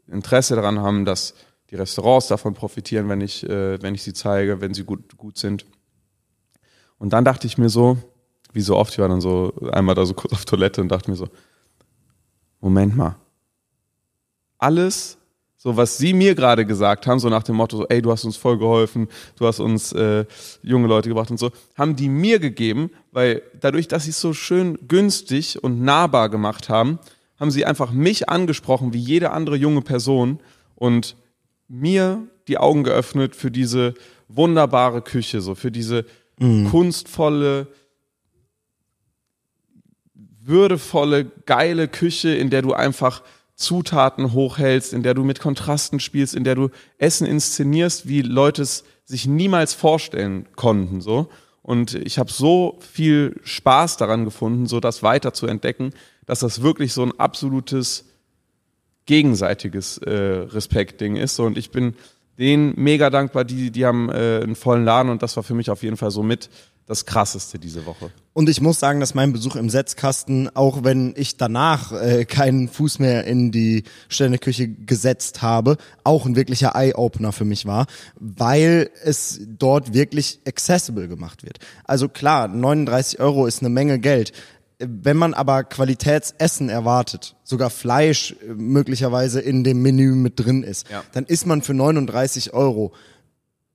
Interesse 0.08 0.56
daran 0.56 0.80
haben, 0.80 1.04
dass 1.04 1.34
die 1.70 1.76
Restaurants 1.76 2.28
davon 2.28 2.54
profitieren, 2.54 3.08
wenn 3.08 3.20
ich, 3.20 3.48
äh, 3.48 3.80
wenn 3.82 3.94
ich 3.94 4.02
sie 4.02 4.12
zeige, 4.12 4.60
wenn 4.60 4.74
sie 4.74 4.84
gut, 4.84 5.16
gut 5.16 5.38
sind. 5.38 5.66
Und 6.98 7.12
dann 7.12 7.24
dachte 7.24 7.46
ich 7.46 7.58
mir 7.58 7.68
so, 7.68 7.98
wie 8.52 8.60
so 8.60 8.76
oft, 8.76 8.92
ich 8.92 8.98
war 8.98 9.08
dann 9.08 9.20
so 9.20 9.52
einmal 9.72 9.94
da 9.94 10.06
so 10.06 10.14
kurz 10.14 10.32
auf 10.32 10.44
Toilette 10.44 10.80
und 10.80 10.88
dachte 10.88 11.10
mir 11.10 11.16
so, 11.16 11.28
Moment 12.60 12.96
mal. 12.96 13.16
Alles, 14.58 15.18
so 15.56 15.76
was 15.76 15.98
sie 15.98 16.14
mir 16.14 16.34
gerade 16.34 16.64
gesagt 16.64 17.06
haben, 17.06 17.18
so 17.18 17.28
nach 17.28 17.42
dem 17.42 17.56
Motto, 17.56 17.78
so, 17.78 17.86
ey, 17.88 18.00
du 18.00 18.10
hast 18.12 18.24
uns 18.24 18.36
voll 18.36 18.58
geholfen, 18.58 19.08
du 19.36 19.46
hast 19.46 19.60
uns 19.60 19.92
äh, 19.92 20.24
junge 20.62 20.86
Leute 20.86 21.08
gebracht 21.08 21.30
und 21.30 21.38
so, 21.38 21.50
haben 21.74 21.96
die 21.96 22.08
mir 22.08 22.38
gegeben, 22.38 22.90
weil 23.12 23.42
dadurch, 23.60 23.88
dass 23.88 24.04
sie 24.04 24.10
es 24.10 24.20
so 24.20 24.32
schön 24.32 24.78
günstig 24.86 25.62
und 25.62 25.82
nahbar 25.82 26.28
gemacht 26.28 26.68
haben, 26.68 26.98
haben 27.38 27.50
sie 27.50 27.64
einfach 27.64 27.90
mich 27.90 28.28
angesprochen 28.28 28.92
wie 28.92 28.98
jede 28.98 29.30
andere 29.32 29.56
junge 29.56 29.82
Person 29.82 30.38
und 30.76 31.16
mir 31.80 32.26
die 32.48 32.58
Augen 32.58 32.84
geöffnet 32.84 33.34
für 33.34 33.50
diese 33.50 33.94
wunderbare 34.28 35.02
Küche, 35.02 35.40
so 35.40 35.54
für 35.54 35.70
diese 35.70 36.04
mm. 36.38 36.66
kunstvolle, 36.68 37.68
würdevolle, 40.40 41.24
geile 41.46 41.88
Küche, 41.88 42.34
in 42.34 42.50
der 42.50 42.62
du 42.62 42.74
einfach 42.74 43.22
Zutaten 43.56 44.32
hochhältst, 44.32 44.92
in 44.92 45.02
der 45.02 45.14
du 45.14 45.24
mit 45.24 45.40
Kontrasten 45.40 46.00
spielst, 46.00 46.34
in 46.34 46.44
der 46.44 46.54
du 46.54 46.70
Essen 46.98 47.26
inszenierst, 47.26 48.08
wie 48.08 48.22
Leute 48.22 48.62
es 48.62 48.84
sich 49.04 49.26
niemals 49.26 49.74
vorstellen 49.74 50.46
konnten, 50.56 51.00
so. 51.00 51.28
Und 51.62 51.94
ich 51.94 52.18
habe 52.18 52.30
so 52.30 52.78
viel 52.80 53.40
Spaß 53.42 53.96
daran 53.96 54.26
gefunden, 54.26 54.66
so 54.66 54.80
das 54.80 55.02
weiter 55.02 55.32
zu 55.32 55.46
entdecken, 55.46 55.92
dass 56.26 56.40
das 56.40 56.60
wirklich 56.60 56.92
so 56.92 57.02
ein 57.02 57.18
absolutes 57.18 58.04
gegenseitiges 59.06 59.98
äh, 59.98 60.10
Respektding 60.10 61.16
ist. 61.16 61.36
So. 61.36 61.44
Und 61.44 61.58
ich 61.58 61.70
bin 61.70 61.94
denen 62.38 62.74
mega 62.76 63.10
dankbar, 63.10 63.44
die, 63.44 63.70
die 63.70 63.86
haben 63.86 64.08
äh, 64.08 64.40
einen 64.42 64.56
vollen 64.56 64.84
Laden 64.84 65.10
und 65.10 65.22
das 65.22 65.36
war 65.36 65.42
für 65.42 65.54
mich 65.54 65.70
auf 65.70 65.82
jeden 65.82 65.96
Fall 65.96 66.10
so 66.10 66.22
mit 66.22 66.50
das 66.86 67.06
Krasseste 67.06 67.58
diese 67.58 67.86
Woche. 67.86 68.10
Und 68.34 68.48
ich 68.48 68.60
muss 68.60 68.78
sagen, 68.78 69.00
dass 69.00 69.14
mein 69.14 69.32
Besuch 69.32 69.56
im 69.56 69.70
Setzkasten, 69.70 70.54
auch 70.54 70.84
wenn 70.84 71.14
ich 71.16 71.36
danach 71.36 71.92
äh, 71.92 72.24
keinen 72.26 72.68
Fuß 72.68 72.98
mehr 72.98 73.24
in 73.24 73.52
die 73.52 73.84
Sterneküche 74.08 74.68
gesetzt 74.68 75.40
habe, 75.40 75.78
auch 76.02 76.26
ein 76.26 76.36
wirklicher 76.36 76.74
Eye-Opener 76.74 77.32
für 77.32 77.46
mich 77.46 77.64
war, 77.64 77.86
weil 78.16 78.90
es 79.02 79.40
dort 79.46 79.94
wirklich 79.94 80.40
accessible 80.46 81.08
gemacht 81.08 81.42
wird. 81.42 81.58
Also 81.84 82.08
klar, 82.08 82.48
39 82.48 83.20
Euro 83.20 83.46
ist 83.46 83.60
eine 83.60 83.70
Menge 83.70 83.98
Geld. 83.98 84.32
Wenn 84.78 85.16
man 85.16 85.34
aber 85.34 85.64
Qualitätsessen 85.64 86.68
erwartet, 86.68 87.36
sogar 87.44 87.70
Fleisch 87.70 88.34
äh, 88.42 88.54
möglicherweise 88.54 89.40
in 89.40 89.64
dem 89.64 89.82
Menü 89.82 90.14
mit 90.14 90.40
drin 90.40 90.62
ist, 90.62 90.90
ja. 90.90 91.02
dann 91.12 91.24
ist 91.24 91.46
man 91.46 91.62
für 91.62 91.74
39 91.74 92.52
Euro 92.52 92.92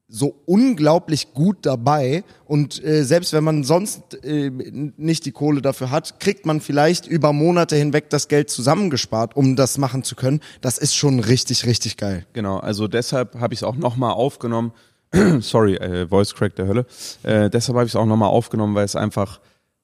so 0.09 0.41
unglaublich 0.47 1.33
gut 1.33 1.57
dabei 1.61 2.23
und 2.45 2.83
äh, 2.83 3.03
selbst 3.03 3.31
wenn 3.31 3.43
man 3.43 3.63
sonst 3.63 4.23
äh, 4.23 4.49
nicht 4.49 5.25
die 5.25 5.31
Kohle 5.31 5.61
dafür 5.61 5.91
hat, 5.91 6.19
kriegt 6.19 6.47
man 6.47 6.61
vielleicht 6.61 7.05
über 7.05 7.31
Monate 7.31 7.75
hinweg 7.75 8.09
das 8.09 8.27
Geld 8.27 8.49
zusammengespart, 8.49 9.35
um 9.35 9.55
das 9.55 9.77
machen 9.77 10.03
zu 10.03 10.15
können. 10.15 10.41
Das 10.61 10.79
ist 10.79 10.95
schon 10.95 11.19
richtig, 11.19 11.67
richtig 11.67 11.95
geil. 11.95 12.25
Genau, 12.33 12.57
also 12.57 12.87
deshalb 12.87 13.39
habe 13.39 13.53
ich 13.53 13.59
es 13.59 13.63
auch 13.63 13.75
nochmal 13.75 14.13
aufgenommen. 14.13 14.73
Sorry, 15.41 15.75
äh, 15.75 16.07
Voice 16.07 16.33
Crack 16.33 16.55
der 16.55 16.67
Hölle. 16.67 16.85
Äh, 17.21 17.51
deshalb 17.51 17.75
habe 17.75 17.85
ich 17.85 17.91
es 17.91 17.95
auch 17.95 18.07
nochmal 18.07 18.29
aufgenommen, 18.29 18.73
weil 18.73 18.85
es 18.85 18.95
einfach, 18.95 19.39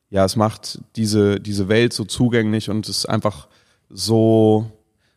ja, 0.10 0.26
es 0.26 0.36
macht 0.36 0.80
diese, 0.96 1.40
diese 1.40 1.68
Welt 1.68 1.94
so 1.94 2.06
zugänglich 2.06 2.70
und 2.70 2.88
es 2.88 3.00
ist 3.00 3.06
einfach 3.06 3.48
so 3.90 4.72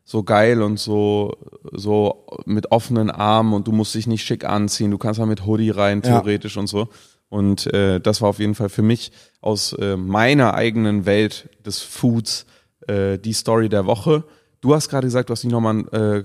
so 0.08 0.22
geil 0.22 0.62
und 0.62 0.80
so, 0.80 1.36
so 1.70 2.24
mit 2.46 2.72
offenen 2.72 3.10
Armen 3.10 3.52
und 3.52 3.66
du 3.66 3.72
musst 3.72 3.94
dich 3.94 4.06
nicht 4.06 4.24
schick 4.24 4.42
anziehen, 4.42 4.90
du 4.90 4.96
kannst 4.96 5.20
da 5.20 5.26
mit 5.26 5.44
Hoodie 5.44 5.68
rein, 5.68 6.00
theoretisch 6.00 6.54
ja. 6.54 6.60
und 6.60 6.66
so. 6.66 6.88
Und 7.28 7.66
äh, 7.74 8.00
das 8.00 8.22
war 8.22 8.30
auf 8.30 8.38
jeden 8.38 8.54
Fall 8.54 8.70
für 8.70 8.80
mich 8.80 9.12
aus 9.42 9.74
äh, 9.74 9.98
meiner 9.98 10.54
eigenen 10.54 11.04
Welt 11.04 11.50
des 11.66 11.80
Foods 11.80 12.46
äh, 12.86 13.18
die 13.18 13.34
Story 13.34 13.68
der 13.68 13.84
Woche. 13.84 14.24
Du 14.62 14.74
hast 14.74 14.88
gerade 14.88 15.06
gesagt, 15.06 15.28
du 15.28 15.32
hast 15.32 15.44
nicht 15.44 15.52
nochmal 15.52 15.74
einen 15.74 15.88
äh, 15.88 16.24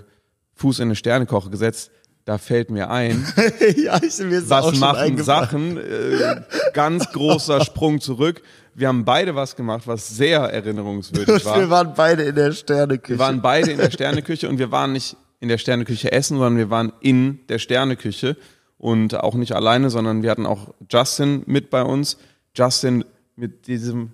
Fuß 0.53 0.79
in 0.79 0.83
eine 0.83 0.95
Sternekoche 0.95 1.49
gesetzt. 1.49 1.91
Da 2.25 2.37
fällt 2.37 2.69
mir 2.71 2.89
ein, 2.89 3.25
ja, 3.75 3.99
mir 4.19 4.49
was 4.49 4.79
machen 4.79 5.21
Sachen, 5.21 5.77
äh, 5.77 6.41
ganz 6.73 7.11
großer 7.11 7.65
Sprung 7.65 7.99
zurück. 7.99 8.41
wir 8.75 8.87
haben 8.87 9.03
beide 9.03 9.35
was 9.35 9.57
gemacht, 9.57 9.87
was 9.87 10.07
sehr 10.15 10.39
erinnerungswürdig 10.39 11.43
war. 11.45 11.59
wir 11.59 11.69
waren 11.69 11.93
beide 11.95 12.23
in 12.23 12.35
der 12.35 12.53
Sterneküche. 12.53 13.15
Wir 13.15 13.19
waren 13.19 13.41
beide 13.41 13.71
in 13.71 13.77
der 13.77 13.91
Sterneküche 13.91 14.47
und 14.47 14.57
wir 14.57 14.71
waren 14.71 14.93
nicht 14.93 15.17
in 15.41 15.49
der 15.49 15.57
Sterneküche 15.57 16.13
essen, 16.13 16.37
sondern 16.37 16.57
wir 16.57 16.69
waren 16.69 16.93
in 17.01 17.39
der 17.49 17.59
Sterneküche 17.59 18.37
und 18.77 19.15
auch 19.15 19.35
nicht 19.35 19.53
alleine, 19.53 19.89
sondern 19.89 20.23
wir 20.23 20.31
hatten 20.31 20.45
auch 20.45 20.73
Justin 20.89 21.43
mit 21.45 21.69
bei 21.69 21.83
uns. 21.83 22.17
Justin 22.55 23.03
mit 23.35 23.67
diesem 23.67 24.11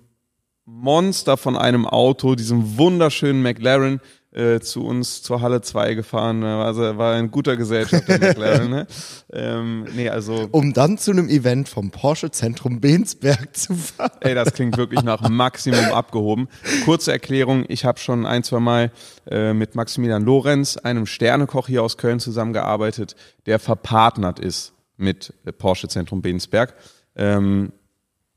Monster 0.64 1.36
von 1.36 1.56
einem 1.56 1.86
Auto, 1.86 2.34
diesem 2.34 2.78
wunderschönen 2.78 3.42
McLaren, 3.42 4.00
äh, 4.32 4.60
zu 4.60 4.84
uns 4.84 5.22
zur 5.22 5.40
Halle 5.40 5.60
2 5.60 5.94
gefahren. 5.94 6.44
Also 6.44 6.96
war 6.98 7.14
ein 7.14 7.30
guter 7.30 7.56
Gesellschafter 7.56 8.18
McLaren. 8.18 8.60
Ne? 8.70 8.86
Ähm, 9.32 9.86
nee, 9.96 10.08
also 10.08 10.48
um 10.52 10.72
dann 10.72 10.96
zu 10.98 11.10
einem 11.10 11.28
Event 11.28 11.68
vom 11.68 11.90
Porsche 11.90 12.30
Zentrum 12.30 12.80
Bensberg 12.80 13.56
zu 13.56 13.74
fahren. 13.74 14.10
Ey, 14.20 14.34
das 14.34 14.52
klingt 14.52 14.76
wirklich 14.76 15.02
nach 15.02 15.28
Maximum 15.28 15.84
abgehoben. 15.92 16.48
Kurze 16.84 17.10
Erklärung, 17.10 17.64
ich 17.68 17.84
habe 17.84 17.98
schon 17.98 18.26
ein, 18.26 18.44
zwei 18.44 18.60
Mal 18.60 18.92
äh, 19.28 19.52
mit 19.54 19.74
Maximilian 19.74 20.24
Lorenz, 20.24 20.76
einem 20.76 21.06
Sternekoch 21.06 21.66
hier 21.66 21.82
aus 21.82 21.96
Köln, 21.96 22.20
zusammengearbeitet, 22.20 23.16
der 23.46 23.58
verpartnert 23.58 24.38
ist 24.38 24.72
mit 24.96 25.32
Porsche 25.58 25.88
Zentrum 25.88 26.22
Bensberg. 26.22 26.74
Ähm, 27.16 27.72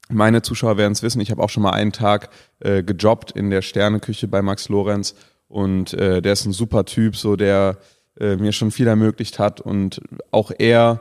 meine 0.09 0.41
Zuschauer 0.41 0.77
werden 0.77 0.93
es 0.93 1.03
wissen, 1.03 1.21
ich 1.21 1.31
habe 1.31 1.41
auch 1.41 1.49
schon 1.49 1.63
mal 1.63 1.71
einen 1.71 1.91
Tag 1.91 2.29
äh, 2.59 2.83
gejobbt 2.83 3.31
in 3.31 3.49
der 3.49 3.61
Sterneküche 3.61 4.27
bei 4.27 4.41
Max 4.41 4.69
Lorenz 4.69 5.15
und 5.53 5.93
äh, 5.93 6.21
der 6.21 6.33
ist 6.33 6.45
ein 6.45 6.51
super 6.51 6.83
Typ, 6.83 7.15
so 7.15 7.35
der 7.35 7.77
äh, 8.19 8.37
mir 8.37 8.53
schon 8.53 8.71
viel 8.71 8.87
ermöglicht 8.87 9.37
hat 9.37 9.61
und 9.61 10.01
auch 10.31 10.51
er 10.57 10.99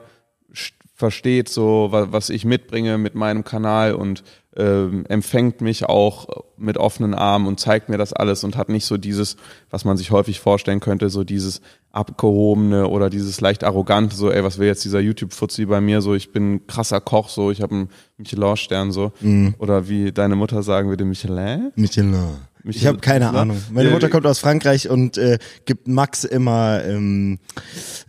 versteht 0.95 1.49
so, 1.49 1.89
was 1.91 2.29
ich 2.29 2.45
mitbringe 2.45 2.99
mit 2.99 3.15
meinem 3.15 3.45
Kanal 3.45 3.95
und 3.95 4.23
äh, 4.55 4.85
empfängt 5.09 5.63
mich 5.63 5.87
auch 5.87 6.45
mit 6.59 6.77
offenen 6.77 7.15
Armen 7.15 7.47
und 7.47 7.59
zeigt 7.59 7.89
mir 7.89 7.97
das 7.97 8.13
alles 8.13 8.45
und 8.45 8.57
hat 8.57 8.69
nicht 8.69 8.85
so 8.85 8.99
dieses, 8.99 9.37
was 9.71 9.87
man 9.87 9.97
sich 9.97 10.11
häufig 10.11 10.39
vorstellen 10.39 10.81
könnte, 10.81 11.09
so 11.09 11.25
dieses 11.25 11.63
abgehobene 11.91 12.87
oder 12.87 13.09
dieses 13.09 13.41
leicht 13.41 13.65
arrogante, 13.65 14.15
so, 14.15 14.31
ey, 14.31 14.45
was 14.45 14.59
will 14.59 14.67
jetzt 14.67 14.85
dieser 14.85 15.01
YouTube-Fuzzi 15.01 15.65
bei 15.65 15.81
mir, 15.81 16.03
so, 16.03 16.15
ich 16.15 16.31
bin 16.31 16.55
ein 16.55 16.67
krasser 16.67 17.01
Koch, 17.01 17.31
so, 17.31 17.51
ich 17.51 17.63
habe 17.63 17.75
einen 17.75 17.89
Michelin-Stern, 18.19 18.93
so, 18.93 19.13
mm. 19.21 19.55
oder 19.59 19.89
wie 19.89 20.13
deine 20.13 20.37
Mutter 20.37 20.63
sagen 20.63 20.91
würde, 20.91 21.07
Michelin? 21.07 21.73
Michelin. 21.75 22.37
Ich 22.65 22.87
habe 22.87 22.99
keine 22.99 23.27
ja. 23.27 23.33
Ahnung. 23.33 23.61
Meine 23.71 23.91
Mutter 23.91 24.09
kommt 24.09 24.27
aus 24.27 24.39
Frankreich 24.39 24.89
und 24.89 25.19
äh, 25.19 25.39
gibt 25.65 25.89
Max 25.89 26.25
immer, 26.25 26.85
ähm, 26.85 27.39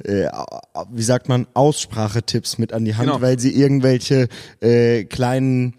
äh, 0.03 0.27
wie 0.91 1.03
sagt 1.03 1.29
man, 1.29 1.47
Aussprachetipps 1.53 2.57
mit 2.57 2.73
an 2.73 2.85
die 2.85 2.95
Hand, 2.95 3.07
genau. 3.07 3.21
weil 3.21 3.39
sie 3.39 3.55
irgendwelche 3.55 4.27
äh, 4.61 5.05
kleinen 5.05 5.73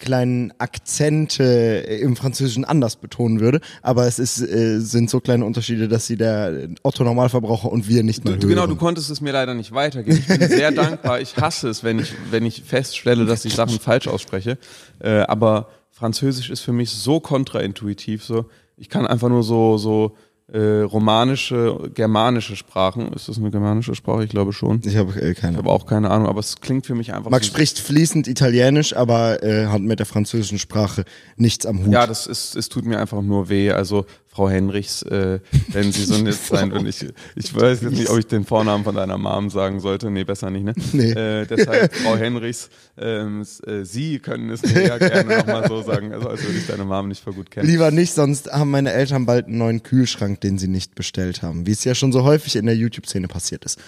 kleinen 0.00 0.52
Akzente 0.58 1.44
im 1.44 2.16
Französischen 2.16 2.64
anders 2.64 2.96
betonen 2.96 3.40
würde, 3.40 3.60
aber 3.82 4.06
es 4.06 4.18
ist, 4.18 4.40
äh, 4.40 4.80
sind 4.80 5.08
so 5.10 5.20
kleine 5.20 5.44
Unterschiede, 5.44 5.86
dass 5.86 6.06
sie 6.06 6.16
der 6.16 6.68
Otto 6.82 7.04
Normalverbraucher 7.04 7.70
und 7.70 7.88
wir 7.88 8.02
nicht 8.02 8.24
mehr 8.24 8.36
du. 8.36 8.48
Genau, 8.48 8.66
du 8.66 8.76
konntest 8.76 9.10
es 9.10 9.20
mir 9.20 9.32
leider 9.32 9.54
nicht 9.54 9.72
weitergeben. 9.72 10.18
Ich 10.18 10.26
bin 10.26 10.48
sehr 10.48 10.70
dankbar. 10.72 11.20
Ich 11.20 11.36
hasse 11.36 11.68
es, 11.68 11.84
wenn 11.84 12.00
ich 12.00 12.12
wenn 12.30 12.44
ich 12.44 12.62
feststelle, 12.64 13.26
dass 13.26 13.44
ich 13.44 13.54
Sachen 13.54 13.78
falsch 13.78 14.08
ausspreche, 14.08 14.58
äh, 14.98 15.20
aber 15.20 15.68
Französisch 15.96 16.50
ist 16.50 16.60
für 16.60 16.74
mich 16.74 16.90
so 16.90 17.20
kontraintuitiv. 17.20 18.22
So, 18.22 18.44
ich 18.76 18.90
kann 18.90 19.06
einfach 19.06 19.30
nur 19.30 19.42
so 19.42 19.78
so 19.78 20.14
äh, 20.52 20.82
romanische, 20.82 21.90
germanische 21.94 22.54
Sprachen. 22.54 23.14
Ist 23.14 23.30
das 23.30 23.38
eine 23.38 23.50
germanische 23.50 23.94
Sprache? 23.94 24.22
Ich 24.24 24.28
glaube 24.28 24.52
schon. 24.52 24.82
Ich 24.84 24.96
habe 24.96 25.18
äh, 25.18 25.32
keine. 25.32 25.54
Ich 25.54 25.58
habe 25.58 25.70
auch 25.70 25.86
keine 25.86 26.10
Ahnung, 26.10 26.28
aber 26.28 26.40
es 26.40 26.60
klingt 26.60 26.84
für 26.84 26.94
mich 26.94 27.14
einfach. 27.14 27.30
Max 27.30 27.46
so 27.46 27.52
spricht 27.52 27.78
fließend 27.78 28.28
Italienisch, 28.28 28.94
aber 28.94 29.42
äh, 29.42 29.68
hat 29.68 29.80
mit 29.80 29.98
der 29.98 30.04
französischen 30.04 30.58
Sprache 30.58 31.06
nichts 31.36 31.64
am 31.64 31.86
Hut. 31.86 31.92
Ja, 31.92 32.06
das 32.06 32.26
ist, 32.26 32.56
es 32.56 32.68
tut 32.68 32.84
mir 32.84 32.98
einfach 32.98 33.22
nur 33.22 33.48
weh. 33.48 33.70
Also 33.70 34.04
Frau 34.36 34.50
Henrichs, 34.50 35.00
äh, 35.00 35.40
wenn 35.68 35.92
Sie 35.92 36.04
so 36.04 36.18
nett 36.18 36.34
sein 36.46 36.70
und 36.70 36.86
ich, 36.86 37.06
ich 37.36 37.54
weiß 37.54 37.80
jetzt 37.80 37.92
nicht, 37.92 38.10
ob 38.10 38.18
ich 38.18 38.26
den 38.26 38.44
Vornamen 38.44 38.84
von 38.84 38.94
deiner 38.94 39.16
Mom 39.16 39.48
sagen 39.48 39.80
sollte. 39.80 40.10
Nee, 40.10 40.24
besser 40.24 40.50
nicht, 40.50 40.64
ne? 40.64 40.74
Nee. 40.92 41.12
Äh, 41.12 41.46
deshalb, 41.46 41.94
Frau 41.94 42.16
Henrichs, 42.18 42.68
ähm, 42.98 43.46
äh, 43.66 43.84
Sie 43.84 44.18
können 44.18 44.50
es 44.50 44.60
mir 44.62 44.88
ja 44.88 44.98
gerne 44.98 45.38
nochmal 45.38 45.66
so 45.66 45.80
sagen, 45.80 46.12
also 46.12 46.28
als 46.28 46.42
würde 46.44 46.58
ich 46.58 46.66
deine 46.66 46.84
Mom 46.84 47.08
nicht 47.08 47.24
vor 47.24 47.32
gut 47.32 47.50
kennen. 47.50 47.66
Lieber 47.66 47.90
nicht, 47.90 48.12
sonst 48.12 48.52
haben 48.52 48.70
meine 48.70 48.92
Eltern 48.92 49.24
bald 49.24 49.46
einen 49.46 49.56
neuen 49.56 49.82
Kühlschrank, 49.82 50.42
den 50.42 50.58
sie 50.58 50.68
nicht 50.68 50.94
bestellt 50.94 51.40
haben. 51.40 51.66
Wie 51.66 51.72
es 51.72 51.82
ja 51.84 51.94
schon 51.94 52.12
so 52.12 52.24
häufig 52.24 52.56
in 52.56 52.66
der 52.66 52.76
YouTube-Szene 52.76 53.28
passiert 53.28 53.64
ist, 53.64 53.78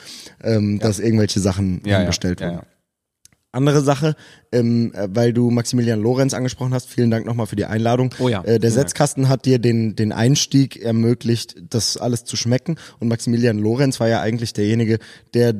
ähm, 0.42 0.78
ja. 0.80 0.86
dass 0.86 0.98
irgendwelche 0.98 1.40
Sachen 1.40 1.82
ja, 1.84 2.04
bestellt 2.04 2.40
ja, 2.40 2.52
wurden. 2.52 2.66
Andere 3.50 3.80
Sache, 3.80 4.14
ähm, 4.52 4.92
äh, 4.94 5.08
weil 5.10 5.32
du 5.32 5.50
Maximilian 5.50 6.00
Lorenz 6.00 6.34
angesprochen 6.34 6.74
hast, 6.74 6.88
vielen 6.88 7.10
Dank 7.10 7.24
nochmal 7.24 7.46
für 7.46 7.56
die 7.56 7.64
Einladung. 7.64 8.14
Oh 8.18 8.28
ja. 8.28 8.44
Äh, 8.44 8.58
der 8.58 8.70
Setzkasten 8.70 9.28
hat 9.28 9.46
dir 9.46 9.58
den, 9.58 9.96
den 9.96 10.12
Einstieg 10.12 10.76
ermöglicht, 10.76 11.56
das 11.70 11.96
alles 11.96 12.24
zu 12.24 12.36
schmecken. 12.36 12.76
Und 13.00 13.08
Maximilian 13.08 13.58
Lorenz 13.58 14.00
war 14.00 14.08
ja 14.08 14.20
eigentlich 14.20 14.52
derjenige, 14.52 14.98
der 15.32 15.54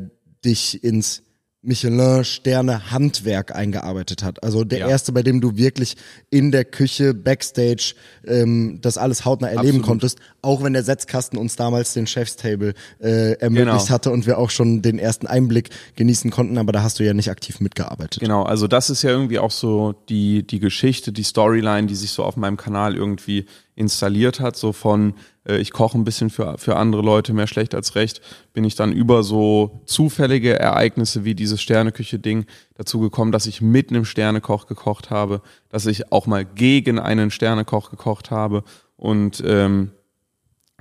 dich 0.45 0.85
ins 0.85 1.23
Michelin-Sterne-Handwerk 1.63 3.55
eingearbeitet 3.55 4.23
hat. 4.23 4.43
Also 4.45 4.63
der 4.65 4.81
ja. 4.81 4.89
erste, 4.89 5.13
bei 5.13 5.23
dem 5.23 5.41
du 5.41 5.57
wirklich 5.57 5.97
in 6.31 6.53
der 6.53 6.65
Küche, 6.65 7.15
Backstage, 7.15 7.95
ähm, 8.27 8.79
das 8.81 8.97
alles 8.97 9.25
hautnah 9.25 9.49
erleben 9.49 9.79
Absolut. 9.79 9.87
konntest, 9.87 10.19
auch 10.41 10.63
wenn 10.63 10.73
der 10.73 10.85
Setzkasten 10.85 11.37
uns 11.39 11.57
damals 11.57 11.95
den 11.95 12.07
Chefstable 12.07 12.75
äh, 13.01 13.33
ermöglicht 13.33 13.87
genau. 13.87 13.89
hatte 13.89 14.11
und 14.13 14.27
wir 14.27 14.39
auch 14.39 14.51
schon 14.51 14.83
den 14.83 15.01
ersten 15.01 15.27
Einblick 15.27 15.71
genießen 15.97 16.31
konnten, 16.31 16.59
aber 16.59 16.71
da 16.71 16.83
hast 16.83 17.01
du 17.01 17.05
ja 17.05 17.13
nicht 17.13 17.31
aktiv 17.31 17.59
mitgearbeitet. 17.61 18.21
Genau, 18.21 18.45
also 18.45 18.69
das 18.69 18.89
ist 18.89 19.03
ja 19.03 19.11
irgendwie 19.11 19.41
auch 19.41 19.51
so 19.51 19.95
die, 20.09 20.47
die 20.47 20.61
Geschichte, 20.61 21.11
die 21.11 21.25
Storyline, 21.25 21.89
die 21.89 21.97
sich 21.97 22.13
so 22.13 22.23
auf 22.23 22.37
meinem 22.37 22.57
Kanal 22.57 22.95
irgendwie 22.95 23.47
installiert 23.79 24.41
hat, 24.41 24.57
so 24.57 24.73
von 24.73 25.15
äh, 25.45 25.59
ich 25.59 25.73
koche 25.73 25.97
ein 25.97 26.05
bisschen 26.05 26.31
für, 26.31 26.59
für 26.59 26.77
andere 26.77 27.03
Leute, 27.03 27.33
mehr 27.33 27.47
schlecht 27.47 27.75
als 27.75 27.95
recht, 27.95 28.21
bin 28.53 28.65
ich 28.65 28.75
dann 28.75 28.93
über 28.93 29.23
so 29.23 29.83
zufällige 29.87 30.59
Ereignisse 30.59 31.25
wie 31.25 31.35
dieses 31.35 31.63
Sterneküche-Ding 31.63 32.47
dazu 32.75 32.99
gekommen, 32.99 33.31
dass 33.31 33.47
ich 33.47 33.61
mit 33.61 33.91
einem 33.91 34.05
Sternekoch 34.05 34.67
gekocht 34.67 35.11
habe, 35.11 35.43
dass 35.69 35.87
ich 35.87 36.11
auch 36.13 36.27
mal 36.27 36.45
gegen 36.45 36.99
einen 36.99 37.31
Sternekoch 37.31 37.91
gekocht 37.91 38.33
habe 38.33 38.65
und 38.97 39.43
ähm, 39.47 39.93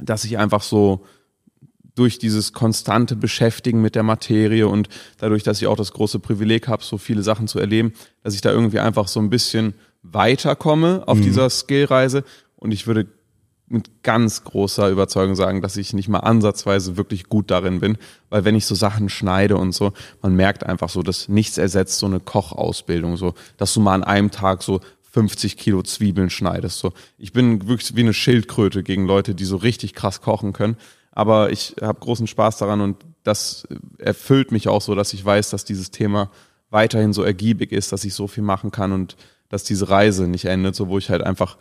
dass 0.01 0.25
ich 0.25 0.39
einfach 0.39 0.63
so 0.63 1.05
durch 1.93 2.19
dieses 2.19 2.53
konstante 2.53 3.15
Beschäftigen 3.15 3.81
mit 3.81 3.95
der 3.95 4.03
Materie 4.03 4.67
und 4.67 4.89
dadurch, 5.17 5.43
dass 5.43 5.61
ich 5.61 5.67
auch 5.67 5.77
das 5.77 5.93
große 5.93 6.19
Privileg 6.19 6.67
habe, 6.67 6.83
so 6.83 6.97
viele 6.97 7.23
Sachen 7.23 7.47
zu 7.47 7.59
erleben, 7.59 7.93
dass 8.23 8.35
ich 8.35 8.41
da 8.41 8.51
irgendwie 8.51 8.79
einfach 8.79 9.07
so 9.07 9.19
ein 9.19 9.31
bisschen 9.31 9.73
weiterkomme 10.03 11.03
auf 11.07 11.17
mhm. 11.17 11.23
dieser 11.23 11.49
Skillreise 11.49 12.23
und 12.67 12.73
ich 12.73 12.85
würde 12.85 13.07
mit 13.69 14.03
ganz 14.03 14.43
großer 14.43 14.89
Überzeugung 14.89 15.35
sagen, 15.35 15.61
dass 15.61 15.77
ich 15.77 15.93
nicht 15.93 16.09
mal 16.09 16.19
ansatzweise 16.19 16.97
wirklich 16.97 17.29
gut 17.29 17.49
darin 17.49 17.79
bin, 17.79 17.97
weil 18.29 18.43
wenn 18.43 18.55
ich 18.55 18.65
so 18.65 18.75
Sachen 18.75 19.07
schneide 19.07 19.55
und 19.55 19.71
so, 19.71 19.93
man 20.21 20.35
merkt 20.35 20.65
einfach 20.65 20.89
so, 20.89 21.01
dass 21.01 21.29
nichts 21.29 21.57
ersetzt 21.57 21.97
so 21.97 22.05
eine 22.05 22.19
Kochausbildung, 22.19 23.15
so, 23.15 23.35
dass 23.55 23.73
du 23.73 23.79
mal 23.79 23.93
an 23.93 24.03
einem 24.03 24.31
Tag 24.31 24.63
so 24.63 24.81
50 25.11 25.55
Kilo 25.55 25.81
Zwiebeln 25.81 26.29
schneidest, 26.29 26.79
so. 26.79 26.91
Ich 27.17 27.31
bin 27.31 27.69
wirklich 27.69 27.95
wie 27.95 28.01
eine 28.01 28.13
Schildkröte 28.13 28.83
gegen 28.83 29.07
Leute, 29.07 29.33
die 29.33 29.45
so 29.45 29.55
richtig 29.55 29.93
krass 29.93 30.19
kochen 30.19 30.51
können, 30.51 30.75
aber 31.11 31.53
ich 31.53 31.75
habe 31.81 32.01
großen 32.01 32.27
Spaß 32.27 32.57
daran 32.57 32.81
und 32.81 32.97
das 33.23 33.65
erfüllt 33.97 34.51
mich 34.51 34.67
auch 34.67 34.81
so, 34.81 34.93
dass 34.93 35.13
ich 35.13 35.23
weiß, 35.23 35.51
dass 35.51 35.63
dieses 35.63 35.89
Thema 35.89 36.31
weiterhin 36.69 37.13
so 37.13 37.23
ergiebig 37.23 37.71
ist, 37.71 37.93
dass 37.93 38.03
ich 38.03 38.13
so 38.13 38.27
viel 38.27 38.43
machen 38.43 38.71
kann 38.71 38.91
und 38.91 39.15
dass 39.49 39.63
diese 39.63 39.89
Reise 39.89 40.27
nicht 40.27 40.45
endet, 40.45 40.75
so 40.75 40.89
wo 40.89 40.97
ich 40.97 41.09
halt 41.09 41.23
einfach 41.23 41.57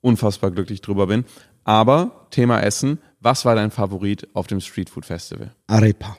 unfassbar 0.00 0.50
glücklich 0.50 0.80
drüber 0.80 1.06
bin. 1.06 1.24
Aber 1.64 2.26
Thema 2.30 2.60
Essen, 2.60 2.98
was 3.20 3.44
war 3.44 3.54
dein 3.54 3.70
Favorit 3.70 4.28
auf 4.34 4.46
dem 4.46 4.60
Street 4.60 4.90
Food 4.90 5.06
Festival? 5.06 5.52
Arepa. 5.66 6.16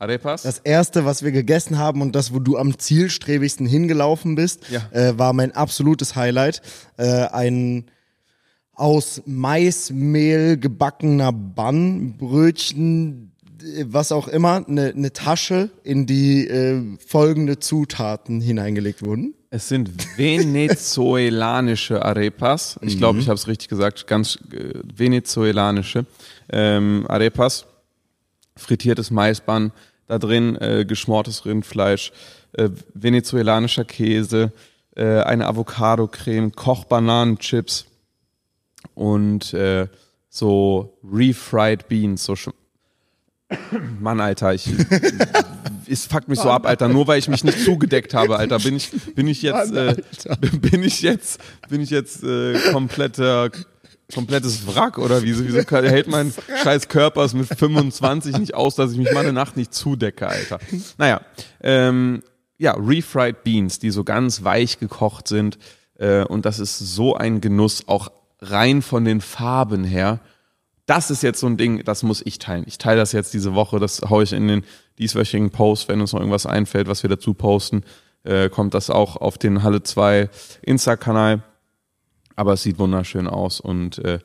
Arepas? 0.00 0.42
Das 0.42 0.58
erste, 0.58 1.04
was 1.04 1.22
wir 1.22 1.30
gegessen 1.30 1.78
haben 1.78 2.00
und 2.00 2.16
das, 2.16 2.32
wo 2.32 2.38
du 2.38 2.56
am 2.56 2.78
zielstrebigsten 2.78 3.66
hingelaufen 3.66 4.34
bist, 4.34 4.70
ja. 4.70 4.80
äh, 4.92 5.18
war 5.18 5.34
mein 5.34 5.52
absolutes 5.52 6.16
Highlight. 6.16 6.62
Äh, 6.96 7.26
ein 7.26 7.90
aus 8.72 9.22
Maismehl 9.26 10.56
gebackener 10.56 11.32
Bannbrötchen, 11.32 13.32
was 13.84 14.10
auch 14.10 14.26
immer, 14.26 14.66
eine 14.66 14.94
ne 14.94 15.12
Tasche, 15.12 15.68
in 15.84 16.06
die 16.06 16.48
äh, 16.48 16.80
folgende 17.06 17.58
Zutaten 17.58 18.40
hineingelegt 18.40 19.04
wurden. 19.04 19.34
Es 19.52 19.68
sind 19.68 20.16
venezuelanische 20.16 22.04
Arepas. 22.04 22.78
Ich 22.82 22.98
glaube, 22.98 23.14
mhm. 23.14 23.20
ich 23.20 23.28
habe 23.28 23.34
es 23.34 23.48
richtig 23.48 23.68
gesagt. 23.68 24.06
Ganz 24.06 24.38
äh, 24.52 24.74
venezuelanische 24.94 26.06
ähm, 26.50 27.04
Arepas. 27.08 27.66
Frittiertes 28.56 29.10
Maisbann, 29.10 29.72
da 30.06 30.18
drin 30.18 30.54
äh, 30.56 30.84
geschmortes 30.86 31.46
Rindfleisch, 31.46 32.12
äh, 32.52 32.68
venezuelanischer 32.94 33.84
Käse, 33.84 34.52
äh, 34.94 35.20
eine 35.22 35.46
Avocado-Creme, 35.46 36.52
Kochbananenchips 36.52 37.86
und 38.94 39.52
äh, 39.54 39.88
so 40.28 40.96
refried 41.02 41.88
Beans, 41.88 42.24
so 42.24 42.36
Mann, 44.00 44.20
Alter, 44.20 44.54
ich, 44.54 44.68
es 45.88 46.06
fuckt 46.06 46.28
mich 46.28 46.38
so 46.38 46.50
ab, 46.50 46.66
Alter, 46.66 46.88
nur 46.88 47.06
weil 47.06 47.18
ich 47.18 47.28
mich 47.28 47.44
nicht 47.44 47.64
zugedeckt 47.64 48.14
habe, 48.14 48.36
Alter, 48.36 48.58
bin 48.58 48.76
ich, 48.76 48.90
bin 49.14 49.26
ich 49.26 49.42
jetzt, 49.42 49.72
äh, 49.72 49.96
bin 50.60 50.82
ich 50.82 51.02
jetzt, 51.02 51.40
bin 51.68 51.80
ich 51.80 51.90
jetzt 51.90 52.22
äh, 52.22 52.58
kompletter, 52.72 53.50
komplettes 54.12 54.66
Wrack 54.66 54.98
oder 54.98 55.22
wieso, 55.22 55.44
wieso 55.46 55.60
hält 55.60 56.08
mein 56.08 56.32
scheiß 56.62 56.88
Körper 56.88 57.24
es 57.24 57.34
mit 57.34 57.46
25 57.46 58.38
nicht 58.38 58.54
aus, 58.54 58.74
dass 58.74 58.92
ich 58.92 58.98
mich 58.98 59.12
mal 59.12 59.20
eine 59.20 59.32
Nacht 59.32 59.56
nicht 59.56 59.74
zudecke, 59.74 60.28
Alter. 60.28 60.58
Naja, 60.98 61.20
ähm, 61.62 62.22
ja, 62.58 62.74
refried 62.74 63.42
Beans, 63.42 63.78
die 63.78 63.90
so 63.90 64.04
ganz 64.04 64.44
weich 64.44 64.78
gekocht 64.78 65.28
sind 65.28 65.58
äh, 65.98 66.24
und 66.24 66.44
das 66.44 66.58
ist 66.58 66.78
so 66.78 67.14
ein 67.14 67.40
Genuss, 67.40 67.84
auch 67.86 68.10
rein 68.40 68.82
von 68.82 69.04
den 69.04 69.20
Farben 69.20 69.84
her 69.84 70.20
das 70.90 71.08
ist 71.12 71.22
jetzt 71.22 71.38
so 71.38 71.46
ein 71.46 71.56
Ding, 71.56 71.84
das 71.84 72.02
muss 72.02 72.20
ich 72.24 72.40
teilen. 72.40 72.64
Ich 72.66 72.76
teile 72.76 72.98
das 72.98 73.12
jetzt 73.12 73.32
diese 73.32 73.54
Woche, 73.54 73.78
das 73.78 74.00
haue 74.10 74.24
ich 74.24 74.32
in 74.32 74.48
den 74.48 74.64
dieswöchigen 74.98 75.50
Post, 75.50 75.86
wenn 75.86 76.00
uns 76.00 76.12
noch 76.12 76.18
irgendwas 76.18 76.46
einfällt, 76.46 76.88
was 76.88 77.04
wir 77.04 77.10
dazu 77.10 77.32
posten, 77.32 77.84
äh, 78.24 78.48
kommt 78.48 78.74
das 78.74 78.90
auch 78.90 79.16
auf 79.16 79.38
den 79.38 79.62
Halle 79.62 79.84
2 79.84 80.28
Insta-Kanal. 80.62 81.44
Aber 82.34 82.54
es 82.54 82.64
sieht 82.64 82.80
wunderschön 82.80 83.28
aus 83.28 83.60
und 83.60 83.98
äh, 84.04 84.18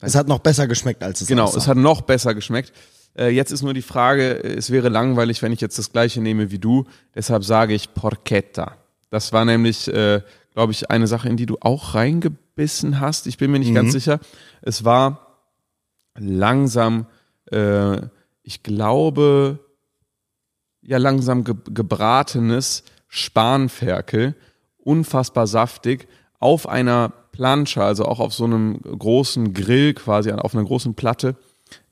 es 0.00 0.14
hat 0.14 0.28
noch 0.28 0.38
besser 0.38 0.68
geschmeckt, 0.68 1.02
als 1.02 1.22
es 1.22 1.26
Genau, 1.26 1.44
aussah. 1.44 1.58
es 1.58 1.66
hat 1.66 1.76
noch 1.76 2.02
besser 2.02 2.36
geschmeckt. 2.36 2.72
Äh, 3.18 3.30
jetzt 3.30 3.50
ist 3.50 3.62
nur 3.62 3.74
die 3.74 3.82
Frage, 3.82 4.44
es 4.44 4.70
wäre 4.70 4.88
langweilig, 4.88 5.42
wenn 5.42 5.50
ich 5.50 5.60
jetzt 5.60 5.76
das 5.76 5.90
gleiche 5.90 6.20
nehme 6.20 6.52
wie 6.52 6.60
du. 6.60 6.84
Deshalb 7.16 7.42
sage 7.42 7.74
ich 7.74 7.94
Porchetta. 7.94 8.76
Das 9.10 9.32
war 9.32 9.44
nämlich, 9.44 9.88
äh, 9.88 10.20
glaube 10.52 10.70
ich, 10.70 10.88
eine 10.88 11.08
Sache, 11.08 11.28
in 11.28 11.36
die 11.36 11.46
du 11.46 11.56
auch 11.62 11.96
reingebissen 11.96 13.00
hast. 13.00 13.26
Ich 13.26 13.38
bin 13.38 13.50
mir 13.50 13.58
nicht 13.58 13.70
mhm. 13.70 13.74
ganz 13.74 13.92
sicher. 13.92 14.20
Es 14.62 14.84
war 14.84 15.25
langsam, 16.18 17.06
äh, 17.50 17.98
ich 18.42 18.62
glaube, 18.62 19.58
ja 20.82 20.98
langsam 20.98 21.44
ge 21.44 21.54
gebratenes 21.70 22.84
Spanferkel, 23.08 24.34
unfassbar 24.78 25.46
saftig, 25.46 26.08
auf 26.38 26.68
einer 26.68 27.12
Plancha, 27.32 27.86
also 27.86 28.04
auch 28.04 28.20
auf 28.20 28.32
so 28.32 28.44
einem 28.44 28.80
großen 28.80 29.52
Grill 29.52 29.94
quasi, 29.94 30.30
auf 30.32 30.54
einer 30.54 30.64
großen 30.64 30.94
Platte, 30.94 31.36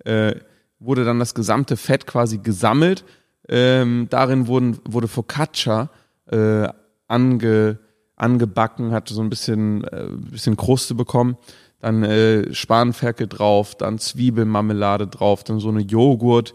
äh, 0.04 0.36
wurde 0.78 1.04
dann 1.04 1.18
das 1.18 1.34
gesamte 1.34 1.76
Fett 1.76 2.06
quasi 2.06 2.38
gesammelt. 2.38 3.04
Ähm, 3.48 4.06
darin 4.10 4.46
wurden, 4.46 4.78
wurde 4.88 5.08
Focaccia 5.08 5.90
äh, 6.26 6.68
ange, 7.08 7.78
angebacken, 8.16 8.92
hat 8.92 9.08
so 9.08 9.20
ein 9.20 9.28
bisschen, 9.28 9.84
äh, 9.84 10.08
bisschen 10.10 10.56
Kruste 10.56 10.94
bekommen 10.94 11.36
dann 11.80 12.02
äh, 12.02 12.52
Spanferkel 12.54 13.26
drauf, 13.26 13.74
dann 13.74 13.98
Zwiebelmarmelade 13.98 15.06
drauf, 15.06 15.44
dann 15.44 15.60
so 15.60 15.68
eine 15.68 15.82
Joghurt, 15.82 16.54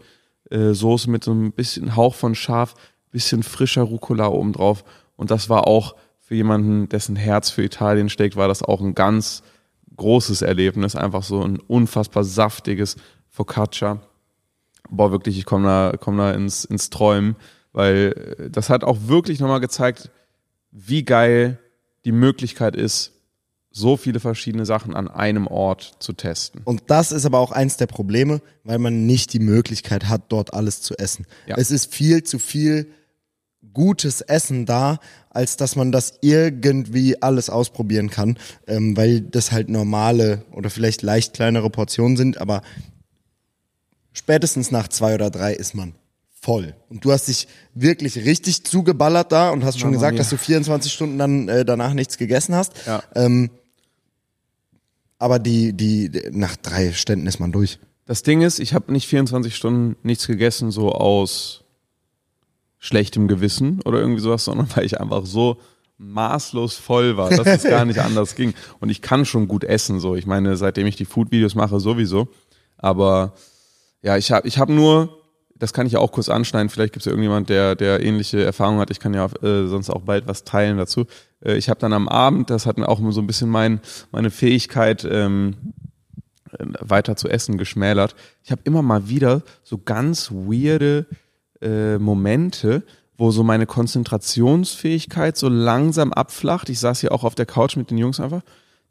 äh, 0.50 0.74
mit 1.08 1.24
so 1.24 1.32
ein 1.32 1.52
bisschen 1.52 1.96
Hauch 1.96 2.16
von 2.16 2.36
Schaf, 2.36 2.74
bisschen 3.12 3.44
frischer 3.44 3.84
Rucola 3.84 4.28
oben 4.28 4.54
drauf. 4.54 4.84
Und 5.16 5.32
das 5.32 5.50
war 5.50 5.68
auch 5.68 5.96
für 6.20 6.36
jemanden, 6.36 6.90
dessen 6.90 7.16
Herz 7.16 7.50
für 7.50 7.64
Italien 7.64 8.10
steckt, 8.10 8.36
war 8.36 8.48
das 8.48 8.64
auch 8.64 8.82
ein 8.82 8.96
ganz 8.96 9.44
großes 9.96 10.42
Erlebnis. 10.42 10.96
Einfach 10.96 11.24
so 11.24 11.42
ein 11.42 11.60
unfassbar 11.60 12.24
saftiges 12.24 12.96
Focaccia. 13.30 14.02
Boah, 14.90 15.12
wirklich, 15.12 15.38
ich 15.38 15.46
komme 15.46 15.68
da, 15.68 15.94
komm 16.00 16.18
da 16.18 16.32
ins, 16.32 16.66
ins 16.66 16.90
Träumen, 16.90 17.36
weil 17.74 18.38
äh, 18.40 18.50
das 18.50 18.70
hat 18.70 18.84
auch 18.84 18.98
wirklich 19.08 19.40
nochmal 19.40 19.60
gezeigt, 19.60 20.10
wie 20.72 21.04
geil 21.04 21.60
die 22.06 22.12
Möglichkeit 22.12 22.76
ist, 22.76 23.19
so 23.72 23.98
viele 23.98 24.20
verschiedene 24.20 24.66
Sachen 24.66 24.96
an 24.96 25.08
einem 25.08 25.48
Ort 25.48 25.96
zu 26.00 26.14
testen. 26.14 26.62
Und 26.64 26.84
das 26.88 27.12
ist 27.12 27.26
aber 27.26 27.40
auch 27.40 27.52
eins 27.52 27.78
der 27.78 27.86
Probleme, 27.86 28.42
weil 28.64 28.80
man 28.80 29.06
nicht 29.06 29.34
die 29.34 29.40
Möglichkeit 29.40 30.10
hat, 30.10 30.24
dort 30.30 30.54
alles 30.54 30.82
zu 30.82 30.98
essen. 30.98 31.26
Ja. 31.46 31.56
Es 31.58 31.70
ist 31.72 31.94
viel 31.94 32.24
zu 32.24 32.40
viel 32.40 32.92
gutes 33.74 34.22
Essen 34.22 34.66
da, 34.66 35.00
als 35.30 35.58
dass 35.58 35.76
man 35.76 35.92
das 35.92 36.16
irgendwie 36.22 37.22
alles 37.22 37.50
ausprobieren 37.50 38.10
kann, 38.10 38.38
ähm, 38.68 38.98
weil 38.98 39.22
das 39.22 39.52
halt 39.52 39.70
normale 39.70 40.44
oder 40.52 40.70
vielleicht 40.70 41.02
leicht 41.04 41.34
kleinere 41.34 41.70
Portionen 41.70 42.18
sind, 42.18 42.40
aber 42.40 42.62
spätestens 44.12 44.72
nach 44.72 44.88
zwei 44.88 45.14
oder 45.14 45.30
drei 45.30 45.54
ist 45.54 45.76
man 45.76 45.94
voll. 46.42 46.76
Und 46.90 47.06
du 47.06 47.12
hast 47.12 47.28
dich 47.28 47.48
wirklich 47.74 48.18
richtig 48.18 48.64
zugeballert 48.64 49.32
da 49.32 49.52
und 49.52 49.64
hast 49.64 49.80
schon 49.80 49.92
Mama 49.92 49.98
gesagt, 49.98 50.14
mia. 50.14 50.20
dass 50.20 50.30
du 50.30 50.38
24 50.38 50.92
Stunden 50.92 51.18
dann 51.18 51.48
äh, 51.48 51.66
danach 51.66 51.94
nichts 51.94 52.18
gegessen 52.18 52.56
hast. 52.56 52.74
Ja. 52.88 53.04
Ähm, 53.14 53.50
aber 55.20 55.38
die, 55.38 55.74
die, 55.74 56.12
nach 56.32 56.56
drei 56.56 56.94
Ständen 56.94 57.28
ist 57.28 57.40
man 57.40 57.52
durch. 57.52 57.80
Das 58.06 58.24
Ding 58.24 58.42
ist, 58.42 58.60
ich 58.60 58.74
habe 58.74 58.92
nicht 58.92 59.08
24 59.08 59.56
Stunden 59.56 59.96
nichts 60.02 60.26
gegessen, 60.26 60.72
so 60.72 60.92
aus 60.92 61.64
schlechtem 62.80 63.28
Gewissen 63.28 63.82
oder 63.84 64.00
irgendwie 64.00 64.22
sowas, 64.22 64.46
sondern 64.46 64.68
weil 64.76 64.86
ich 64.86 65.00
einfach 65.00 65.26
so 65.26 65.58
maßlos 65.98 66.76
voll 66.76 67.18
war, 67.18 67.30
dass 67.30 67.46
es 67.46 67.64
gar 67.64 67.86
nicht 67.86 68.00
anders 68.04 68.36
ging. 68.36 68.54
Und 68.80 68.90
ich 68.90 69.02
kann 69.02 69.26
schon 69.26 69.48
gut 69.48 69.66
essen, 69.66 70.00
so. 70.00 70.16
Ich 70.16 70.26
meine, 70.26 70.56
seitdem 70.56 70.88
ich 70.88 70.96
die 70.96 71.06
Food-Videos 71.06 71.56
mache, 71.56 71.80
sowieso. 71.80 72.30
Aber 72.78 73.34
ja, 74.02 74.18
ich 74.18 74.32
habe 74.32 74.48
ich 74.48 74.58
hab 74.58 74.70
nur 74.70 75.20
das 75.60 75.74
kann 75.74 75.86
ich 75.86 75.94
ja 75.94 76.00
auch 76.00 76.12
kurz 76.12 76.30
anschneiden. 76.30 76.70
Vielleicht 76.70 76.94
gibt 76.94 77.02
es 77.02 77.06
ja 77.06 77.12
irgendjemand, 77.12 77.50
der, 77.50 77.76
der 77.76 78.02
ähnliche 78.02 78.44
Erfahrungen 78.44 78.80
hat. 78.80 78.90
Ich 78.92 79.00
kann 79.00 79.14
ja 79.14 79.26
äh, 79.44 79.68
sonst 79.68 79.90
auch 79.90 80.02
bald 80.02 80.26
was 80.26 80.46
teilen 80.46 80.78
dazu. 80.78 81.06
Äh, 81.44 81.58
ich 81.58 81.70
habe 81.70 81.80
dann 81.80 81.94
am 81.94 82.08
Abend, 82.08 82.50
das 82.50 82.66
hat 82.66 82.78
mir 82.78 82.88
auch 82.88 83.00
so 83.12 83.22
ein 83.22 83.28
bisschen 83.28 83.50
mein, 83.50 83.80
meine 84.12 84.32
Fähigkeit, 84.32 85.08
ähm, 85.10 85.56
weiter 86.80 87.16
zu 87.16 87.30
essen 87.30 87.58
geschmälert. 87.58 88.16
Ich 88.44 88.52
habe 88.52 88.62
immer 88.64 88.82
mal 88.82 89.08
wieder 89.10 89.44
so 89.64 89.78
ganz 89.78 90.32
weirde 90.32 91.06
äh, 91.62 91.98
Momente, 91.98 92.84
wo 93.18 93.32
so 93.32 93.44
meine 93.44 93.66
Konzentrationsfähigkeit 93.66 95.38
so 95.38 95.50
langsam 95.50 96.14
abflacht. 96.14 96.70
Ich 96.70 96.80
saß 96.80 97.02
hier 97.02 97.12
auch 97.12 97.24
auf 97.24 97.36
der 97.36 97.46
Couch 97.46 97.76
mit 97.76 97.92
den 97.92 97.98
Jungs 97.98 98.20
einfach. 98.20 98.42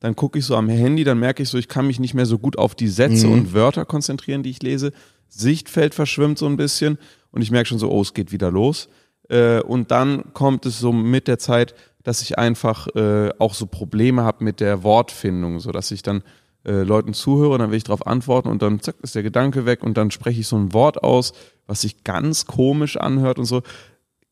Dann 0.01 0.15
gucke 0.15 0.39
ich 0.39 0.45
so 0.45 0.55
am 0.55 0.69
Handy, 0.69 1.03
dann 1.03 1.19
merke 1.19 1.43
ich 1.43 1.49
so, 1.49 1.59
ich 1.59 1.67
kann 1.67 1.87
mich 1.87 1.99
nicht 1.99 2.15
mehr 2.15 2.27
so 2.27 2.39
gut 2.39 2.57
auf 2.57 2.75
die 2.75 2.89
Sätze 2.89 3.27
mhm. 3.27 3.33
und 3.33 3.55
Wörter 3.55 3.85
konzentrieren, 3.85 4.43
die 4.43 4.51
ich 4.51 4.63
lese. 4.63 4.93
Sichtfeld 5.29 5.95
verschwimmt 5.95 6.39
so 6.39 6.47
ein 6.47 6.57
bisschen 6.57 6.99
und 7.33 7.43
ich 7.43 7.51
merke 7.51 7.69
schon 7.69 7.79
so, 7.79 7.91
oh, 7.91 8.03
es 8.03 8.15
geht 8.15 8.31
wieder 8.31 8.51
los. 8.51 8.89
Äh, 9.29 9.61
und 9.61 9.91
dann 9.91 10.33
kommt 10.35 10.67
es 10.67 10.79
so 10.79 10.93
mit 10.93 11.27
der 11.27 11.39
Zeit, 11.39 11.75
dass 12.09 12.23
ich 12.23 12.39
einfach 12.39 12.89
äh, 12.97 13.29
auch 13.39 13.53
so 13.53 13.67
Probleme 13.67 14.23
habe 14.23 14.43
mit 14.43 14.61
der 14.61 14.83
Wortfindung, 14.83 15.61
so 15.61 15.73
dass 15.73 15.91
ich 15.91 16.01
dann 16.01 16.23
äh, 16.65 16.83
Leuten 16.83 17.13
zuhöre, 17.13 17.59
dann 17.59 17.71
will 17.71 17.77
ich 17.77 17.85
darauf 17.85 18.07
antworten 18.07 18.49
und 18.49 18.63
dann 18.63 18.81
zack 18.81 18.95
ist 19.03 19.15
der 19.15 19.23
Gedanke 19.23 19.67
weg 19.67 19.83
und 19.83 19.99
dann 19.99 20.11
spreche 20.11 20.41
ich 20.41 20.49
so 20.49 20.57
ein 20.57 20.73
Wort 20.73 21.05
aus, 21.05 21.35
was 21.67 21.83
sich 21.83 22.05
ganz 22.05 22.47
komisch 22.47 22.97
anhört 22.97 23.39
und 23.39 23.45
so. 23.45 23.61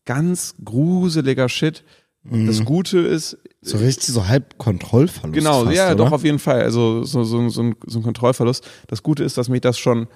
Ganz 0.07 0.55
gruseliger 0.65 1.51
Shit. 1.51 1.85
Mhm. 2.23 2.47
Das 2.47 2.65
Gute 2.65 2.99
ist. 3.01 3.37
So 3.61 3.77
richtig 3.77 4.07
so 4.07 4.27
halb 4.27 4.57
Kontrollverlust. 4.57 5.35
Genau, 5.35 5.65
fast, 5.65 5.77
ja, 5.77 5.89
oder? 5.89 5.97
doch 5.97 6.13
auf 6.13 6.25
jeden 6.25 6.39
Fall. 6.39 6.63
Also 6.63 7.05
so, 7.05 7.25
so, 7.25 7.51
so, 7.51 7.63
ein, 7.63 7.77
so 7.85 7.99
ein 7.99 8.03
Kontrollverlust. 8.03 8.67
Das 8.87 9.03
Gute 9.03 9.23
ist, 9.23 9.37
dass 9.37 9.51
mich 9.51 9.61
das 9.61 9.79
schon 9.79 10.09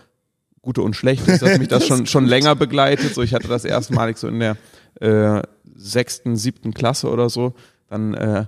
gute 0.63 0.81
und 0.81 0.97
schlechte 0.97 1.31
ist, 1.31 1.43
dass 1.43 1.59
mich 1.59 1.69
das, 1.69 1.81
das 1.81 1.89
schon, 1.99 2.07
schon 2.07 2.25
länger 2.25 2.55
begleitet. 2.55 3.15
So, 3.15 3.21
ich 3.21 3.35
hatte 3.35 3.49
das 3.49 3.67
erstmalig 3.67 4.17
so 4.17 4.29
in 4.29 4.41
der 4.41 4.57
äh, 5.01 5.43
sechsten, 5.81 6.37
siebten 6.37 6.75
Klasse 6.75 7.11
oder 7.11 7.29
so. 7.31 7.55
Dann 7.89 8.15
äh, 8.15 8.45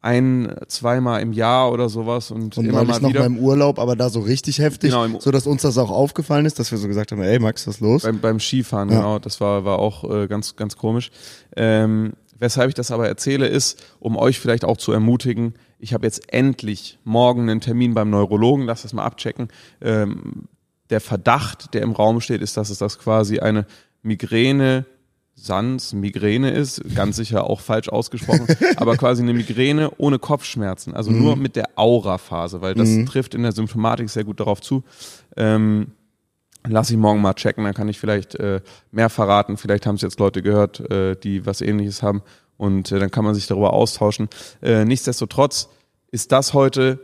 ein, 0.00 0.54
zweimal 0.68 1.20
im 1.22 1.32
Jahr 1.32 1.72
oder 1.72 1.88
sowas 1.88 2.30
und, 2.30 2.56
und 2.56 2.66
immer 2.66 2.84
mal 2.84 3.00
noch 3.00 3.08
wieder. 3.08 3.20
mal 3.20 3.26
im 3.26 3.38
Urlaub, 3.38 3.78
aber 3.78 3.96
da 3.96 4.10
so 4.10 4.20
richtig 4.20 4.60
heftig, 4.60 4.92
genau, 4.92 5.18
so 5.18 5.30
dass 5.32 5.46
uns 5.46 5.62
das 5.62 5.76
auch 5.76 5.90
aufgefallen 5.90 6.46
ist, 6.46 6.58
dass 6.58 6.70
wir 6.70 6.78
so 6.78 6.86
gesagt 6.86 7.10
haben, 7.10 7.20
ey 7.20 7.38
Max, 7.40 7.66
was 7.66 7.76
ist 7.76 7.80
los? 7.80 8.02
Beim, 8.02 8.20
beim 8.20 8.38
Skifahren, 8.38 8.90
ja. 8.90 8.96
genau, 8.96 9.18
das 9.18 9.40
war, 9.40 9.64
war 9.64 9.80
auch 9.80 10.08
äh, 10.08 10.28
ganz, 10.28 10.54
ganz 10.54 10.76
komisch. 10.76 11.10
Ähm, 11.56 12.12
weshalb 12.38 12.68
ich 12.68 12.74
das 12.74 12.92
aber 12.92 13.08
erzähle, 13.08 13.48
ist, 13.48 13.82
um 13.98 14.16
euch 14.16 14.38
vielleicht 14.38 14.64
auch 14.64 14.76
zu 14.76 14.92
ermutigen, 14.92 15.54
ich 15.80 15.94
habe 15.94 16.06
jetzt 16.06 16.32
endlich 16.32 16.98
morgen 17.04 17.50
einen 17.50 17.60
Termin 17.60 17.94
beim 17.94 18.10
Neurologen, 18.10 18.66
lass 18.66 18.82
das 18.82 18.92
mal 18.92 19.04
abchecken. 19.04 19.48
Ähm, 19.80 20.48
der 20.90 21.00
Verdacht, 21.00 21.74
der 21.74 21.82
im 21.82 21.92
Raum 21.92 22.20
steht, 22.20 22.40
ist, 22.40 22.56
dass 22.56 22.70
es 22.70 22.78
das 22.78 22.98
quasi 22.98 23.40
eine 23.40 23.66
Migräne, 24.02 24.86
Sans, 25.40 25.92
Migräne 25.92 26.50
ist, 26.50 26.82
ganz 26.94 27.16
sicher 27.16 27.48
auch 27.48 27.60
falsch 27.60 27.88
ausgesprochen, 27.88 28.46
aber 28.76 28.96
quasi 28.96 29.22
eine 29.22 29.34
Migräne 29.34 29.90
ohne 29.98 30.18
Kopfschmerzen, 30.18 30.94
also 30.94 31.10
mhm. 31.10 31.22
nur 31.22 31.36
mit 31.36 31.56
der 31.56 31.70
Aura-Phase, 31.76 32.60
weil 32.60 32.74
das 32.74 32.88
mhm. 32.88 33.06
trifft 33.06 33.34
in 33.34 33.42
der 33.42 33.52
Symptomatik 33.52 34.10
sehr 34.10 34.24
gut 34.24 34.40
darauf 34.40 34.60
zu. 34.60 34.82
Ähm, 35.36 35.92
lass 36.66 36.90
ich 36.90 36.96
morgen 36.96 37.20
mal 37.20 37.34
checken, 37.34 37.64
dann 37.64 37.74
kann 37.74 37.88
ich 37.88 37.98
vielleicht 37.98 38.34
äh, 38.34 38.60
mehr 38.90 39.10
verraten. 39.10 39.56
Vielleicht 39.56 39.86
haben 39.86 39.94
es 39.94 40.02
jetzt 40.02 40.18
Leute 40.18 40.42
gehört, 40.42 40.80
äh, 40.90 41.16
die 41.16 41.46
was 41.46 41.60
ähnliches 41.60 42.02
haben 42.02 42.22
und 42.56 42.92
äh, 42.92 42.98
dann 42.98 43.10
kann 43.10 43.24
man 43.24 43.34
sich 43.34 43.46
darüber 43.46 43.72
austauschen. 43.72 44.28
Äh, 44.60 44.84
nichtsdestotrotz 44.84 45.68
ist 46.10 46.32
das 46.32 46.52
heute 46.52 46.98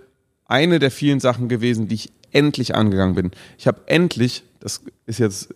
eine 0.46 0.78
der 0.78 0.90
vielen 0.90 1.20
Sachen 1.20 1.48
gewesen, 1.48 1.88
die 1.88 1.94
ich 1.94 2.12
endlich 2.32 2.74
angegangen 2.74 3.14
bin. 3.14 3.30
Ich 3.58 3.66
habe 3.66 3.82
endlich, 3.86 4.42
das 4.60 4.82
ist 5.06 5.18
jetzt 5.18 5.54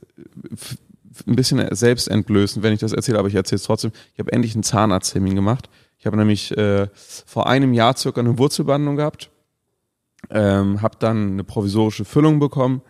ein 1.27 1.37
bisschen 1.37 1.67
selbstentblößend, 1.75 2.63
wenn 2.63 2.73
ich 2.73 2.81
das 2.81 2.93
erzähle, 2.93 3.19
aber 3.19 3.29
ich 3.29 3.35
erzähle 3.35 3.57
es 3.57 3.65
trotzdem, 3.65 3.93
ich 4.13 4.19
habe 4.19 4.33
endlich 4.33 4.55
einen 4.55 4.63
Zahnarzttermin 4.63 5.35
gemacht. 5.35 5.69
Ich 5.99 6.07
habe 6.07 6.17
nämlich 6.17 6.57
äh, 6.57 6.89
vor 6.95 7.49
einem 7.49 7.73
Jahr 7.73 7.97
circa 7.97 8.21
eine 8.21 8.39
Wurzelbehandlung 8.39 8.97
gehabt, 8.97 9.31
ähm, 10.31 10.81
habe 10.81 10.97
dann 10.99 11.33
eine 11.33 11.45
provisorische 11.45 12.05
Füllung 12.05 12.39
bekommen 12.39 12.83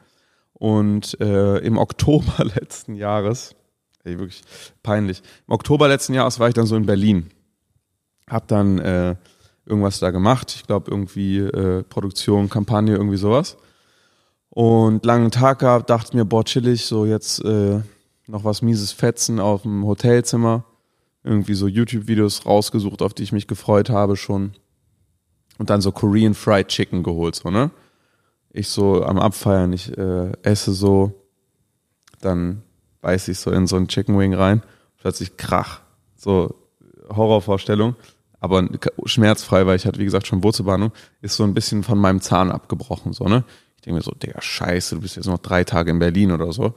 Und 0.52 1.18
äh, 1.20 1.58
im 1.58 1.78
Oktober 1.78 2.44
letzten 2.44 2.94
Jahres, 2.94 3.54
ey, 4.04 4.18
wirklich 4.18 4.42
peinlich, 4.82 5.22
im 5.46 5.54
Oktober 5.54 5.88
letzten 5.88 6.14
Jahres 6.14 6.38
war 6.38 6.48
ich 6.48 6.54
dann 6.54 6.66
so 6.66 6.76
in 6.76 6.86
Berlin. 6.86 7.30
Hab 8.28 8.48
dann 8.48 8.78
äh, 8.78 9.16
irgendwas 9.64 10.00
da 10.00 10.10
gemacht. 10.10 10.54
Ich 10.54 10.66
glaube 10.66 10.90
irgendwie 10.90 11.38
äh, 11.38 11.82
Produktion, 11.84 12.50
Kampagne, 12.50 12.94
irgendwie 12.94 13.16
sowas. 13.16 13.56
Und 14.50 15.04
langen 15.04 15.30
Tag 15.30 15.60
gehabt, 15.60 15.88
dachte 15.88 16.16
mir, 16.16 16.24
boah, 16.24 16.44
chillig, 16.44 16.84
so 16.84 17.06
jetzt 17.06 17.44
äh, 17.44 17.80
noch 18.28 18.44
was 18.44 18.62
mieses 18.62 18.92
Fetzen 18.92 19.40
auf 19.40 19.62
dem 19.62 19.84
Hotelzimmer. 19.84 20.64
Irgendwie 21.24 21.54
so 21.54 21.66
YouTube-Videos 21.66 22.46
rausgesucht, 22.46 23.02
auf 23.02 23.14
die 23.14 23.24
ich 23.24 23.32
mich 23.32 23.48
gefreut 23.48 23.90
habe 23.90 24.16
schon. 24.16 24.52
Und 25.58 25.70
dann 25.70 25.80
so 25.80 25.90
Korean 25.90 26.34
Fried 26.34 26.68
Chicken 26.68 27.02
geholt, 27.02 27.34
so, 27.34 27.50
ne? 27.50 27.70
Ich 28.50 28.68
so 28.68 29.04
am 29.04 29.18
Abfeiern, 29.18 29.72
ich 29.72 29.96
äh, 29.98 30.32
esse 30.42 30.72
so, 30.72 31.26
dann 32.20 32.62
beiß 33.00 33.28
ich 33.28 33.38
so 33.38 33.50
in 33.50 33.66
so 33.66 33.76
einen 33.76 33.88
Chicken 33.88 34.18
Wing 34.18 34.34
rein, 34.34 34.62
plötzlich 34.98 35.36
Krach. 35.36 35.80
So 36.16 36.54
Horrorvorstellung, 37.08 37.96
aber 38.40 38.68
schmerzfrei, 39.04 39.66
weil 39.66 39.76
ich 39.76 39.86
hatte, 39.86 39.98
wie 39.98 40.04
gesagt, 40.04 40.26
schon 40.26 40.42
Wurzelbahnung, 40.42 40.92
ist 41.22 41.36
so 41.36 41.44
ein 41.44 41.54
bisschen 41.54 41.82
von 41.82 41.98
meinem 41.98 42.20
Zahn 42.20 42.50
abgebrochen, 42.50 43.12
so, 43.12 43.24
ne? 43.24 43.44
Ich 43.76 43.82
denke 43.82 43.98
mir 43.98 44.02
so, 44.02 44.12
der 44.12 44.40
Scheiße, 44.40 44.96
du 44.96 45.00
bist 45.00 45.16
jetzt 45.16 45.26
noch 45.26 45.38
drei 45.38 45.64
Tage 45.64 45.90
in 45.90 45.98
Berlin 45.98 46.32
oder 46.32 46.52
so. 46.52 46.74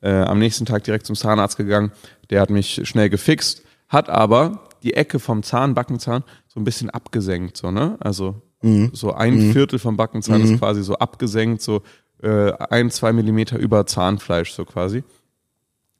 Äh, 0.00 0.10
am 0.10 0.38
nächsten 0.38 0.64
Tag 0.64 0.84
direkt 0.84 1.06
zum 1.06 1.16
Zahnarzt 1.16 1.56
gegangen, 1.56 1.92
der 2.30 2.40
hat 2.40 2.50
mich 2.50 2.80
schnell 2.84 3.10
gefixt, 3.10 3.62
hat 3.88 4.08
aber 4.08 4.68
die 4.82 4.94
Ecke 4.94 5.18
vom 5.18 5.42
Zahn, 5.42 5.74
Backenzahn, 5.74 6.22
so 6.46 6.60
ein 6.60 6.64
bisschen 6.64 6.90
abgesenkt, 6.90 7.56
so, 7.56 7.70
ne? 7.70 7.96
Also 8.00 8.40
mhm. 8.62 8.90
so 8.92 9.12
ein 9.12 9.48
mhm. 9.48 9.52
Viertel 9.52 9.78
vom 9.78 9.96
Backenzahn 9.96 10.42
mhm. 10.42 10.54
ist 10.54 10.58
quasi 10.60 10.82
so 10.82 10.96
abgesenkt, 10.96 11.62
so 11.62 11.82
äh, 12.22 12.52
ein, 12.52 12.90
zwei 12.90 13.12
Millimeter 13.12 13.58
über 13.58 13.86
Zahnfleisch, 13.86 14.52
so 14.52 14.64
quasi. 14.64 15.02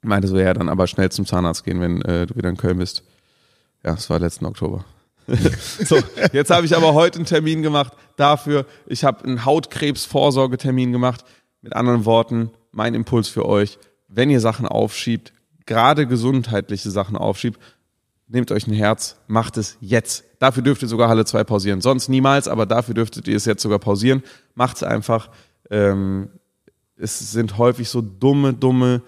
Meinte 0.01 0.29
so, 0.29 0.37
ja, 0.37 0.53
dann 0.53 0.69
aber 0.69 0.87
schnell 0.87 1.11
zum 1.11 1.25
Zahnarzt 1.25 1.65
gehen, 1.65 1.81
wenn 1.81 2.01
äh, 2.03 2.25
du 2.25 2.35
wieder 2.35 2.49
in 2.49 2.57
Köln 2.57 2.77
bist. 2.77 3.03
Ja, 3.83 3.91
das 3.91 4.09
war 4.09 4.19
letzten 4.19 4.45
Oktober. 4.45 4.85
so, 5.85 5.97
jetzt 6.31 6.51
habe 6.51 6.65
ich 6.65 6.75
aber 6.75 6.93
heute 6.93 7.17
einen 7.17 7.25
Termin 7.25 7.61
gemacht 7.61 7.93
dafür. 8.15 8.65
Ich 8.87 9.03
habe 9.03 9.25
einen 9.25 9.45
Hautkrebsvorsorgetermin 9.45 10.91
gemacht. 10.91 11.23
Mit 11.61 11.75
anderen 11.75 12.05
Worten, 12.05 12.51
mein 12.71 12.95
Impuls 12.95 13.27
für 13.27 13.45
euch, 13.45 13.77
wenn 14.09 14.29
ihr 14.29 14.39
Sachen 14.41 14.67
aufschiebt, 14.67 15.33
gerade 15.65 16.07
gesundheitliche 16.07 16.89
Sachen 16.89 17.15
aufschiebt, 17.15 17.59
nehmt 18.27 18.51
euch 18.51 18.67
ein 18.67 18.73
Herz, 18.73 19.17
macht 19.27 19.57
es 19.57 19.77
jetzt. 19.79 20.23
Dafür 20.39 20.63
dürft 20.63 20.81
ihr 20.81 20.87
sogar 20.87 21.09
Halle 21.09 21.25
2 21.25 21.43
pausieren. 21.43 21.81
Sonst 21.81 22.09
niemals, 22.09 22.47
aber 22.47 22.65
dafür 22.65 22.93
dürftet 22.93 23.27
ihr 23.27 23.37
es 23.37 23.45
jetzt 23.45 23.61
sogar 23.61 23.79
pausieren. 23.79 24.23
Macht 24.55 24.77
es 24.77 24.83
einfach. 24.83 25.29
Ähm, 25.69 26.29
es 26.97 27.31
sind 27.31 27.57
häufig 27.57 27.87
so 27.87 28.01
dumme, 28.01 28.53
dumme 28.53 29.01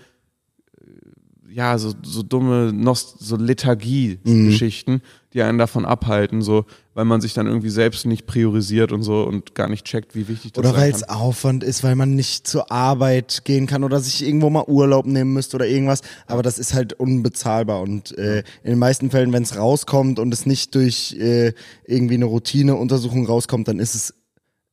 ja, 1.52 1.78
so, 1.78 1.94
so 2.02 2.24
dumme, 2.24 2.72
Nost 2.74 3.20
so 3.20 3.36
Lethargie-Geschichten, 3.36 4.94
mhm. 4.94 5.02
die 5.34 5.42
einen 5.42 5.58
davon 5.58 5.86
abhalten, 5.86 6.42
so, 6.42 6.66
weil 6.94 7.06
man 7.06 7.22
sich 7.22 7.34
dann 7.34 7.48
irgendwie 7.48 7.70
selbst 7.70 8.06
nicht 8.06 8.26
priorisiert 8.26 8.92
und 8.92 9.04
so 9.04 9.24
und 9.24 9.56
gar 9.56 9.70
nicht 9.70 9.86
checkt, 9.86 10.14
wie 10.14 10.28
wichtig 10.28 10.52
das 10.52 10.64
ist. 10.64 10.70
Oder 10.70 10.80
weil 10.80 10.92
es 10.92 11.08
Aufwand 11.08 11.64
ist, 11.64 11.84
weil 11.84 11.96
man 11.96 12.16
nicht 12.16 12.48
zur 12.48 12.72
Arbeit 12.72 13.44
gehen 13.46 13.66
kann 13.66 13.84
oder 13.84 14.00
sich 14.02 14.26
irgendwo 14.26 14.50
mal 14.50 14.66
Urlaub 14.68 15.06
nehmen 15.06 15.34
müsste 15.34 15.56
oder 15.56 15.68
irgendwas. 15.68 16.02
Aber 16.28 16.44
das 16.44 16.60
ist 16.60 16.74
halt 16.74 16.94
unbezahlbar 16.94 17.82
und 17.82 18.18
äh, 18.18 18.40
in 18.64 18.72
den 18.72 18.80
meisten 18.80 19.10
Fällen, 19.10 19.32
wenn 19.32 19.44
es 19.44 19.56
rauskommt 19.56 20.20
und 20.20 20.34
es 20.34 20.46
nicht 20.46 20.76
durch 20.76 21.14
äh, 21.14 21.54
irgendwie 21.86 22.16
eine 22.16 22.26
Routineuntersuchung 22.26 23.26
rauskommt, 23.26 23.70
dann 23.70 23.80
ist 23.80 23.96
es 23.96 24.14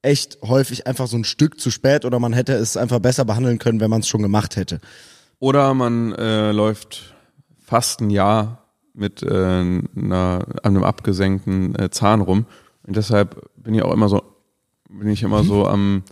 echt 0.02 0.38
häufig 0.42 0.86
einfach 0.86 1.06
so 1.06 1.16
ein 1.16 1.24
Stück 1.24 1.60
zu 1.60 1.70
spät 1.70 2.04
oder 2.04 2.18
man 2.18 2.32
hätte 2.32 2.54
es 2.54 2.76
einfach 2.76 2.98
besser 2.98 3.24
behandeln 3.24 3.58
können, 3.58 3.80
wenn 3.80 3.90
man 3.90 4.00
es 4.00 4.08
schon 4.08 4.22
gemacht 4.22 4.56
hätte. 4.56 4.80
Oder 5.38 5.72
man 5.74 6.12
äh, 6.14 6.50
läuft 6.50 7.14
fast 7.64 8.00
ein 8.00 8.10
Jahr 8.10 8.67
mit 8.98 9.22
äh, 9.22 9.28
einer, 9.28 10.44
einem 10.62 10.84
abgesenkten 10.84 11.78
äh, 11.78 11.90
Zahn 11.90 12.20
rum. 12.20 12.46
Und 12.86 12.96
deshalb 12.96 13.48
bin 13.56 13.74
ich 13.74 13.82
auch 13.82 13.92
immer 13.92 14.08
so, 14.08 14.22
bin 14.88 15.08
ich 15.10 15.22
immer 15.22 15.44
so 15.44 15.66
am 15.66 16.02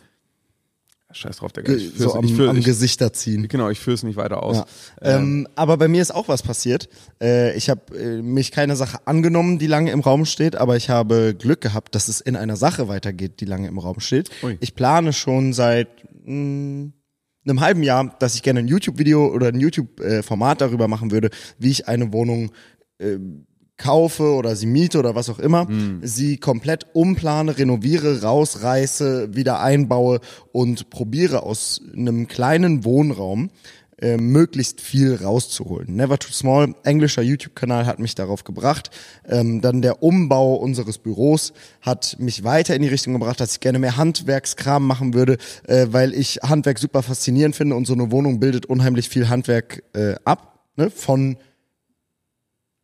Scheiß 1.16 1.38
drauf, 1.38 1.52
der 1.52 1.66
Ich 1.68 1.94
so 1.96 2.14
am, 2.14 2.24
ich 2.24 2.38
am 2.40 2.58
ich, 2.58 2.64
Gesichter 2.64 3.12
ziehen. 3.12 3.48
Genau, 3.48 3.70
ich 3.70 3.80
führe 3.80 3.94
es 3.94 4.02
nicht 4.02 4.16
weiter 4.16 4.42
aus. 4.42 4.58
Ja. 4.58 4.66
Ähm, 5.02 5.22
ähm, 5.22 5.48
aber 5.54 5.76
bei 5.78 5.88
mir 5.88 6.02
ist 6.02 6.14
auch 6.14 6.28
was 6.28 6.42
passiert. 6.42 6.88
Äh, 7.20 7.56
ich 7.56 7.70
habe 7.70 7.96
äh, 7.98 8.22
mich 8.22 8.52
keine 8.52 8.76
Sache 8.76 8.98
angenommen, 9.06 9.58
die 9.58 9.66
lange 9.66 9.90
im 9.90 10.00
Raum 10.00 10.26
steht, 10.26 10.56
aber 10.56 10.76
ich 10.76 10.90
habe 10.90 11.34
Glück 11.38 11.60
gehabt, 11.60 11.94
dass 11.94 12.08
es 12.08 12.20
in 12.20 12.36
einer 12.36 12.56
Sache 12.56 12.88
weitergeht, 12.88 13.40
die 13.40 13.46
lange 13.46 13.68
im 13.68 13.78
Raum 13.78 14.00
steht. 14.00 14.30
Ui. 14.42 14.58
Ich 14.60 14.74
plane 14.74 15.12
schon 15.12 15.52
seit 15.52 15.88
mh, 16.24 16.26
hm, 16.26 16.92
einem 17.48 17.60
halben 17.60 17.82
Jahr, 17.82 18.14
dass 18.18 18.34
ich 18.34 18.42
gerne 18.42 18.60
ein 18.60 18.68
YouTube-Video 18.68 19.28
oder 19.28 19.48
ein 19.48 19.60
YouTube-Format 19.60 20.60
darüber 20.60 20.88
machen 20.88 21.12
würde, 21.12 21.30
wie 21.58 21.70
ich 21.70 21.88
eine 21.88 22.12
Wohnung 22.12 22.50
äh, 22.98 23.18
kaufe 23.76 24.34
oder 24.34 24.56
sie 24.56 24.66
miete 24.66 24.98
oder 24.98 25.14
was 25.14 25.28
auch 25.28 25.38
immer, 25.38 25.66
mhm. 25.66 26.00
sie 26.02 26.38
komplett 26.38 26.86
umplane, 26.94 27.58
renoviere, 27.58 28.22
rausreiße, 28.22 29.34
wieder 29.34 29.60
einbaue 29.60 30.20
und 30.52 30.90
probiere 30.90 31.42
aus 31.42 31.82
einem 31.94 32.26
kleinen 32.26 32.84
Wohnraum 32.84 33.50
äh, 33.98 34.18
möglichst 34.18 34.80
viel 34.80 35.14
rauszuholen. 35.14 35.96
Never 35.96 36.18
Too 36.18 36.32
Small, 36.32 36.74
englischer 36.84 37.22
YouTube-Kanal, 37.22 37.86
hat 37.86 37.98
mich 37.98 38.14
darauf 38.14 38.44
gebracht. 38.44 38.90
Ähm, 39.26 39.62
dann 39.62 39.80
der 39.80 40.02
Umbau 40.02 40.54
unseres 40.56 40.98
Büros 40.98 41.54
hat 41.80 42.16
mich 42.18 42.44
weiter 42.44 42.74
in 42.74 42.82
die 42.82 42.88
Richtung 42.88 43.14
gebracht, 43.14 43.40
dass 43.40 43.52
ich 43.52 43.60
gerne 43.60 43.78
mehr 43.78 43.96
Handwerkskram 43.96 44.86
machen 44.86 45.14
würde, 45.14 45.38
äh, 45.66 45.86
weil 45.90 46.12
ich 46.12 46.40
Handwerk 46.42 46.78
super 46.78 47.02
faszinierend 47.02 47.56
finde 47.56 47.74
und 47.74 47.86
so 47.86 47.94
eine 47.94 48.10
Wohnung 48.10 48.38
bildet 48.38 48.66
unheimlich 48.66 49.08
viel 49.08 49.30
Handwerk 49.30 49.82
äh, 49.94 50.14
ab. 50.24 50.60
Ne? 50.76 50.90
Von 50.90 51.38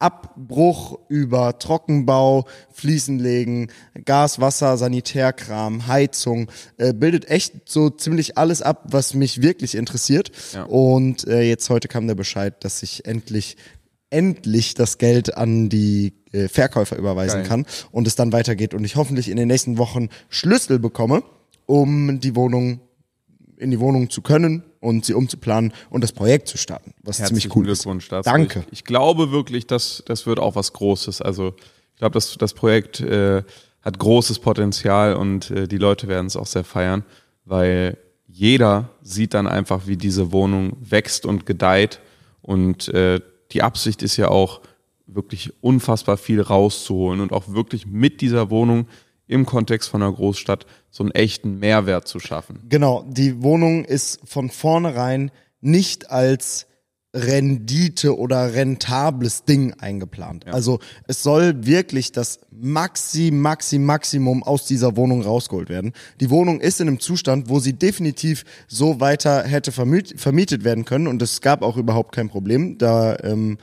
Abbruch 0.03 0.99
über 1.09 1.59
Trockenbau, 1.59 2.47
Fliesenlegen, 2.73 3.71
Gas, 4.05 4.41
Wasser, 4.41 4.77
Sanitärkram, 4.77 5.87
Heizung, 5.87 6.51
äh, 6.77 6.93
bildet 6.93 7.29
echt 7.31 7.69
so 7.69 7.89
ziemlich 7.89 8.37
alles 8.37 8.63
ab, 8.63 8.85
was 8.91 9.15
mich 9.15 9.43
wirklich 9.43 9.75
interessiert. 9.75 10.33
Ja. 10.53 10.65
Und 10.65 11.27
äh, 11.27 11.43
jetzt 11.43 11.71
heute 11.71 11.89
kam 11.89 12.07
der 12.07 12.15
Bescheid, 12.15 12.63
dass 12.65 12.83
ich 12.83 13.07
endlich 13.07 13.57
endlich 14.11 14.75
das 14.75 14.99
Geld 14.99 15.39
an 15.39 15.71
die 15.71 16.13
äh, 16.33 16.49
Verkäufer 16.49 16.97
überweisen 16.97 17.41
Geil. 17.41 17.49
kann 17.49 17.67
und 17.93 18.07
es 18.07 18.15
dann 18.15 18.33
weitergeht 18.33 18.75
und 18.75 18.85
ich 18.85 18.97
hoffentlich 18.97 19.31
in 19.31 19.39
den 19.39 19.49
nächsten 19.49 19.79
Wochen 19.79 20.11
Schlüssel 20.29 20.79
bekomme, 20.79 21.23
um 21.65 22.21
die 22.21 22.37
Wohnung 22.37 22.81
in 23.57 23.71
die 23.71 23.81
Wohnung 23.81 24.11
zu 24.11 24.21
können 24.21 24.65
und 24.83 25.05
sie 25.05 25.15
umzuplanen 25.15 25.73
und 25.91 26.03
das 26.03 26.13
Projekt 26.13 26.49
zu 26.49 26.59
starten, 26.59 26.93
was 27.03 27.21
Herzlichen 27.21 27.51
ziemlich 27.53 27.57
cool 27.57 27.69
ist. 27.71 27.87
Dazu. 28.11 28.29
Danke. 28.29 28.65
Ich, 28.67 28.81
ich, 28.81 28.85
glaube 28.85 29.31
wirklich, 29.31 29.67
dass 29.67 30.03
das 30.07 30.27
wird 30.27 30.41
auch 30.41 30.57
was 30.57 30.73
Großes. 30.73 31.23
Also 31.23 31.55
ich 31.93 31.99
glaube, 31.99 32.15
dass 32.15 32.37
das 32.37 32.53
Projekt 32.53 33.01
äh, 33.01 33.45
hat 33.81 33.99
großes 33.99 34.41
Potenzial 34.41 35.15
und 35.15 35.51
äh, 35.51 35.69
die 35.69 35.79
Leute 35.79 36.09
werden 36.09 36.27
es 36.27 36.37
auch 36.37 36.47
sehr 36.47 36.65
feiern, 36.65 37.05
weil 37.45 37.97
jeder 38.27 38.91
sieht 39.03 39.35
dann 39.35 39.47
einfach, 39.47 39.87
wie 39.87 39.97
diese 39.97 40.33
Wohnung 40.33 40.77
wächst 40.81 41.27
und 41.27 41.47
gedeiht 41.47 42.01
und 42.41 42.89
äh, 42.89 43.21
die 43.53 43.63
Absicht 43.63 44.03
ist 44.03 44.17
ja 44.17 44.29
auch 44.29 44.63
wirklich 45.07 45.53
unfassbar 45.63 46.17
viel 46.17 46.41
rauszuholen 46.41 47.21
und 47.21 47.33
auch 47.33 47.49
wirklich 47.49 47.87
mit 47.87 48.21
dieser 48.21 48.51
Wohnung 48.51 48.89
im 49.27 49.47
Kontext 49.47 49.89
von 49.89 50.03
einer 50.03 50.13
Großstadt 50.13 50.67
so 50.91 51.05
einen 51.05 51.13
echten 51.13 51.59
Mehrwert 51.59 52.09
zu 52.09 52.21
schaffen. 52.21 52.61
Genau, 52.69 53.05
die 53.09 53.43
Wohnung 53.43 53.85
ist 53.85 54.21
von 54.25 54.51
vornherein 54.51 55.31
nicht 55.61 56.11
als 56.11 56.67
Rendite 57.15 58.17
oder 58.17 58.55
rentables 58.55 59.45
Ding 59.45 59.75
eingeplant. 59.75 60.45
Ja. 60.47 60.53
Also 60.53 60.79
es 61.07 61.23
soll 61.23 61.67
wirklich 61.67 62.13
das 62.13 62.41
Maxi, 62.51 63.31
Maxi, 63.31 63.79
Maximum 63.79 64.43
aus 64.43 64.67
dieser 64.67 64.97
Wohnung 64.97 65.23
rausgeholt 65.23 65.69
werden. 65.69 65.93
Die 66.21 66.31
Wohnung 66.31 66.61
ist 66.61 66.81
in 66.81 66.89
einem 66.89 67.01
Zustand, 67.01 67.51
wo 67.51 67.61
sie 67.61 67.75
definitiv 67.75 68.45
so 68.67 69.01
weiter 69.01 69.45
hätte 69.45 69.73
vermietet 69.73 70.65
werden 70.65 70.87
können 70.87 71.07
und 71.07 71.21
es 71.21 71.43
gab 71.43 71.63
auch 71.63 71.77
überhaupt 71.77 72.15
kein 72.15 72.31
Problem. 72.31 72.79
Da, 72.79 73.19
ähm, 73.23 73.59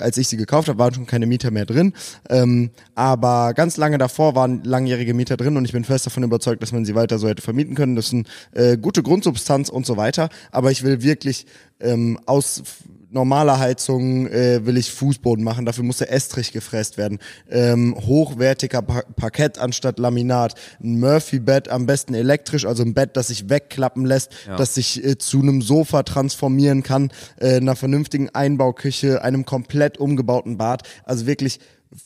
als 0.00 0.16
ich 0.16 0.26
sie 0.26 0.36
gekauft 0.36 0.68
habe, 0.68 0.78
waren 0.78 0.94
schon 0.94 1.06
keine 1.06 1.26
Mieter 1.26 1.52
mehr 1.52 1.66
drin. 1.66 1.92
Ähm, 2.28 2.70
aber 2.96 3.54
ganz 3.54 3.76
lange 3.76 3.98
davor 3.98 4.34
waren 4.34 4.64
langjährige 4.64 5.14
Mieter 5.14 5.36
drin 5.36 5.56
und 5.56 5.64
ich 5.64 5.72
bin 5.72 5.84
fest 5.84 6.06
davon 6.06 6.24
überzeugt, 6.24 6.62
dass 6.62 6.72
man 6.72 6.84
sie 6.84 6.96
weiter 6.96 7.18
so 7.18 7.28
hätte 7.28 7.42
vermieten 7.42 7.76
können. 7.76 7.94
Das 7.94 8.06
ist 8.06 8.14
eine 8.14 8.24
äh, 8.72 8.76
gute 8.76 9.04
Grundsubstanz 9.04 9.68
und 9.68 9.86
so 9.86 9.96
weiter. 9.96 10.30
Aber 10.50 10.72
ich 10.72 10.82
will 10.82 11.02
wirklich 11.02 11.46
ähm, 11.80 12.18
aus 12.26 12.62
normaler 13.10 13.58
Heizung 13.58 14.26
äh, 14.26 14.64
will 14.66 14.76
ich 14.76 14.90
Fußboden 14.92 15.42
machen, 15.42 15.64
dafür 15.64 15.84
muss 15.84 15.98
der 15.98 16.12
Estrich 16.12 16.52
gefräst 16.52 16.98
werden. 16.98 17.18
Ähm, 17.50 17.94
hochwertiger 17.94 18.82
pa 18.82 19.02
Parkett 19.16 19.58
anstatt 19.58 19.98
Laminat. 19.98 20.54
Ein 20.82 21.00
Murphy-Bett, 21.00 21.68
am 21.68 21.86
besten 21.86 22.14
elektrisch, 22.14 22.66
also 22.66 22.82
ein 22.82 22.94
Bett, 22.94 23.16
das 23.16 23.28
sich 23.28 23.48
wegklappen 23.48 24.04
lässt, 24.04 24.32
ja. 24.46 24.56
das 24.56 24.74
sich 24.74 25.02
äh, 25.04 25.16
zu 25.18 25.40
einem 25.40 25.62
Sofa 25.62 26.02
transformieren 26.02 26.82
kann, 26.82 27.10
äh, 27.38 27.56
einer 27.56 27.76
vernünftigen 27.76 28.30
Einbauküche, 28.30 29.22
einem 29.22 29.44
komplett 29.44 29.98
umgebauten 29.98 30.58
Bad. 30.58 30.82
Also 31.04 31.26
wirklich 31.26 31.60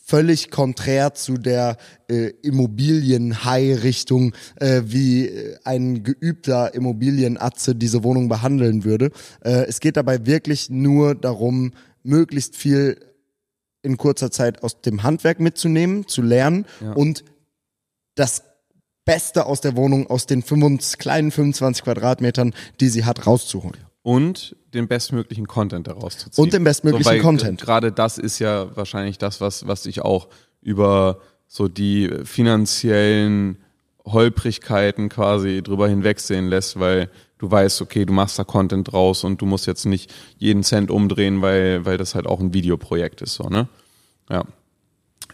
völlig 0.05 0.51
konträr 0.51 1.15
zu 1.15 1.35
der 1.39 1.77
äh, 2.09 2.33
Immobilien-High-Richtung, 2.43 4.35
äh, 4.57 4.83
wie 4.85 5.27
äh, 5.27 5.57
ein 5.65 6.03
geübter 6.03 6.75
Immobilienatze 6.75 7.75
diese 7.75 8.05
Wohnung 8.05 8.29
behandeln 8.29 8.85
würde. 8.85 9.11
Äh, 9.45 9.65
es 9.67 9.81
geht 9.81 9.97
dabei 9.97 10.27
wirklich 10.27 10.71
nur 10.71 11.15
darum, 11.15 11.73
möglichst 12.03 12.57
viel 12.57 12.99
in 13.83 13.97
kurzer 13.97 14.31
Zeit 14.31 14.63
aus 14.63 14.81
dem 14.81 15.03
Handwerk 15.03 15.41
mitzunehmen, 15.41 16.07
zu 16.07 16.23
lernen 16.23 16.67
Ja. 16.81 16.93
und 16.93 17.25
das 18.15 18.43
Beste 19.05 19.47
aus 19.47 19.61
der 19.61 19.77
Wohnung, 19.77 20.07
aus 20.09 20.27
den 20.27 20.43
25, 20.43 20.99
kleinen 20.99 21.31
25 21.33 21.83
Quadratmetern, 21.83 22.55
die 22.81 22.89
sie 22.89 23.05
hat, 23.05 23.27
rauszuholen. 23.27 23.79
Und 24.03 24.57
den 24.75 24.89
bestmöglichen 24.89 25.47
Content 25.47 25.87
daraus 25.87 26.19
zu 26.19 26.31
ziehen. 26.31 26.43
Und 26.43 26.53
den 26.53 26.65
bestmöglichen 26.65 27.07
weil 27.07 27.21
Content. 27.21 27.61
Gerade 27.61 27.93
das 27.93 28.19
ist 28.19 28.39
ja 28.39 28.75
wahrscheinlich 28.77 29.19
das, 29.19 29.41
was, 29.41 29.67
was 29.67 29.83
dich 29.83 30.03
auch 30.03 30.29
über 30.61 31.21
so 31.47 31.69
die 31.69 32.11
finanziellen 32.25 33.59
Holprigkeiten 34.05 35.09
quasi 35.09 35.63
drüber 35.63 35.89
hinwegsehen 35.89 36.49
lässt, 36.49 36.81
weil 36.81 37.11
du 37.39 37.51
weißt, 37.51 37.83
okay, 37.83 38.05
du 38.05 38.13
machst 38.13 38.39
da 38.39 38.45
Content 38.45 38.91
draus 38.91 39.23
und 39.25 39.41
du 39.41 39.47
musst 39.47 39.67
jetzt 39.67 39.85
nicht 39.85 40.13
jeden 40.39 40.63
Cent 40.63 40.91
umdrehen, 40.91 41.43
weil, 41.43 41.85
weil 41.85 41.99
das 41.99 42.15
halt 42.15 42.27
auch 42.27 42.41
ein 42.41 42.55
Videoprojekt 42.55 43.21
ist, 43.23 43.35
so, 43.35 43.45
ne? 43.45 43.69
Ja. 44.31 44.45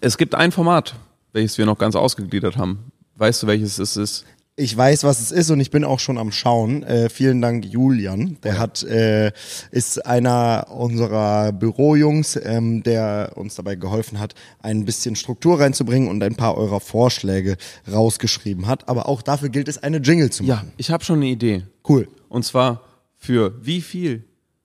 Es 0.01 0.19
gibt 0.19 0.35
ein 0.35 0.53
Format, 0.53 0.95
welches 1.33 1.59
wir 1.59 1.67
noch 1.67 1.79
ganz 1.79 1.97
ausgegliedert 1.97 2.57
haben. 2.57 2.93
Weißt 3.17 3.43
du, 3.43 3.47
welches 3.47 3.79
es 3.79 3.97
ist? 3.97 4.25
Ich 4.61 4.77
weiß, 4.77 5.05
was 5.05 5.21
es 5.21 5.31
ist 5.31 5.51
und 5.51 5.61
ich 5.61 5.71
bin 5.71 5.85
auch 5.85 6.01
schon 6.01 6.19
am 6.19 6.33
Schauen. 6.33 6.83
Äh, 6.83 7.11
vielen 7.11 7.41
Dank, 7.41 7.65
Julian. 7.65 8.39
Der 8.43 8.59
hat 8.59 8.83
äh, 8.83 9.31
ist 9.71 10.05
einer 10.05 10.67
unserer 10.69 11.53
Bürojungs, 11.53 12.37
ähm, 12.43 12.83
der 12.83 13.35
uns 13.37 13.55
dabei 13.55 13.77
geholfen 13.77 14.19
hat, 14.19 14.35
ein 14.59 14.85
bisschen 14.85 15.15
Struktur 15.15 15.61
reinzubringen 15.61 16.09
und 16.09 16.25
ein 16.25 16.35
paar 16.35 16.57
eurer 16.57 16.81
Vorschläge 16.81 17.57
rausgeschrieben 17.89 18.67
hat. 18.67 18.89
Aber 18.89 19.09
auch 19.09 19.23
dafür 19.23 19.49
gilt 19.49 19.69
es, 19.69 19.81
eine 19.81 19.99
Jingle 19.99 20.31
zu 20.31 20.43
machen. 20.43 20.73
ich 20.77 20.91
habe 20.91 21.05
schon 21.05 21.19
eine 21.21 21.27
Idee. 21.27 21.63
Cool. 21.89 22.09
Und 22.29 22.45
zwar 22.45 22.83
für 23.17 23.55
wie 23.65 23.81
viel 23.81 24.25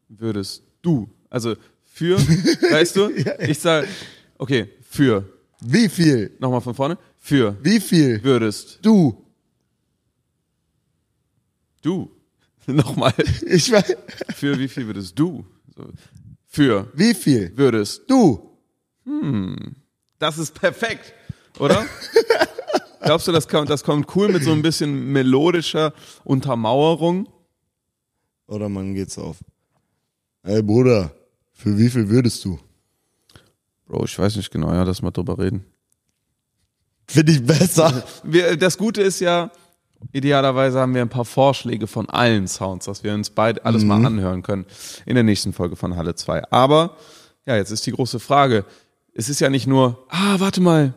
würdest 0.10 0.64
du, 0.82 1.08
also 1.30 1.54
für, 1.86 2.18
weißt 2.72 2.96
du, 2.96 3.12
ich 3.48 3.60
sag, 3.60 3.86
okay, 4.40 4.70
für, 4.90 5.30
Wie 5.62 5.88
viel? 5.88 6.32
nochmal 6.40 6.62
von 6.62 6.74
vorne, 6.74 6.98
für 7.20 7.56
Wie 7.62 7.80
viel? 7.80 8.24
würdest 8.24 8.80
Du. 8.82 9.23
Du, 11.86 12.12
nochmal, 12.68 13.14
Ich 13.46 13.72
weiß. 13.72 13.96
für 14.36 14.58
wie 14.60 14.68
viel 14.68 14.88
würdest 14.88 15.18
du, 15.20 15.46
so, 15.76 15.90
für 16.48 16.88
Wie 16.94 17.14
viel? 17.14 17.52
würdest, 17.58 18.04
Du. 18.08 18.50
das 20.20 20.38
ist 20.38 20.54
perfekt, 20.54 21.14
oder? 21.60 21.86
Glaubst 23.02 23.28
du, 23.28 23.32
das 23.34 23.48
kommt, 23.50 23.70
das 23.70 23.84
kommt 23.84 24.16
cool 24.16 24.30
mit 24.30 24.44
so 24.44 24.52
ein 24.54 24.62
bisschen 24.62 25.12
melodischer 25.12 25.94
Untermauerung? 26.24 27.28
Oder 28.48 28.70
man 28.70 28.94
geht's 28.94 29.18
auf. 29.18 29.38
Ey 30.44 30.62
Bruder, 30.62 31.14
für 31.52 31.78
wie 31.78 31.90
viel 31.90 32.08
würdest 32.08 32.46
du? 32.46 32.58
Bro, 33.88 34.06
ich 34.06 34.18
weiß 34.18 34.38
nicht 34.38 34.52
genau, 34.52 34.72
ja, 34.72 34.84
lass 34.84 35.02
mal 35.02 35.12
drüber 35.12 35.38
reden. 35.38 35.66
Finde 37.08 37.34
ich 37.34 37.44
besser. 37.46 38.04
Wir, 38.24 38.56
das 38.56 38.78
Gute 38.78 39.02
ist 39.02 39.20
ja, 39.20 39.52
idealerweise 40.12 40.80
haben 40.80 40.94
wir 40.94 41.02
ein 41.02 41.10
paar 41.10 41.26
Vorschläge 41.26 41.88
von 41.88 42.10
allen 42.10 42.48
Sounds, 42.48 42.86
dass 42.86 43.04
wir 43.04 43.14
uns 43.14 43.30
beide 43.30 43.64
alles 43.66 43.84
mal 43.84 44.04
anhören 44.06 44.44
können 44.44 44.66
in 45.06 45.16
der 45.16 45.24
nächsten 45.24 45.54
Folge 45.54 45.76
von 45.76 45.96
Halle 45.96 46.16
2. 46.16 46.52
Aber, 46.52 46.98
ja, 47.46 47.56
jetzt 47.56 47.72
ist 47.72 47.86
die 47.86 47.92
große 47.92 48.20
Frage. 48.20 48.66
Es 49.14 49.30
ist 49.30 49.40
ja 49.40 49.50
nicht 49.50 49.68
nur, 49.68 50.06
ah, 50.10 50.40
warte 50.40 50.62
mal. 50.62 50.94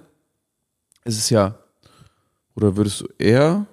Es 1.05 1.17
ist 1.17 1.31
ja, 1.31 1.59
oder 2.55 2.77
würdest 2.77 3.03
du 3.03 3.09
eher? 3.19 3.67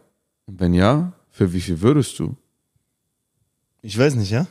Und 0.45 0.59
wenn 0.59 0.73
ja, 0.73 1.13
für 1.31 1.53
wie 1.53 1.61
viel 1.61 1.81
würdest 1.81 2.19
du? 2.19 2.35
Ich 3.81 3.97
weiß 3.97 4.15
nicht, 4.15 4.31
ja? 4.31 4.45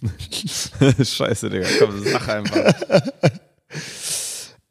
Scheiße, 1.04 1.50
Digga, 1.50 1.66
komm, 1.78 2.02
sag 2.02 2.28
einfach. 2.28 2.72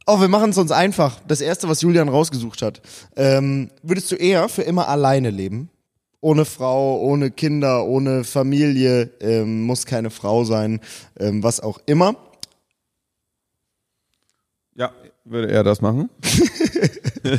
Oh, 0.08 0.20
wir 0.20 0.28
machen 0.28 0.50
es 0.50 0.58
uns 0.58 0.72
einfach. 0.72 1.20
Das 1.28 1.42
erste, 1.42 1.70
was 1.70 1.82
Julian 1.82 2.10
rausgesucht 2.10 2.62
hat. 2.62 2.82
Ähm, 3.16 3.70
würdest 3.84 4.12
du 4.12 4.16
eher 4.16 4.50
für 4.50 4.64
immer 4.64 4.88
alleine 4.88 5.30
leben? 5.30 5.70
Ohne 6.22 6.46
Frau, 6.46 7.00
ohne 7.00 7.32
Kinder, 7.32 7.86
ohne 7.86 8.24
Familie, 8.24 9.12
ähm, 9.20 9.64
muss 9.64 9.86
keine 9.86 10.10
Frau 10.10 10.44
sein, 10.44 10.80
ähm, 11.20 11.44
was 11.44 11.60
auch 11.60 11.80
immer. 11.86 12.16
Ja, 14.76 14.92
würde 15.26 15.52
er 15.52 15.64
das 15.64 15.82
machen? 15.82 16.10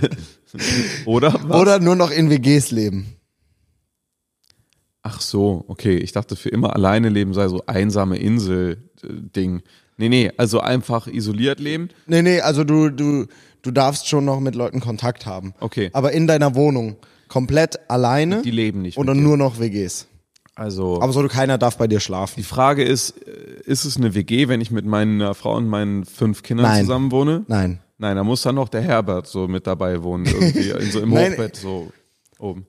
oder? 1.07 1.35
Was? 1.45 1.61
Oder 1.61 1.79
nur 1.79 1.97
noch 1.97 2.11
in 2.11 2.31
WGs 2.31 2.71
leben. 2.71 3.17
Ach 5.03 5.21
so, 5.21 5.65
okay. 5.67 5.97
Ich 5.97 6.13
dachte, 6.13 6.37
für 6.37 6.49
immer 6.49 6.75
alleine 6.75 7.09
leben 7.09 7.35
sei 7.35 7.49
so 7.49 7.65
einsame 7.67 8.19
Insel-Ding. 8.19 9.63
Nee, 9.97 10.09
nee, 10.09 10.30
also 10.36 10.61
einfach 10.61 11.07
isoliert 11.07 11.61
leben. 11.61 11.90
Nee, 12.07 12.22
nee, 12.22 12.40
also 12.40 12.64
du, 12.64 12.90
du, 12.90 13.26
du 13.62 13.70
darfst 13.70 14.09
schon 14.09 14.24
noch 14.24 14.40
mit 14.40 14.55
Leuten 14.55 14.80
Kontakt 14.80 15.26
haben. 15.26 15.55
Okay. 15.61 15.90
Aber 15.93 16.12
in 16.12 16.26
deiner 16.26 16.55
Wohnung 16.55 16.97
komplett 17.28 17.78
alleine 17.90 18.43
Die 18.43 18.51
leben 18.51 18.82
nicht. 18.82 18.99
oder 18.99 19.14
nur 19.14 19.36
noch 19.36 19.59
WGs. 19.59 20.07
Also, 20.55 21.01
Aber 21.01 21.12
so 21.14 21.26
keiner 21.28 21.57
darf 21.57 21.78
bei 21.78 21.86
dir 21.86 21.99
schlafen. 21.99 22.34
die 22.36 22.43
Frage 22.43 22.84
ist, 22.84 23.14
äh, 23.26 23.62
ist 23.64 23.86
es 23.86 23.97
eine 23.97 24.14
WG, 24.14 24.49
wenn 24.49 24.61
ich 24.61 24.70
mit 24.70 24.84
meiner 24.84 25.34
Frau 25.34 25.57
und 25.57 25.66
meinen 25.66 26.05
fünf 26.05 26.43
Kindern 26.43 26.66
Nein. 26.66 26.82
zusammen 26.84 27.11
wohne? 27.11 27.45
Nein. 27.49 27.80
Nein, 27.97 28.16
da 28.16 28.24
muss 28.24 28.43
dann 28.43 28.57
noch 28.57 28.68
der 28.68 28.82
Herbert 28.82 29.26
so 29.28 29.49
mit 29.49 29.66
dabei 29.66 30.03
wohnen, 30.03 30.26
irgendwie, 30.26 30.68
in 30.78 30.90
so 30.90 31.01
im 31.01 31.11
Nein. 31.11 31.32
Hochbett 31.32 31.57
so 31.57 31.90
oben. 32.38 32.66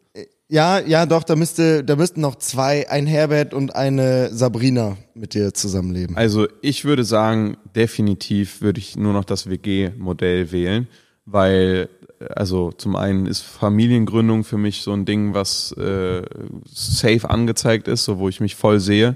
Ja, 0.53 0.79
ja, 0.79 1.07
doch, 1.07 1.23
da 1.23 1.35
müsste, 1.35 1.83
da 1.83 1.95
müssten 1.95 2.21
noch 2.21 2.35
zwei, 2.35 2.87
ein 2.87 3.07
Herbert 3.07 3.55
und 3.55 3.75
eine 3.75 4.31
Sabrina 4.31 4.97
mit 5.15 5.33
dir 5.33 5.51
zusammenleben. 5.51 6.15
Also 6.15 6.47
ich 6.61 6.85
würde 6.85 7.03
sagen, 7.03 7.57
definitiv 7.75 8.61
würde 8.61 8.77
ich 8.77 8.95
nur 8.95 9.13
noch 9.13 9.25
das 9.25 9.49
WG-Modell 9.49 10.51
wählen, 10.51 10.87
weil 11.25 11.89
also 12.29 12.71
zum 12.71 12.95
einen 12.95 13.25
ist 13.25 13.41
Familiengründung 13.41 14.43
für 14.43 14.59
mich 14.59 14.83
so 14.83 14.93
ein 14.93 15.05
Ding, 15.05 15.33
was 15.33 15.71
äh, 15.71 16.21
safe 16.65 17.27
angezeigt 17.27 17.87
ist, 17.87 18.05
so 18.05 18.19
wo 18.19 18.29
ich 18.29 18.39
mich 18.39 18.53
voll 18.53 18.79
sehe. 18.79 19.15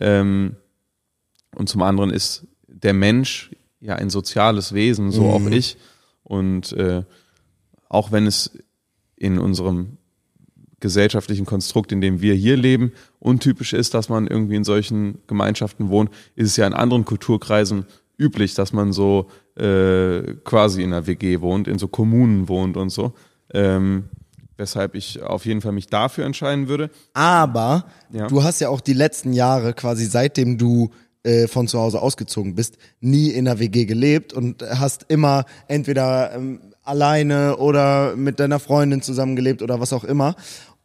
Ähm, 0.00 0.56
und 1.54 1.68
zum 1.68 1.82
anderen 1.82 2.10
ist 2.10 2.44
der 2.66 2.92
Mensch 2.92 3.52
ja 3.78 3.94
ein 3.94 4.10
soziales 4.10 4.72
Wesen, 4.72 5.12
so 5.12 5.26
auch 5.26 5.46
ich. 5.46 5.76
Und 6.24 6.72
äh, 6.72 7.04
auch 7.88 8.10
wenn 8.10 8.26
es 8.26 8.58
in 9.14 9.38
unserem 9.38 9.98
gesellschaftlichen 10.82 11.46
Konstrukt, 11.46 11.90
in 11.92 12.02
dem 12.02 12.20
wir 12.20 12.34
hier 12.34 12.58
leben, 12.58 12.92
untypisch 13.20 13.72
ist, 13.72 13.94
dass 13.94 14.10
man 14.10 14.26
irgendwie 14.26 14.56
in 14.56 14.64
solchen 14.64 15.18
Gemeinschaften 15.26 15.88
wohnt, 15.88 16.10
ist 16.36 16.48
es 16.48 16.56
ja 16.58 16.66
in 16.66 16.74
anderen 16.74 17.06
Kulturkreisen 17.06 17.86
üblich, 18.18 18.52
dass 18.54 18.74
man 18.74 18.92
so 18.92 19.28
äh, 19.56 20.34
quasi 20.44 20.82
in 20.82 20.92
einer 20.92 21.06
WG 21.06 21.40
wohnt, 21.40 21.66
in 21.68 21.78
so 21.78 21.88
Kommunen 21.88 22.48
wohnt 22.48 22.76
und 22.76 22.90
so. 22.90 23.14
Ähm, 23.54 24.04
weshalb 24.58 24.94
ich 24.94 25.22
auf 25.22 25.46
jeden 25.46 25.60
Fall 25.62 25.72
mich 25.72 25.86
dafür 25.88 26.24
entscheiden 26.26 26.68
würde. 26.68 26.90
Aber 27.14 27.86
Ja. 28.12 28.26
du 28.28 28.42
hast 28.44 28.60
ja 28.60 28.68
auch 28.68 28.80
die 28.80 28.92
letzten 28.92 29.32
Jahre, 29.32 29.72
quasi 29.72 30.04
seitdem 30.04 30.58
du 30.58 30.90
äh, 31.24 31.46
von 31.48 31.68
zu 31.68 31.78
Hause 31.78 32.00
ausgezogen 32.02 32.54
bist, 32.54 32.76
nie 33.00 33.30
in 33.30 33.46
einer 33.48 33.58
WG 33.60 33.84
gelebt 33.86 34.32
und 34.32 34.62
hast 34.62 35.06
immer 35.08 35.44
entweder 35.68 36.34
ähm, 36.34 36.60
alleine 36.84 37.56
oder 37.58 38.16
mit 38.16 38.40
deiner 38.40 38.58
Freundin 38.58 39.02
zusammengelebt 39.02 39.62
oder 39.62 39.78
was 39.80 39.92
auch 39.92 40.04
immer. 40.04 40.34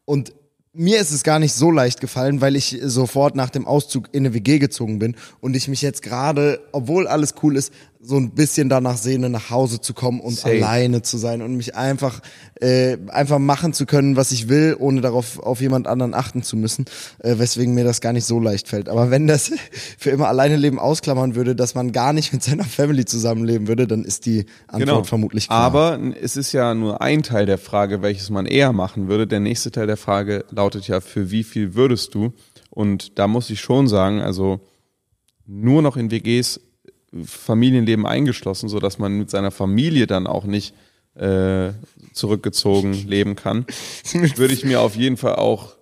Und 0.09 0.33
mir 0.71 1.01
ist 1.01 1.11
es 1.11 1.23
gar 1.23 1.37
nicht 1.37 1.53
so 1.53 1.69
leicht 1.69 1.99
gefallen, 1.99 2.39
weil 2.39 2.55
ich 2.55 2.77
sofort 2.81 3.35
nach 3.35 3.49
dem 3.49 3.67
Auszug 3.67 4.07
in 4.13 4.25
eine 4.25 4.33
WG 4.33 4.57
gezogen 4.57 4.99
bin 4.99 5.17
und 5.41 5.53
ich 5.55 5.67
mich 5.67 5.81
jetzt 5.81 6.01
gerade, 6.01 6.61
obwohl 6.71 7.07
alles 7.07 7.35
cool 7.43 7.57
ist, 7.57 7.73
so 7.99 8.15
ein 8.15 8.31
bisschen 8.31 8.69
danach 8.69 8.97
sehne, 8.97 9.29
nach 9.29 9.49
Hause 9.49 9.81
zu 9.81 9.93
kommen 9.93 10.19
und 10.19 10.35
Safe. 10.35 10.55
alleine 10.55 11.01
zu 11.01 11.17
sein 11.17 11.41
und 11.41 11.55
mich 11.55 11.75
einfach 11.75 12.21
äh, 12.61 12.97
einfach 13.07 13.39
machen 13.39 13.73
zu 13.73 13.85
können, 13.85 14.15
was 14.15 14.31
ich 14.31 14.49
will, 14.49 14.75
ohne 14.77 15.01
darauf 15.01 15.39
auf 15.39 15.61
jemand 15.61 15.87
anderen 15.87 16.13
achten 16.13 16.43
zu 16.43 16.57
müssen, 16.57 16.85
äh, 17.19 17.37
weswegen 17.37 17.73
mir 17.73 17.83
das 17.83 18.01
gar 18.01 18.13
nicht 18.13 18.25
so 18.25 18.39
leicht 18.39 18.67
fällt. 18.67 18.89
Aber 18.89 19.09
wenn 19.09 19.27
das 19.27 19.51
für 19.97 20.11
immer 20.11 20.27
alleine 20.27 20.57
leben 20.57 20.79
ausklammern 20.79 21.35
würde, 21.35 21.55
dass 21.55 21.75
man 21.75 21.91
gar 21.91 22.13
nicht 22.13 22.33
mit 22.33 22.43
seiner 22.43 22.65
Family 22.65 23.05
zusammenleben 23.05 23.67
würde, 23.67 23.87
dann 23.87 24.03
ist 24.03 24.25
die 24.25 24.45
Antwort 24.67 25.07
vermutlich 25.07 25.47
klar. 25.47 25.71
Genau. 25.71 25.79
Aber 25.79 26.15
es 26.21 26.37
ist 26.37 26.51
ja 26.51 26.73
nur 26.73 27.01
ein 27.01 27.23
Teil 27.23 27.45
der 27.45 27.57
Frage, 27.57 28.01
welches 28.01 28.29
man 28.29 28.45
eher 28.45 28.73
machen 28.73 29.07
würde. 29.07 29.27
Der 29.27 29.39
nächste 29.39 29.71
Teil 29.71 29.87
der 29.87 29.97
Frage 29.97 30.45
lautet 30.49 30.87
ja, 30.87 31.01
für 31.01 31.31
wie 31.31 31.43
viel 31.43 31.75
würdest 31.75 32.13
du? 32.13 32.33
Und 32.69 33.17
da 33.17 33.27
muss 33.27 33.49
ich 33.49 33.59
schon 33.59 33.87
sagen, 33.87 34.21
also 34.21 34.59
nur 35.47 35.81
noch 35.81 35.97
in 35.97 36.11
WGs 36.11 36.59
Familienleben 37.25 38.05
eingeschlossen, 38.05 38.69
so 38.69 38.79
dass 38.79 38.99
man 38.99 39.17
mit 39.17 39.29
seiner 39.29 39.51
Familie 39.51 40.07
dann 40.07 40.27
auch 40.27 40.45
nicht 40.45 40.73
äh, 41.15 41.71
zurückgezogen 42.13 42.93
leben 42.93 43.35
kann, 43.35 43.65
würde 44.35 44.53
ich 44.53 44.63
mir 44.63 44.81
auf 44.81 44.95
jeden 44.95 45.17
Fall 45.17 45.35
auch 45.35 45.77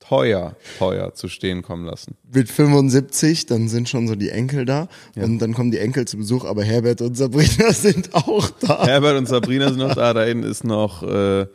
teuer, 0.00 0.56
teuer 0.78 1.14
zu 1.14 1.28
stehen 1.28 1.62
kommen 1.62 1.86
lassen. 1.86 2.16
Mit 2.32 2.48
75, 2.48 3.46
dann 3.46 3.68
sind 3.68 3.88
schon 3.88 4.08
so 4.08 4.16
die 4.16 4.30
Enkel 4.30 4.64
da 4.64 4.88
und 5.14 5.38
dann 5.38 5.54
kommen 5.54 5.70
die 5.70 5.78
Enkel 5.78 6.06
zu 6.06 6.16
Besuch, 6.16 6.44
aber 6.44 6.64
Herbert 6.64 7.00
und 7.00 7.16
Sabrina 7.16 7.72
sind 7.72 8.14
auch 8.14 8.50
da. 8.60 8.86
Herbert 8.86 9.16
und 9.16 9.28
Sabrina 9.28 9.68
sind 9.68 9.78
noch 9.78 9.94
da, 9.94 10.12
da 10.12 10.24
hinten 10.24 10.44
ist 10.44 10.64
noch 10.64 11.02
äh, 11.04 11.46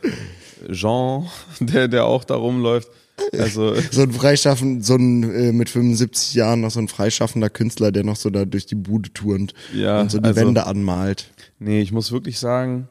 Jean, 0.72 1.28
der, 1.60 1.88
der 1.89 2.06
auch 2.06 2.24
da 2.24 2.36
rumläuft. 2.36 2.89
Also 3.38 3.76
So 3.91 4.01
ein 4.03 4.11
Freischaffen, 4.11 4.82
so 4.82 4.95
ein 4.95 5.24
äh, 5.24 5.51
mit 5.51 5.70
75 5.70 6.34
Jahren 6.36 6.61
noch 6.61 6.72
so 6.72 6.80
ein 6.80 6.88
freischaffender 6.88 7.49
Künstler, 7.49 7.91
der 7.91 8.03
noch 8.03 8.16
so 8.16 8.30
da 8.30 8.45
durch 8.45 8.66
die 8.66 8.76
Bude 8.76 9.11
turnt 9.13 9.53
Ja, 9.74 10.01
und 10.01 10.11
so 10.11 10.20
die 10.20 10.26
also- 10.26 10.41
Wände 10.41 10.66
anmalt. 10.66 11.32
Nee, 11.59 11.82
ich 11.82 11.91
muss 11.91 12.11
wirklich 12.11 12.39
sagen, 12.39 12.89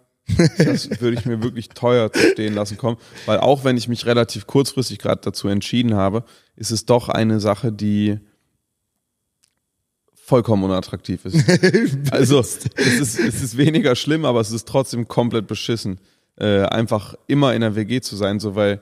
das 0.59 0.89
würde 1.01 1.19
ich 1.19 1.27
mir 1.27 1.43
wirklich 1.43 1.69
teuer 1.71 2.11
zu 2.13 2.31
stehen 2.31 2.55
lassen 2.55 2.79
kommen, 2.79 2.97
weil 3.27 3.39
auch 3.39 3.65
wenn 3.65 3.77
ich 3.77 3.89
mich 3.89 4.07
relativ 4.07 4.47
kurzfristig 4.47 4.99
gerade 4.99 5.21
dazu 5.23 5.49
entschieden 5.49 5.95
habe, 5.95 6.25
ist 6.57 6.71
es 6.71 6.87
doch 6.87 7.09
eine 7.11 7.41
Sache, 7.41 7.71
die 7.73 8.19
vollkommen 10.15 10.65
unattraktiv 10.65 11.25
ist. 11.27 11.45
also 12.11 12.41
es 12.41 12.57
ist, 12.77 13.19
es 13.19 13.43
ist 13.43 13.57
weniger 13.59 13.95
schlimm, 13.95 14.25
aber 14.25 14.41
es 14.41 14.51
ist 14.51 14.67
trotzdem 14.67 15.07
komplett 15.07 15.47
beschissen, 15.47 16.01
äh, 16.37 16.63
einfach 16.63 17.15
immer 17.27 17.55
in 17.55 17.61
der 17.61 17.77
WG 17.77 18.01
zu 18.01 18.17
sein, 18.17 18.41
so 18.41 18.55
weil 18.55 18.81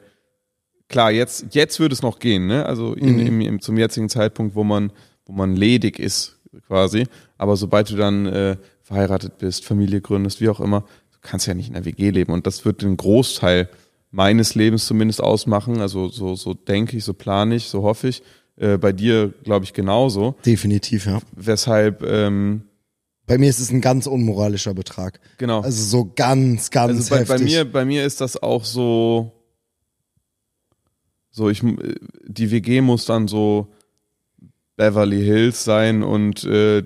klar, 0.93 1.11
jetzt, 1.11 1.47
jetzt 1.51 1.81
würde 1.81 1.93
es 1.93 2.03
noch 2.03 2.21
gehen, 2.21 2.47
ne? 2.47 2.65
Also 2.67 2.95
in, 2.95 3.19
im, 3.19 3.41
im, 3.41 3.61
zum 3.61 3.77
jetzigen 3.77 4.09
Zeitpunkt, 4.09 4.55
wo 4.55 4.63
man, 4.63 4.93
wo 5.27 5.33
man 5.33 5.57
ledig 5.57 5.99
ist, 5.99 6.37
quasi. 6.69 7.07
Aber 7.39 7.57
sobald 7.57 7.91
du 7.91 7.97
dann 7.97 8.27
äh, 8.27 8.57
verheiratet 8.83 9.39
bist, 9.39 9.65
Familie 9.65 10.01
gründest, 10.01 10.41
wie 10.41 10.49
auch 10.49 10.61
immer, 10.61 10.83
du 11.13 11.19
kannst 11.23 11.47
ja 11.47 11.55
nicht 11.55 11.67
in 11.69 11.75
der 11.75 11.85
WG 11.85 12.11
leben. 12.11 12.33
Und 12.33 12.47
das 12.47 12.65
wird 12.65 12.83
den 12.83 12.97
Großteil 12.97 13.69
meines 14.13 14.55
Lebens 14.55 14.87
zumindest 14.87 15.21
ausmachen. 15.21 15.81
Also 15.81 16.09
so, 16.09 16.37
so 16.37 16.55
denke 16.55 16.97
ich, 16.97 17.05
so 17.05 17.15
plane 17.15 17.57
ich, 17.57 17.65
so 17.65 17.83
hoffe 17.83 18.09
ich. 18.09 18.23
Äh, 18.57 18.77
bei 18.77 18.93
dir, 18.93 19.33
glaube 19.43 19.65
ich, 19.65 19.73
genauso. 19.73 20.35
Definitiv, 20.45 21.07
ja. 21.07 21.21
Weshalb, 21.35 22.03
ähm, 22.03 22.63
Bei 23.27 23.39
mir 23.39 23.49
ist 23.49 23.61
es 23.61 23.71
ein 23.71 23.81
ganz 23.81 24.07
unmoralischer 24.07 24.75
Betrag. 24.75 25.21
genau. 25.39 25.63
Also 25.63 25.83
so 25.83 26.13
ganz, 26.15 26.71
ganz 26.71 26.99
Also 26.99 27.11
bei, 27.15 27.21
heftig. 27.21 27.39
bei 27.39 27.45
mir, 27.45 27.65
bei 27.65 27.85
mir 27.87 28.05
ist 28.05 28.21
das 28.21 28.43
auch 28.43 28.65
so, 28.67 29.33
so 31.33 31.51
ich, 31.51 31.63
die 31.63 32.51
WG 32.51 32.81
muss 32.81 33.07
dann 33.07 33.27
so 33.27 33.73
Beverly 34.77 35.23
Hills 35.23 35.65
sein 35.65 36.03
und 36.03 36.45
äh, 36.45 36.83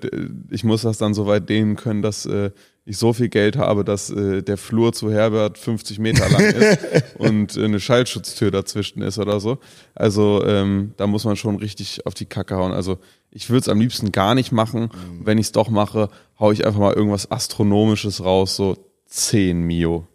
ich 0.49 0.63
muss 0.63 0.81
das 0.81 0.97
dann 0.97 1.13
so 1.13 1.27
weit 1.27 1.49
dehnen 1.49 1.75
können, 1.75 2.01
dass 2.01 2.25
äh, 2.25 2.51
ich 2.85 2.97
so 2.97 3.11
viel 3.11 3.27
Geld 3.27 3.57
habe, 3.57 3.83
dass 3.83 4.09
äh, 4.09 4.41
der 4.41 4.57
Flur 4.57 4.93
zu 4.93 5.11
Herbert 5.11 5.57
50 5.57 5.99
Meter 5.99 6.29
lang 6.29 6.41
ist 6.41 6.79
und 7.17 7.57
äh, 7.57 7.65
eine 7.65 7.81
Schallschutztür 7.81 8.49
dazwischen 8.49 9.01
ist 9.01 9.19
oder 9.19 9.41
so. 9.41 9.57
Also 9.93 10.43
ähm, 10.45 10.93
da 10.95 11.05
muss 11.05 11.25
man 11.25 11.35
schon 11.35 11.57
richtig 11.57 12.05
auf 12.05 12.13
die 12.13 12.25
Kacke 12.25 12.55
hauen. 12.55 12.71
Also 12.71 12.97
ich 13.29 13.49
würde 13.49 13.59
es 13.59 13.69
am 13.69 13.79
liebsten 13.79 14.13
gar 14.13 14.35
nicht 14.35 14.53
machen. 14.53 14.89
Wenn 15.21 15.37
ich 15.37 15.47
es 15.47 15.51
doch 15.51 15.69
mache, 15.69 16.09
hau 16.39 16.51
ich 16.51 16.65
einfach 16.65 16.79
mal 16.79 16.93
irgendwas 16.93 17.29
Astronomisches 17.29 18.23
raus, 18.23 18.55
so 18.55 18.77
10 19.07 19.61
Mio. 19.61 20.07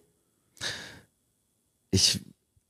Ich, 1.90 2.20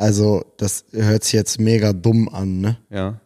also, 0.02 0.44
das 0.56 0.84
hört 0.90 1.22
sich 1.22 1.34
jetzt 1.34 1.60
mega 1.60 1.92
dumm 1.92 2.28
an, 2.28 2.60
ne? 2.60 2.76
Ja. 2.90 3.20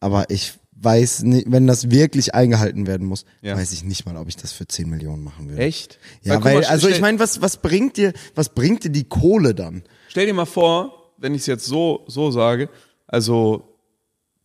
Aber 0.00 0.30
ich 0.30 0.54
weiß 0.72 1.24
nicht, 1.24 1.50
wenn 1.50 1.66
das 1.66 1.90
wirklich 1.90 2.34
eingehalten 2.34 2.86
werden 2.86 3.06
muss, 3.06 3.26
Ja. 3.42 3.54
weiß 3.54 3.72
ich 3.72 3.84
nicht 3.84 4.06
mal, 4.06 4.16
ob 4.16 4.28
ich 4.28 4.36
das 4.36 4.52
für 4.52 4.66
10 4.66 4.88
Millionen 4.88 5.22
machen 5.22 5.50
würde. 5.50 5.60
Echt? 5.60 5.98
Ja, 6.22 6.36
guck 6.36 6.46
weil, 6.46 6.54
mal, 6.54 6.64
also 6.64 6.88
ich 6.88 7.02
meine, 7.02 7.18
was, 7.18 7.42
was 7.42 7.58
bringt 7.58 7.98
dir, 7.98 8.14
was 8.34 8.54
bringt 8.54 8.84
dir 8.84 8.90
die 8.90 9.04
Kohle 9.04 9.54
dann? 9.54 9.82
Stell 10.08 10.24
dir 10.24 10.32
mal 10.32 10.46
vor, 10.46 11.12
wenn 11.18 11.34
ich 11.34 11.42
es 11.42 11.46
jetzt 11.46 11.66
so, 11.66 12.04
so 12.06 12.30
sage, 12.30 12.70
also 13.06 13.78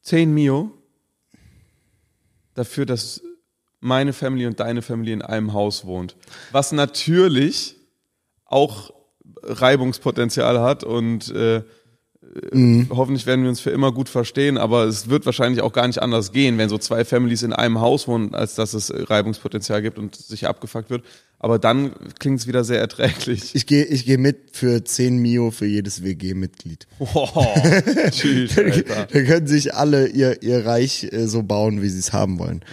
10 0.02 0.34
Mio 0.34 0.72
dafür, 2.54 2.86
dass 2.86 3.22
meine 3.80 4.12
Family 4.12 4.46
und 4.46 4.60
deine 4.60 4.82
Family 4.82 5.14
in 5.14 5.22
einem 5.22 5.54
Haus 5.54 5.86
wohnt. 5.86 6.18
Was 6.52 6.74
natürlich 6.74 7.78
auch 8.44 8.92
Reibungspotenzial 9.44 10.60
hat 10.60 10.84
und 10.84 11.34
äh, 11.34 11.62
hoffentlich 12.90 13.26
werden 13.26 13.44
wir 13.44 13.50
uns 13.50 13.60
für 13.60 13.72
immer 13.72 13.92
gut 13.92 14.08
verstehen, 14.08 14.58
aber 14.58 14.86
es 14.86 15.10
wird 15.10 15.26
wahrscheinlich 15.26 15.62
auch 15.62 15.74
gar 15.74 15.88
nicht 15.88 16.02
anders 16.02 16.32
gehen, 16.32 16.58
wenn 16.58 16.70
so 16.70 16.78
zwei 16.78 17.04
Families 17.04 17.44
in 17.44 17.52
einem 17.52 17.82
Haus 17.82 18.08
wohnen, 18.08 18.34
als 18.34 18.56
dass 18.56 18.74
es 18.74 18.94
Reibungspotenzial 18.96 19.82
gibt 19.82 19.98
und 19.98 20.16
sich 20.16 20.48
abgefuckt 20.48 20.90
wird. 20.90 21.04
Aber 21.40 21.60
dann 21.60 21.92
klingt 22.20 22.40
es 22.40 22.48
wieder 22.48 22.64
sehr 22.64 22.80
erträglich. 22.80 23.56
Ich 23.56 23.66
gehe 23.66 23.84
ich 23.84 24.06
geh 24.06 24.18
mit 24.18 24.52
für 24.54 24.84
10 24.84 25.18
Mio 25.18 25.52
für 25.52 25.66
jedes 25.66 26.04
WG-Mitglied. 26.04 26.88
Oh, 27.14 27.28
tschüss, 28.12 28.58
Alter. 28.58 29.08
Da 29.12 29.24
können 29.24 29.48
sich 29.48 29.74
alle 29.74 30.08
ihr, 30.08 30.42
ihr 30.44 30.66
Reich 30.66 31.08
äh, 31.12 31.28
so 31.28 31.44
bauen, 31.44 31.82
wie 31.82 31.90
sie 31.90 32.00
es 32.00 32.14
haben 32.14 32.40
wollen. 32.40 32.64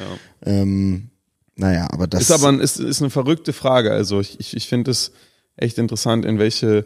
Ähm, 0.45 1.09
naja, 1.57 1.89
aber 1.91 2.07
das 2.07 2.23
Ist 2.23 2.31
aber 2.31 2.49
ein, 2.49 2.61
ist, 2.61 2.79
ist 2.79 3.01
eine 3.01 3.11
verrückte 3.11 3.53
Frage. 3.53 3.91
Also 3.91 4.21
ich, 4.21 4.39
ich, 4.39 4.57
ich 4.57 4.69
finde 4.69 4.93
es 4.93 5.13
echt 5.59 5.79
interessant, 5.79 6.25
in 6.25 6.39
welche 6.39 6.85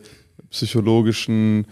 psychologischen 0.51 1.67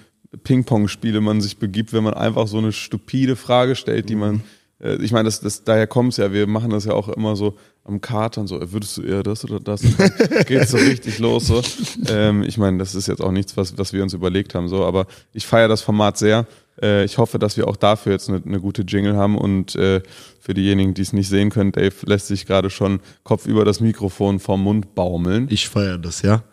Ping-Pong-Spiele 0.44 1.20
man 1.20 1.40
sich 1.40 1.58
begibt, 1.58 1.92
wenn 1.92 2.04
man 2.04 2.14
einfach 2.14 2.46
so 2.46 2.58
eine 2.58 2.72
stupide 2.72 3.36
Frage 3.36 3.74
stellt, 3.74 4.08
die 4.08 4.14
man, 4.14 4.42
äh, 4.80 4.96
ich 4.96 5.12
meine, 5.12 5.24
das, 5.24 5.40
das, 5.40 5.64
daher 5.64 5.86
kommt 5.86 6.12
es 6.12 6.18
ja, 6.18 6.32
wir 6.32 6.46
machen 6.46 6.70
das 6.70 6.84
ja 6.84 6.92
auch 6.92 7.08
immer 7.08 7.36
so 7.36 7.56
am 7.84 8.00
Katern, 8.00 8.46
so, 8.46 8.60
äh, 8.60 8.72
würdest 8.72 8.96
du 8.96 9.02
eher 9.02 9.22
das 9.22 9.44
oder 9.44 9.58
das? 9.58 9.82
Geht's 10.46 10.70
so 10.70 10.76
richtig 10.76 11.18
los. 11.18 11.48
So. 11.48 11.62
Ähm, 12.08 12.44
ich 12.44 12.58
meine, 12.58 12.78
das 12.78 12.94
ist 12.94 13.08
jetzt 13.08 13.20
auch 13.20 13.32
nichts, 13.32 13.56
was, 13.56 13.76
was 13.76 13.92
wir 13.92 14.02
uns 14.02 14.14
überlegt 14.14 14.54
haben, 14.54 14.68
so, 14.68 14.84
aber 14.84 15.06
ich 15.32 15.46
feiere 15.46 15.68
das 15.68 15.82
Format 15.82 16.16
sehr. 16.16 16.46
Äh, 16.80 17.04
ich 17.04 17.18
hoffe, 17.18 17.38
dass 17.38 17.56
wir 17.56 17.66
auch 17.66 17.76
dafür 17.76 18.12
jetzt 18.12 18.28
eine, 18.28 18.42
eine 18.44 18.60
gute 18.60 18.82
Jingle 18.82 19.16
haben 19.16 19.36
und 19.36 19.74
äh, 19.74 20.02
für 20.38 20.54
diejenigen, 20.54 20.94
die 20.94 21.02
es 21.02 21.12
nicht 21.12 21.28
sehen 21.28 21.50
können, 21.50 21.72
Dave 21.72 21.94
lässt 22.04 22.28
sich 22.28 22.46
gerade 22.46 22.70
schon 22.70 23.00
Kopf 23.24 23.46
über 23.46 23.64
das 23.64 23.80
Mikrofon 23.80 24.38
vom 24.38 24.62
Mund 24.62 24.94
baumeln. 24.94 25.48
Ich 25.50 25.68
feiere 25.68 25.98
das, 25.98 26.22
ja. 26.22 26.44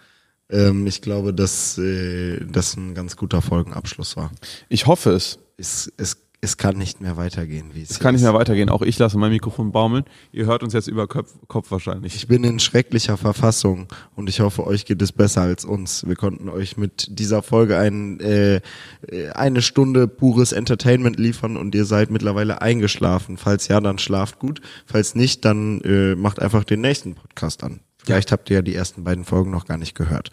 Ähm, 0.49 0.87
ich 0.87 1.01
glaube, 1.01 1.33
dass 1.33 1.77
äh, 1.77 2.39
das 2.45 2.75
ein 2.77 2.93
ganz 2.93 3.15
guter 3.15 3.41
Folgenabschluss 3.41 4.15
war. 4.17 4.31
Ich 4.69 4.87
hoffe 4.87 5.11
es. 5.11 5.39
Es, 5.59 5.91
es, 5.97 6.17
es 6.39 6.57
kann 6.57 6.77
nicht 6.77 7.01
mehr 7.01 7.17
weitergehen, 7.17 7.71
wie 7.73 7.81
es 7.81 7.89
Es 7.89 7.99
kann 7.99 8.13
nicht 8.13 8.21
mehr 8.21 8.33
weitergehen. 8.33 8.69
Auch 8.69 8.83
ich 8.83 8.99
lasse 8.99 9.17
mein 9.17 9.31
Mikrofon 9.31 9.71
baumeln. 9.71 10.05
Ihr 10.31 10.45
hört 10.45 10.61
uns 10.61 10.73
jetzt 10.73 10.87
über 10.87 11.07
Kopf, 11.07 11.33
Kopf 11.47 11.71
wahrscheinlich. 11.71 12.15
Ich 12.15 12.27
bin 12.27 12.43
in 12.43 12.59
schrecklicher 12.59 13.17
Verfassung 13.17 13.87
und 14.15 14.29
ich 14.29 14.39
hoffe, 14.39 14.67
euch 14.67 14.85
geht 14.85 15.01
es 15.01 15.11
besser 15.11 15.41
als 15.41 15.65
uns. 15.65 16.05
Wir 16.05 16.15
konnten 16.15 16.47
euch 16.47 16.77
mit 16.77 17.19
dieser 17.19 17.41
Folge 17.41 17.77
ein, 17.77 18.19
äh, 18.19 18.61
äh, 19.07 19.29
eine 19.33 19.63
Stunde 19.63 20.07
pures 20.07 20.51
Entertainment 20.51 21.17
liefern 21.17 21.57
und 21.57 21.73
ihr 21.73 21.85
seid 21.85 22.11
mittlerweile 22.11 22.61
eingeschlafen. 22.61 23.37
Falls 23.37 23.67
ja, 23.67 23.81
dann 23.81 23.97
schlaft 23.97 24.37
gut. 24.37 24.61
Falls 24.85 25.15
nicht, 25.15 25.43
dann 25.43 25.81
äh, 25.81 26.15
macht 26.15 26.39
einfach 26.39 26.63
den 26.63 26.81
nächsten 26.81 27.15
Podcast 27.15 27.63
an. 27.63 27.79
Vielleicht 28.07 28.31
habt 28.31 28.49
ihr 28.49 28.57
ja 28.57 28.61
die 28.61 28.73
ersten 28.73 29.03
beiden 29.03 29.25
Folgen 29.25 29.51
noch 29.51 29.65
gar 29.65 29.77
nicht 29.77 29.95
gehört. 29.95 30.31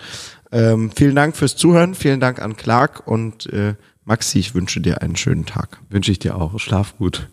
Ähm, 0.52 0.92
vielen 0.94 1.16
Dank 1.16 1.36
fürs 1.36 1.56
Zuhören, 1.56 1.96
vielen 1.96 2.20
Dank 2.20 2.40
an 2.40 2.56
Clark 2.56 3.06
und 3.06 3.52
äh, 3.52 3.74
Maxi, 4.04 4.38
ich 4.38 4.54
wünsche 4.54 4.80
dir 4.80 5.02
einen 5.02 5.16
schönen 5.16 5.44
Tag. 5.44 5.80
Wünsche 5.88 6.12
ich 6.12 6.20
dir 6.20 6.36
auch. 6.36 6.60
Schlaf 6.60 6.96
gut. 6.98 7.28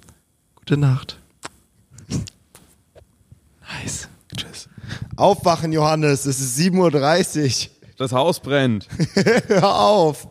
Gute 0.56 0.78
Nacht. 0.78 1.20
Nice. 3.84 4.08
Tschüss. 4.36 4.68
Aufwachen, 5.16 5.74
Johannes, 5.74 6.26
es 6.26 6.40
ist 6.40 6.58
7.30 6.58 7.68
Uhr. 7.68 7.72
Das 7.98 8.12
Haus 8.12 8.40
brennt. 8.40 8.88
Hör 9.48 9.76
auf. 9.78 10.28